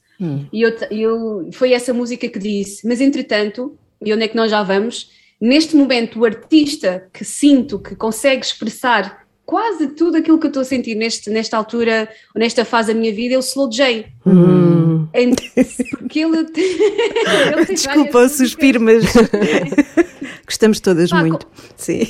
E 0.53 0.61
eu, 0.61 0.73
eu, 0.89 1.49
foi 1.51 1.73
essa 1.73 1.93
música 1.93 2.29
que 2.29 2.39
disse. 2.39 2.87
Mas, 2.87 3.01
entretanto, 3.01 3.77
e 4.01 4.13
onde 4.13 4.23
é 4.23 4.27
que 4.29 4.37
nós 4.37 4.49
já 4.49 4.63
vamos? 4.63 5.11
Neste 5.39 5.75
momento, 5.75 6.21
o 6.21 6.25
artista 6.25 7.09
que 7.11 7.25
sinto 7.25 7.79
que 7.79 7.93
consegue 7.93 8.45
expressar 8.45 9.26
quase 9.47 9.87
tudo 9.87 10.17
aquilo 10.17 10.37
que 10.37 10.45
eu 10.45 10.49
estou 10.49 10.61
a 10.61 10.65
sentir 10.65 10.93
neste, 10.93 11.29
nesta 11.29 11.55
altura, 11.55 12.09
ou 12.35 12.39
nesta 12.39 12.65
fase 12.65 12.93
da 12.93 12.99
minha 12.99 13.13
vida, 13.13 13.33
é 13.33 13.37
o 13.37 13.39
Slow 13.39 13.69
J. 13.71 14.05
Hum. 14.25 15.07
Porque 15.97 16.19
ele, 16.19 16.37
ele 17.55 17.65
Desculpa 17.65 18.19
o 18.19 18.29
suspiro, 18.29 18.81
mas 18.81 19.05
gostamos 20.45 20.81
todas 20.81 21.09
Pá, 21.09 21.21
muito. 21.21 21.47
Sim. 21.77 22.01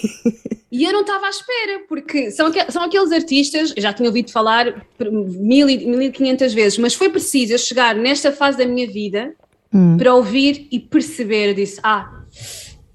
E 0.71 0.83
eu 0.83 0.91
não 0.91 1.01
estava 1.01 1.27
à 1.27 1.29
espera, 1.29 1.81
porque 1.87 2.31
são, 2.31 2.47
aque- 2.47 2.71
são 2.71 2.81
aqueles 2.83 3.11
artistas, 3.11 3.71
eu 3.75 3.83
já 3.83 3.93
tinha 3.93 4.09
ouvido 4.09 4.31
falar 4.31 4.85
mil 4.99 5.69
e, 5.69 5.85
mil 5.85 6.01
e 6.01 6.11
quinhentas 6.11 6.55
vezes, 6.55 6.79
mas 6.79 6.95
foi 6.95 7.09
preciso 7.09 7.53
eu 7.53 7.57
chegar 7.59 7.95
nesta 7.95 8.31
fase 8.31 8.57
da 8.57 8.65
minha 8.65 8.87
vida 8.87 9.33
Hum. 9.73 9.97
para 9.97 10.15
ouvir 10.15 10.65
e 10.71 10.79
perceber, 10.79 11.49
eu 11.49 11.53
disse, 11.53 11.77
ah, 11.83 12.21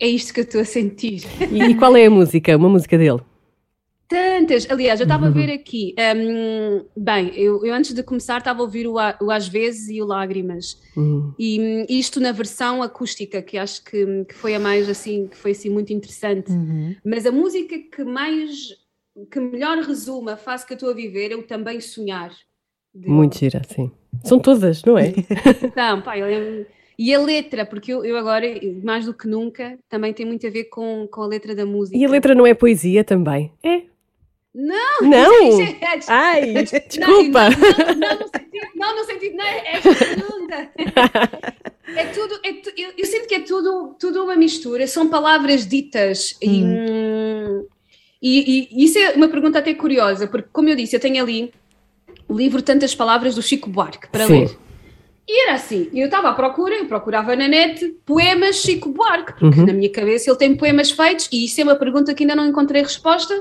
é 0.01 0.09
isto 0.09 0.32
que 0.32 0.40
eu 0.40 0.45
estou 0.45 0.61
a 0.62 0.64
sentir. 0.64 1.22
E, 1.51 1.62
e 1.62 1.74
qual 1.74 1.95
é 1.95 2.07
a 2.07 2.11
música? 2.11 2.57
Uma 2.57 2.70
música 2.70 2.97
dele? 2.97 3.20
Tantas, 4.13 4.71
aliás, 4.71 5.01
eu 5.01 5.05
estava 5.05 5.27
a 5.29 5.31
ver 5.31 5.51
aqui, 5.51 5.95
hum, 5.99 6.85
bem, 6.95 7.33
eu, 7.35 7.65
eu 7.65 7.73
antes 7.73 7.95
de 7.95 8.03
começar 8.03 8.37
estava 8.39 8.59
a 8.61 8.63
ouvir 8.63 8.87
o, 8.87 8.97
o 9.23 9.31
Às 9.31 9.49
Vezes 9.49 9.89
e 9.89 10.03
o 10.03 10.05
Lágrimas, 10.07 10.79
Hum. 10.95 11.33
e 11.39 11.59
hum, 11.59 11.87
isto 11.89 12.21
na 12.21 12.31
versão 12.31 12.83
acústica, 12.83 13.41
que 13.41 13.57
acho 13.57 13.83
que, 13.83 14.25
que 14.27 14.35
foi 14.35 14.55
a 14.55 14.61
mais 14.61 14.87
assim, 14.91 15.29
que 15.29 15.37
foi 15.37 15.53
assim 15.53 15.71
muito 15.71 15.95
interessante. 15.95 16.53
Mas 17.03 17.25
a 17.25 17.33
música 17.33 17.75
que 17.79 18.05
mais, 18.05 18.69
que 19.31 19.41
melhor 19.41 19.79
resume 19.79 20.31
a 20.33 20.37
fase 20.37 20.67
que 20.67 20.75
eu 20.75 20.77
estou 20.77 20.91
a 20.91 20.95
viver 20.95 21.33
é 21.33 21.37
o 21.37 21.43
Também 21.43 21.81
Sonhar. 21.81 22.31
de- 22.95 23.09
Muito 23.09 23.39
gira, 23.39 23.63
sim. 23.67 23.91
São 24.23 24.39
todas, 24.39 24.85
não 24.85 24.99
é? 24.99 25.15
Não, 25.75 26.03
pá, 26.03 26.19
eu 26.19 26.27
lembro- 26.27 26.67
E 26.99 27.15
a 27.15 27.19
letra, 27.19 27.65
porque 27.65 27.91
eu, 27.95 28.05
eu 28.05 28.19
agora, 28.19 28.47
mais 28.85 29.07
do 29.07 29.15
que 29.15 29.27
nunca, 29.27 29.79
também 29.89 30.13
tem 30.13 30.27
muito 30.27 30.47
a 30.47 30.51
ver 30.51 30.65
com, 30.65 31.09
com 31.11 31.23
a 31.23 31.27
letra 31.27 31.55
da 31.55 31.65
música. 31.65 31.97
E 31.97 32.05
a 32.05 32.11
letra 32.11 32.35
não 32.35 32.47
é 32.47 32.53
poesia 32.53 33.03
também? 33.03 33.51
É? 33.65 33.91
Não! 34.55 35.00
Não? 35.03 35.48
isso 35.48 35.62
é- 35.62 35.78
é- 35.94 36.00
Ai, 36.09 36.53
Não, 36.53 36.62
desculpa. 36.64 37.40
Não, 37.50 37.94
não, 37.96 38.18
no 38.18 38.28
sentido, 38.28 38.66
não, 38.76 38.96
no 38.96 39.05
sentido, 39.05 39.36
não, 39.36 39.44
é 39.44 39.62
esta 39.76 39.94
pergunta. 39.94 40.70
É 41.94 42.07
tudo, 42.07 42.38
é 42.42 42.53
tu- 42.55 42.72
eu, 42.74 42.90
eu 42.96 43.05
sinto 43.05 43.26
que 43.28 43.34
é 43.34 43.40
tudo, 43.40 43.94
tudo 44.00 44.22
uma 44.24 44.34
mistura, 44.34 44.86
são 44.86 45.09
palavras 45.11 45.66
ditas 45.66 46.34
e, 46.40 46.62
hum, 46.64 47.66
e, 48.22 48.68
e 48.72 48.84
isso 48.84 48.98
é 48.98 49.11
uma 49.11 49.28
pergunta 49.28 49.59
até 49.59 49.74
curiosa, 49.74 50.26
porque 50.26 50.48
como 50.53 50.70
eu 50.70 50.76
disse, 50.76 50.96
eu 50.96 51.00
tenho 51.00 51.22
ali 51.22 51.53
o 52.26 52.34
livro 52.34 52.62
Tantas 52.62 52.94
Palavras 52.94 53.34
do 53.34 53.42
Chico 53.42 53.68
Buarque 53.68 54.09
para 54.11 54.26
Sim. 54.26 54.40
ler. 54.40 54.59
E 55.28 55.42
era 55.44 55.55
assim, 55.55 55.90
eu 55.92 56.07
estava 56.07 56.30
à 56.30 56.32
procura, 56.32 56.76
eu 56.76 56.86
procurava 56.86 57.36
na 57.36 57.46
net 57.46 57.86
poemas 58.07 58.57
Chico 58.62 58.88
Buarque, 58.88 59.34
porque 59.38 59.61
Uhum. 59.61 59.66
na 59.66 59.72
minha 59.74 59.90
cabeça 59.90 60.30
ele 60.30 60.38
tem 60.38 60.57
poemas 60.57 60.90
feitos 60.92 61.28
e 61.30 61.44
isso 61.44 61.61
é 61.61 61.64
uma 61.64 61.76
pergunta 61.76 62.14
que 62.14 62.22
ainda 62.22 62.36
não 62.36 62.46
encontrei 62.46 62.80
resposta. 62.82 63.34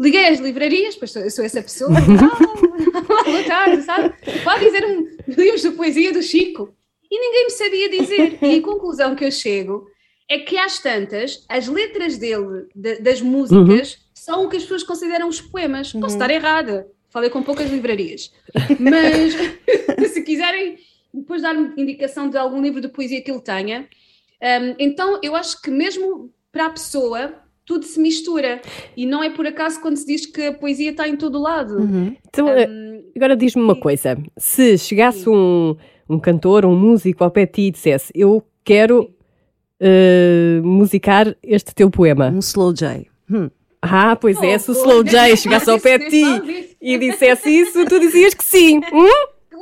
Liguei 0.00 0.26
às 0.26 0.40
livrarias, 0.40 0.96
pois 0.96 1.12
sou- 1.12 1.22
eu 1.22 1.30
sou 1.30 1.44
essa 1.44 1.62
pessoa, 1.62 1.90
ah, 1.96 2.00
boa 3.24 3.44
tarde, 3.44 3.82
sabe? 3.82 4.12
Pode 4.42 4.64
dizer 4.64 4.84
um 4.84 5.06
livro 5.28 5.58
de 5.60 5.70
poesia 5.70 6.12
do 6.12 6.22
Chico. 6.22 6.74
E 7.10 7.18
ninguém 7.20 7.44
me 7.44 7.50
sabia 7.50 7.88
dizer. 7.88 8.38
E 8.42 8.58
a 8.58 8.62
conclusão 8.62 9.14
que 9.14 9.24
eu 9.24 9.30
chego 9.30 9.86
é 10.28 10.38
que 10.38 10.56
às 10.58 10.78
tantas, 10.80 11.44
as 11.48 11.68
letras 11.68 12.16
dele, 12.18 12.66
da- 12.74 12.94
das 12.98 13.20
músicas, 13.20 13.98
são 14.12 14.44
o 14.46 14.48
que 14.48 14.56
as 14.56 14.62
pessoas 14.62 14.82
consideram 14.82 15.28
os 15.28 15.40
poemas. 15.40 15.92
Posso 15.92 16.14
estar 16.16 16.30
errada, 16.30 16.88
falei 17.10 17.30
com 17.30 17.42
poucas 17.42 17.70
livrarias. 17.70 18.32
Mas 18.80 19.34
se 20.12 20.22
quiserem 20.22 20.76
depois 21.12 21.42
dar-me 21.42 21.72
indicação 21.80 22.28
de 22.28 22.36
algum 22.36 22.60
livro 22.60 22.80
de 22.80 22.88
poesia 22.88 23.22
que 23.22 23.30
ele 23.30 23.40
tenha, 23.40 23.88
hum, 24.42 24.74
então 24.80 25.20
eu 25.22 25.36
acho 25.36 25.62
que 25.62 25.70
mesmo 25.70 26.32
para 26.50 26.66
a 26.66 26.70
pessoa 26.70 27.34
tudo 27.64 27.84
se 27.84 28.00
mistura. 28.00 28.60
E 28.96 29.06
não 29.06 29.22
é 29.22 29.30
por 29.30 29.46
acaso 29.46 29.80
quando 29.80 29.96
se 29.96 30.06
diz 30.06 30.26
que 30.26 30.42
a 30.42 30.52
poesia 30.52 30.90
está 30.90 31.08
em 31.08 31.16
todo 31.16 31.40
lado. 31.40 31.78
Então, 32.28 32.48
eh, 32.48 32.68
agora 33.16 33.36
diz-me 33.36 33.62
uma 33.62 33.76
coisa: 33.76 34.16
se 34.36 34.78
chegasse 34.78 35.28
um, 35.28 35.76
um 36.08 36.18
cantor, 36.18 36.64
um 36.64 36.76
músico 36.76 37.24
ao 37.24 37.30
pé 37.30 37.46
de 37.46 37.52
ti 37.52 37.62
e 37.62 37.70
dissesse 37.70 38.12
eu 38.14 38.42
quero 38.64 39.10
eh, 39.80 40.60
musicar 40.62 41.34
este 41.42 41.74
teu 41.74 41.90
poema. 41.90 42.30
Um 42.30 42.38
slow 42.38 42.72
J. 42.72 43.06
Hum. 43.30 43.50
Ah, 43.86 44.16
pois 44.16 44.42
é, 44.42 44.56
se 44.56 44.70
o 44.70 44.74
Oh, 44.74 44.76
Slow 44.78 45.00
oh, 45.00 45.04
J 45.04 45.36
chegasse 45.36 45.68
ao 45.68 45.78
pé 45.78 45.98
de 45.98 46.08
ti 46.08 46.76
e 46.80 46.96
dissesse 46.96 47.50
isso, 47.50 47.84
tu 47.84 48.00
dizias 48.00 48.32
que 48.32 48.42
sim. 48.44 48.80
Hum? 48.92 49.08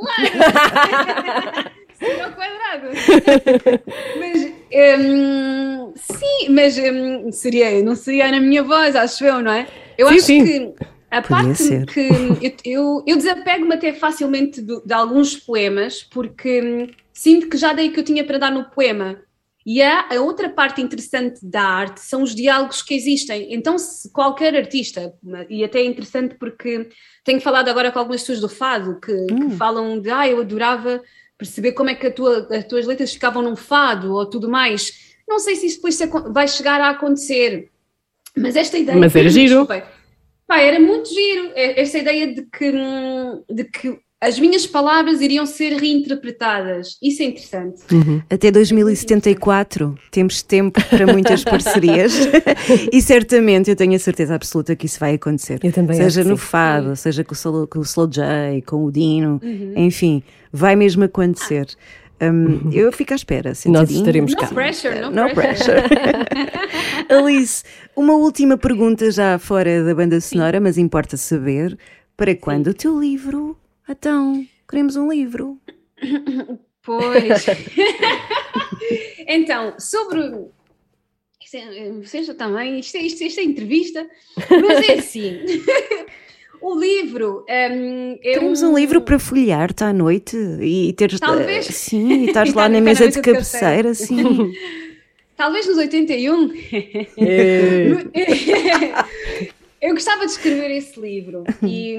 Sim, 1.99 2.21
ao 2.21 2.33
quadrado. 2.33 2.89
mas, 4.19 4.53
hum, 4.75 5.93
sim, 5.97 6.49
mas 6.51 6.77
hum, 6.79 7.31
seria, 7.33 7.83
não 7.83 7.95
seria 7.95 8.31
na 8.31 8.41
minha 8.41 8.63
voz, 8.63 8.97
acho 8.97 9.25
eu, 9.25 9.41
não 9.43 9.53
é? 9.53 9.67
Eu 9.97 10.09
Sim, 10.09 10.15
acho 10.15 10.27
sim. 10.27 10.45
que 10.45 10.73
a 11.11 11.23
parte 11.23 11.85
que 11.87 12.39
eu, 12.41 12.57
eu, 12.65 13.05
eu 13.07 13.17
desapego-me 13.17 13.75
até 13.75 13.93
facilmente 13.93 14.61
do- 14.63 14.83
de, 14.85 14.95
alguns 14.95 15.37
poemas, 15.37 16.03
porque 16.03 16.63
hum, 16.63 16.87
sinto 17.13 17.49
que 17.49 17.57
já 17.57 17.73
dei 17.73 17.89
o 17.89 17.93
que 17.93 18.01
eu 18.01 18.05
tinha 18.05 18.25
para 18.25 18.39
dar 18.39 18.51
no 18.51 18.71
poema. 18.71 19.21
E 19.65 19.81
há 19.81 20.09
a 20.13 20.21
outra 20.21 20.49
parte 20.51 20.81
interessante 20.81 21.39
da 21.43 21.63
arte 21.63 22.01
são 22.01 22.23
os 22.23 22.35
diálogos 22.35 22.83
que 22.83 22.95
existem. 22.95 23.55
Então, 23.55 23.79
se 23.79 24.11
qualquer 24.13 24.57
artista, 24.57 25.15
e 25.49 25.63
até 25.63 25.81
é 25.81 25.85
interessante 25.85 26.35
porque 26.35 26.89
tenho 27.25 27.41
falado 27.41 27.69
agora 27.69 27.93
com 27.93 27.99
algumas 28.01 28.23
pessoas 28.23 28.41
do 28.41 28.49
fado 28.49 28.99
que, 28.99 29.13
que 29.27 29.51
falam 29.57 30.01
de 30.01 30.11
ah, 30.11 30.27
eu 30.29 30.41
adorava 30.41 31.01
perceber 31.43 31.73
como 31.73 31.91
é 31.91 31.95
que 31.95 32.11
tua- 32.11 32.47
as 32.51 32.65
tuas 32.65 32.87
letras 32.87 33.13
ficavam 33.13 33.43
num 33.43 33.57
fado 33.57 34.13
ou 34.15 34.25
tudo 34.27 34.49
mais. 34.49 35.13
Não 35.29 35.39
sei 35.39 35.57
se 35.57 35.67
isso 35.67 35.77
depois 35.77 35.99
vai 36.33 36.47
chegar 36.47 36.81
a 36.81 36.91
acontecer, 36.91 37.71
mas 38.37 38.57
esta 38.57 38.79
ideia. 38.79 38.99
Mas 38.99 39.15
era 39.17 39.29
giro. 39.29 39.67
Pá, 40.47 40.59
era 40.61 40.79
muito 40.81 41.09
giro. 41.09 41.51
Esta 41.55 41.99
ideia 41.99 42.35
de 42.35 42.43
que, 42.43 42.71
hum, 42.71 43.43
de 43.51 43.65
que 43.65 43.99
as 44.23 44.39
minhas 44.39 44.65
palavras 44.65 45.21
iriam 45.21 45.45
ser 45.45 45.73
reinterpretadas. 45.73 46.97
Isso 47.03 47.23
é 47.23 47.27
interessante. 47.27 47.83
Até 48.31 48.53
2074 48.53 49.99
temos 50.13 50.43
tempo 50.43 50.81
para 50.89 51.07
muitas 51.13 51.43
parcerias 51.43 52.13
e 52.93 53.03
certamente 53.03 53.69
eu 53.69 53.75
tenho 53.75 53.97
a 53.97 53.99
certeza 53.99 54.37
absoluta 54.37 54.77
que 54.77 54.87
isso 54.87 55.01
vai 55.01 55.15
acontecer. 55.15 55.59
Eu 55.65 55.73
também 55.73 55.97
seja 55.97 56.23
no 56.23 56.37
sim. 56.39 56.45
fado, 56.45 56.95
seja 56.95 57.25
com 57.25 57.33
o, 57.33 57.35
Slow, 57.35 57.67
com 57.67 57.81
o 57.81 57.83
Slow 57.83 58.07
J, 58.07 58.63
com 58.65 58.85
o 58.85 58.93
Dino, 58.93 59.41
Uhum. 59.43 59.73
enfim, 59.77 60.23
vai 60.53 60.77
mesmo 60.77 61.03
acontecer. 61.03 61.67
Hum, 62.23 62.71
eu 62.73 62.93
fico 62.93 63.13
à 63.13 63.17
espera. 63.17 63.53
Nós 63.67 63.91
estaremos 63.91 64.31
No 64.31 64.39
cá. 64.39 64.47
pressure, 64.47 65.01
no, 65.01 65.11
No 65.11 65.35
pressure. 65.35 65.83
pressure. 65.83 66.53
Alice, 67.11 67.65
uma 67.97 68.15
última 68.15 68.57
pergunta 68.57 69.11
já 69.11 69.37
fora 69.37 69.83
da 69.83 69.93
banda 69.93 70.21
sonora, 70.21 70.61
mas 70.61 70.79
importa 70.79 71.17
saber 71.17 71.77
para 72.17 72.37
quando 72.37 72.69
o 72.69 72.75
teu 72.75 72.97
livro? 73.01 73.57
Então, 73.93 74.47
queremos 74.69 74.97
um 74.97 75.11
livro. 75.11 75.59
Pois. 76.83 77.47
então, 79.29 79.75
sobre. 79.79 80.21
é- 81.55 82.05
Seja 82.05 82.33
também, 82.35 82.81
isto 82.81 82.97
é, 82.97 83.01
isto, 83.03 83.23
isto 83.23 83.39
é 83.41 83.45
entrevista, 83.45 84.09
mas 84.51 84.89
é 84.89 84.95
assim. 84.95 85.41
o 86.61 86.75
livro. 86.79 87.45
hum, 87.49 88.13
é 88.23 88.33
Queremos 88.33 88.63
um 88.63 88.75
livro 88.77 89.03
para 89.03 89.19
folhear-te 89.19 89.85
à 89.85 89.93
noite 89.93 90.37
e 90.61 90.93
teres. 90.95 91.21
Talvez. 91.21 91.67
Sim, 91.67 92.25
e 92.25 92.27
estás 92.29 92.49
lá 92.55 92.65
Ficar 92.65 92.69
na 92.71 92.81
mesa 92.81 93.09
de 93.09 93.21
cabeceira, 93.21 93.83
cabeceira. 93.91 93.95
sim. 93.95 94.53
Talvez 95.37 95.67
nos 95.67 95.77
81. 95.77 96.51
É. 97.19 97.89
Eu 99.83 99.95
gostava 99.95 100.25
de 100.25 100.31
escrever 100.33 100.71
esse 100.71 100.99
livro 101.01 101.43
e, 101.63 101.97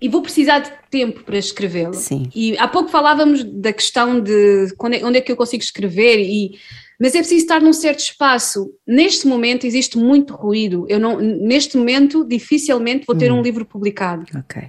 e 0.00 0.08
vou 0.08 0.22
precisar 0.22 0.60
de 0.60 0.70
tempo 0.90 1.22
para 1.24 1.36
escrevê-lo. 1.36 1.94
Sim. 1.94 2.28
E 2.34 2.56
há 2.58 2.66
pouco 2.66 2.88
falávamos 2.90 3.44
da 3.44 3.72
questão 3.72 4.20
de 4.20 4.66
é- 4.92 5.04
onde 5.04 5.18
é 5.18 5.20
que 5.20 5.30
eu 5.30 5.36
consigo 5.36 5.62
escrever, 5.62 6.18
e, 6.20 6.58
mas 6.98 7.14
é 7.14 7.18
preciso 7.18 7.42
estar 7.42 7.60
num 7.60 7.72
certo 7.72 8.00
espaço. 8.00 8.72
Neste 8.86 9.26
momento 9.26 9.66
existe 9.66 9.98
muito 9.98 10.34
ruído. 10.34 10.86
Eu 10.88 10.98
não, 10.98 11.18
neste 11.18 11.76
momento, 11.76 12.24
dificilmente 12.24 13.06
vou 13.06 13.16
ter 13.16 13.30
um 13.30 13.42
livro 13.42 13.64
publicado 13.64 14.24
Ok. 14.36 14.62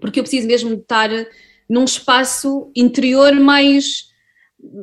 porque 0.00 0.18
eu 0.18 0.24
preciso 0.24 0.46
mesmo 0.46 0.70
de 0.70 0.82
estar 0.82 1.10
num 1.68 1.84
espaço 1.84 2.70
interior 2.74 3.34
mais 3.34 4.12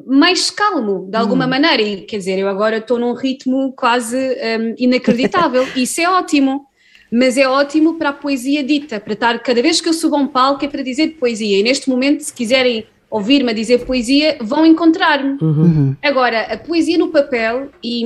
mais 0.06 0.52
calmo, 0.52 1.08
de 1.10 1.18
alguma 1.18 1.48
maneira, 1.48 1.82
e 1.82 2.02
quer 2.02 2.18
dizer, 2.18 2.38
eu 2.38 2.48
agora 2.48 2.78
estou 2.78 3.00
num 3.00 3.14
ritmo 3.14 3.74
quase 3.74 4.16
hum, 4.16 4.76
inacreditável, 4.78 5.68
isso 5.76 6.00
é 6.00 6.08
ótimo, 6.08 6.68
mas 7.12 7.38
é 7.38 7.48
ótimo 7.48 7.96
para 7.96 8.10
a 8.10 8.14
poesia 8.14 8.64
dita, 8.64 9.00
para 9.00 9.14
estar, 9.14 9.40
cada 9.40 9.62
vez 9.62 9.82
que 9.82 9.90
eu 9.90 9.94
subo 9.94 10.16
a 10.16 10.20
um 10.20 10.28
palco 10.28 10.64
é 10.64 10.68
para 10.68 10.82
dizer 10.82 11.18
poesia, 11.20 11.60
e 11.60 11.64
neste 11.64 11.90
momento, 11.90 12.22
se 12.22 12.34
quiserem 12.34 12.86
ouvir-me 13.10 13.52
a 13.52 13.54
dizer 13.54 13.86
poesia, 13.86 14.38
vão 14.40 14.66
encontrar-me. 14.66 15.38
Uhum. 15.42 15.96
Agora, 16.02 16.44
a 16.44 16.58
poesia 16.58 16.98
no 16.98 17.10
papel 17.10 17.70
e, 17.84 18.06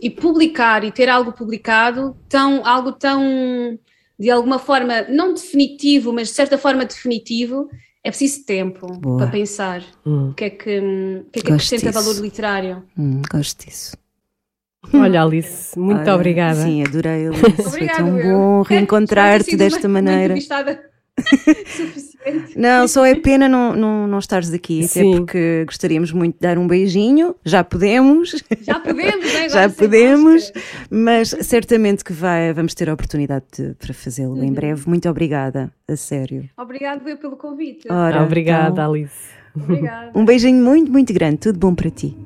e 0.00 0.08
publicar 0.08 0.84
e 0.84 0.92
ter 0.92 1.08
algo 1.08 1.32
publicado, 1.32 2.16
tão, 2.28 2.64
algo 2.64 2.92
tão, 2.92 3.76
de 4.16 4.30
alguma 4.30 4.60
forma, 4.60 5.02
não 5.08 5.34
definitivo, 5.34 6.12
mas 6.12 6.28
de 6.28 6.34
certa 6.34 6.56
forma 6.56 6.84
definitivo, 6.84 7.68
é 8.04 8.10
preciso 8.10 8.44
tempo 8.46 8.86
Boa. 9.00 9.18
para 9.18 9.26
pensar 9.26 9.82
Hum. 10.06 10.30
o 10.30 10.34
que 10.34 10.44
é 10.44 10.50
que, 10.50 10.78
o 10.78 11.30
que, 11.32 11.40
é 11.40 11.42
que 11.42 11.52
acrescenta 11.52 11.90
disso. 11.90 12.04
valor 12.04 12.22
literário. 12.22 12.84
Hum, 12.96 13.22
gosto 13.28 13.66
disso. 13.66 13.96
Olha, 14.94 15.22
Alice, 15.22 15.78
muito 15.78 16.00
Olha, 16.02 16.14
obrigada. 16.14 16.62
Sim, 16.62 16.84
adorei, 16.84 17.26
Alice. 17.26 17.40
Foi 17.56 17.66
Obrigada, 17.66 17.98
tão 17.98 18.18
eu. 18.18 18.38
bom 18.38 18.62
reencontrar-te 18.62 19.56
desta 19.56 19.86
uma- 19.88 19.98
uma 19.98 20.02
maneira. 20.02 20.34
suficiente. 21.66 22.56
Não, 22.56 22.86
só 22.86 23.04
é 23.04 23.14
pena 23.16 23.48
não, 23.48 23.74
não, 23.74 24.06
não 24.06 24.18
estares 24.20 24.52
aqui, 24.52 24.84
até 24.84 25.02
porque 25.02 25.64
gostaríamos 25.66 26.12
muito 26.12 26.34
de 26.34 26.40
dar 26.40 26.58
um 26.58 26.66
beijinho, 26.68 27.34
já 27.44 27.64
podemos, 27.64 28.36
Já 28.60 28.78
podemos, 28.78 29.32
né? 29.34 29.48
Já 29.50 29.68
podemos, 29.68 30.42
máscara. 30.52 30.64
mas 30.90 31.28
certamente 31.40 32.04
que 32.04 32.12
vai, 32.12 32.52
vamos 32.52 32.72
ter 32.74 32.88
a 32.88 32.94
oportunidade 32.94 33.44
de- 33.56 33.74
para 33.74 33.92
fazê-lo 33.92 34.34
Uhum. 34.34 34.44
em 34.44 34.52
breve. 34.52 34.88
Muito 34.88 35.08
obrigada, 35.08 35.72
a 35.88 35.96
sério. 35.96 36.48
Obrigado 36.56 37.06
eu 37.08 37.16
pelo 37.16 37.36
convite. 37.36 37.90
Ora, 37.90 38.22
Obrigada, 38.22 38.70
então, 38.70 38.90
Alice. 38.92 39.28
Obrigada. 39.56 40.12
um 40.14 40.24
beijinho 40.24 40.62
muito, 40.62 40.90
muito 40.92 41.12
grande, 41.12 41.38
tudo 41.38 41.58
bom 41.58 41.74
para 41.74 41.90
ti. 41.90 42.16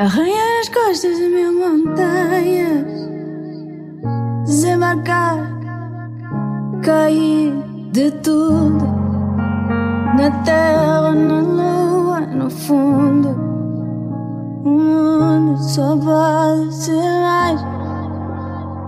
Arranhar 0.00 0.60
as 0.60 0.68
costas 0.68 1.16
de 1.16 1.28
mil 1.28 1.52
montanhas, 1.54 2.86
desembarcar, 4.44 5.38
cair 6.84 7.52
de 7.90 8.08
tudo 8.22 8.86
na 10.16 10.30
terra, 10.44 11.12
na 11.12 11.40
lua, 11.40 12.20
no 12.20 12.48
fundo. 12.48 13.30
O 14.64 14.68
mundo 14.68 15.58
só 15.58 15.96
pode 15.96 16.72
ser 16.72 17.02
mais, 17.02 17.60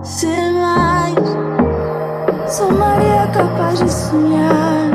ser 0.03 0.53
mais. 0.53 1.15
Sou 2.47 2.71
Maria 2.71 3.27
capaz 3.33 3.79
de 3.79 3.91
sonhar 3.91 4.91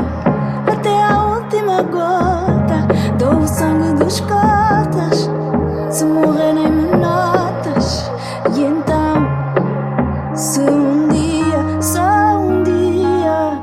até 0.65 0.99
a 0.99 1.35
última 1.35 1.83
gota. 1.83 2.87
Dou 3.19 3.37
o 3.37 3.47
sangue 3.47 3.93
dos 4.03 4.19
cotas. 4.21 5.36
Se 5.97 6.05
morrer 6.05 6.53
nem 6.53 6.71
me 6.71 6.95
notas 6.95 8.11
E 8.55 8.61
então 8.61 10.35
Se 10.35 10.59
um 10.59 11.07
dia, 11.07 11.81
só 11.81 12.37
um 12.37 12.61
dia 12.61 13.59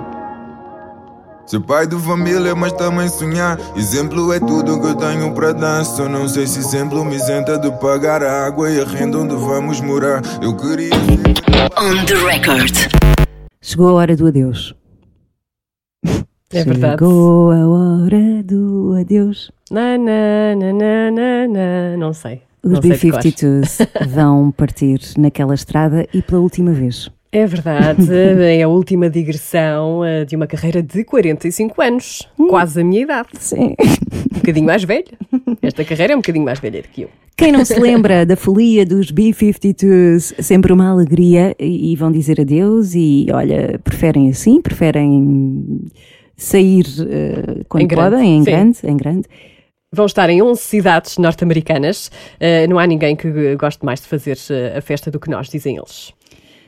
Ser 1.47 1.61
pai 1.61 1.87
de 1.87 1.97
família, 1.97 2.53
mas 2.57 2.73
também 2.73 3.09
sonhar. 3.09 3.57
Exemplo 3.77 4.33
é 4.33 4.41
tudo 4.41 4.81
que 4.81 4.87
eu 4.87 4.95
tenho 4.97 5.33
para 5.33 5.53
dar. 5.53 5.85
Só 5.85 6.09
não 6.09 6.27
sei 6.27 6.47
se 6.47 6.59
exemplo 6.59 7.05
me 7.05 7.15
isenta 7.15 7.57
de 7.57 7.71
pagar 7.79 8.23
a 8.25 8.47
água 8.47 8.69
e 8.69 8.81
a 8.81 8.85
renda 8.85 9.19
onde 9.19 9.37
vamos 9.37 9.81
morar. 9.81 10.21
Eu 10.43 10.57
queria. 10.57 10.91
On 11.79 12.05
the 12.07 12.15
record. 12.15 12.75
Chegou 13.61 13.91
a 13.91 13.93
hora 13.93 14.17
do 14.17 14.27
adeus. 14.27 14.75
É 16.51 16.65
verdade. 16.65 16.99
Chegou 16.99 17.53
a 17.53 17.69
hora 17.69 18.43
do 18.43 18.97
adeus. 18.99 19.53
Na, 19.75 19.99
na, 19.99 20.55
na, 20.55 20.73
na, 20.73 21.11
na, 21.11 21.49
na. 21.49 21.97
Não 21.97 22.13
sei. 22.13 22.43
Os 22.63 22.71
Não 22.75 22.81
sei 22.81 22.93
de 22.93 23.11
cor. 23.11 23.21
B-52s 23.21 23.89
vão 24.09 24.53
partir 24.53 25.01
naquela 25.19 25.53
estrada 25.53 26.07
e 26.15 26.23
pela 26.23 26.41
última 26.41 26.73
vez. 26.73 27.11
É 27.33 27.45
verdade, 27.45 28.07
é 28.41 28.63
a 28.63 28.69
última 28.69 29.11
digressão 29.11 30.05
eh, 30.05 30.25
de 30.25 30.37
uma 30.37 30.47
carreira 30.47 30.81
de 30.81 31.03
45 31.03 31.83
anos, 31.83 32.29
quase 32.49 32.81
a 32.81 32.85
minha 32.85 33.03
idade. 33.03 33.31
Sim. 33.41 33.75
Um 34.33 34.37
bocadinho 34.39 34.65
mais 34.67 34.85
velha. 34.85 35.07
Esta 35.61 35.85
carreira 35.85 36.13
é 36.13 36.17
um 36.17 36.21
bocadinho 36.21 36.45
mais 36.45 36.61
velha 36.61 36.81
do 36.81 36.87
que 36.87 37.03
eu. 37.03 37.09
Quem 37.37 37.51
não 37.51 37.65
se 37.65 37.77
lembra 37.81 38.25
da 38.25 38.37
folia 38.37 38.87
dos 38.87 39.11
B-52s? 39.11 40.41
Sempre 40.41 40.73
uma 40.73 40.89
alegria 40.89 41.57
e 41.59 41.97
vão 41.97 42.13
dizer 42.13 42.41
adeus 42.41 42.95
e, 42.95 43.27
olha, 43.33 43.81
preferem 43.83 44.29
assim, 44.31 44.63
preferem 44.63 45.81
sair 46.37 46.87
eh, 47.09 47.63
quando 47.69 47.83
Em 47.83 47.89
podem, 47.89 48.37
em 48.37 48.45
sim. 48.45 48.51
grande, 48.51 48.79
em 48.85 48.97
grande. 48.97 49.25
Vão 49.95 50.07
estar 50.07 50.29
em 50.29 50.43
11 50.43 50.61
cidades 50.61 51.19
norte-americanas. 51.19 52.11
Eh, 52.41 52.67
não 52.67 52.79
há 52.79 52.87
ninguém 52.87 53.15
que 53.15 53.55
goste 53.55 53.85
mais 53.85 54.01
de 54.01 54.07
fazer 54.07 54.37
eh, 54.51 54.77
a 54.77 54.81
festa 54.81 55.09
do 55.11 55.21
que 55.21 55.31
nós, 55.31 55.49
dizem 55.49 55.77
eles. 55.77 56.13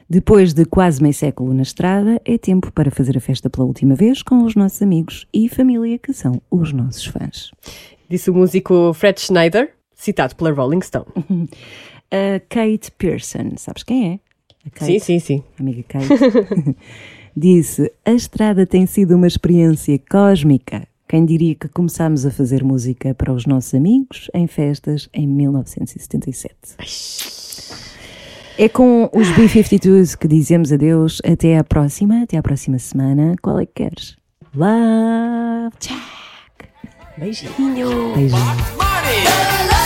Depois 0.08 0.54
de 0.54 0.64
quase 0.64 1.02
meio 1.02 1.12
século 1.12 1.52
na 1.52 1.62
estrada, 1.62 2.20
é 2.24 2.38
tempo 2.38 2.70
para 2.70 2.92
fazer 2.92 3.16
a 3.16 3.20
festa 3.20 3.50
pela 3.50 3.66
última 3.66 3.96
vez 3.96 4.22
com 4.22 4.44
os 4.44 4.54
nossos 4.54 4.80
amigos 4.80 5.26
e 5.34 5.48
família 5.48 5.98
que 5.98 6.12
são 6.12 6.40
os 6.48 6.72
nossos 6.72 7.06
fãs. 7.06 7.50
Disse 8.08 8.30
o 8.30 8.34
músico 8.34 8.92
Fred 8.94 9.20
Schneider, 9.20 9.72
citado 9.92 10.36
pela 10.36 10.52
Rolling 10.52 10.82
Stone. 10.82 11.06
A 12.08 12.38
Kate 12.48 12.92
Pearson, 12.96 13.54
sabes 13.56 13.82
quem 13.82 14.12
é? 14.12 14.70
Kate, 14.70 14.84
Sim, 14.84 14.98
sim, 15.00 15.18
sim. 15.18 15.44
Amiga 15.58 15.82
Kate. 15.88 16.06
Disse: 17.36 17.92
A 18.04 18.12
estrada 18.12 18.64
tem 18.64 18.86
sido 18.86 19.16
uma 19.16 19.26
experiência 19.26 19.98
cósmica. 20.08 20.86
Quem 21.08 21.24
diria 21.24 21.54
que 21.54 21.68
começámos 21.68 22.26
a 22.26 22.32
fazer 22.32 22.64
música 22.64 23.14
para 23.14 23.32
os 23.32 23.46
nossos 23.46 23.74
amigos 23.74 24.28
em 24.34 24.48
festas 24.48 25.08
em 25.14 25.26
1977? 25.26 26.54
É 28.58 28.68
com 28.68 29.08
os 29.12 29.30
B-52s 29.30 30.16
que 30.16 30.26
dizemos 30.26 30.72
adeus. 30.72 31.22
Até 31.24 31.58
à 31.58 31.64
próxima, 31.64 32.22
até 32.22 32.36
à 32.36 32.42
próxima 32.42 32.78
semana. 32.78 33.36
Qual 33.40 33.60
é 33.60 33.66
que 33.66 33.84
queres? 33.84 34.16
Love 34.54 35.76
Jack. 35.78 36.70
Beijinho. 37.18 38.14
Beijinho. 38.14 39.85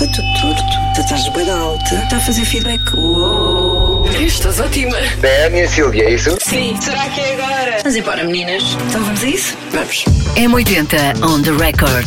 Está 0.00 0.12
tudo 0.12 0.40
torto. 0.40 0.94
Tu 0.94 1.00
estás 1.02 1.28
bem 1.28 1.50
alta. 1.50 1.94
Está 1.94 2.16
a 2.16 2.20
fazer 2.20 2.46
feedback. 2.46 2.80
Uou. 2.96 4.08
Estás 4.18 4.58
ótima. 4.58 4.96
Da 5.20 5.50
e 5.50 5.60
a 5.60 5.68
Silvia, 5.68 6.04
é 6.04 6.14
isso? 6.14 6.38
Sim, 6.40 6.74
será 6.80 7.06
que 7.10 7.20
é 7.20 7.34
agora? 7.34 7.76
Vamos 7.82 7.96
embora, 7.96 8.24
meninas. 8.24 8.62
Então 8.88 9.04
vamos 9.04 9.22
a 9.22 9.26
isso? 9.26 9.58
Vamos. 9.72 10.04
M80 10.36 11.22
on 11.22 11.42
the 11.42 11.50
record. 11.50 12.06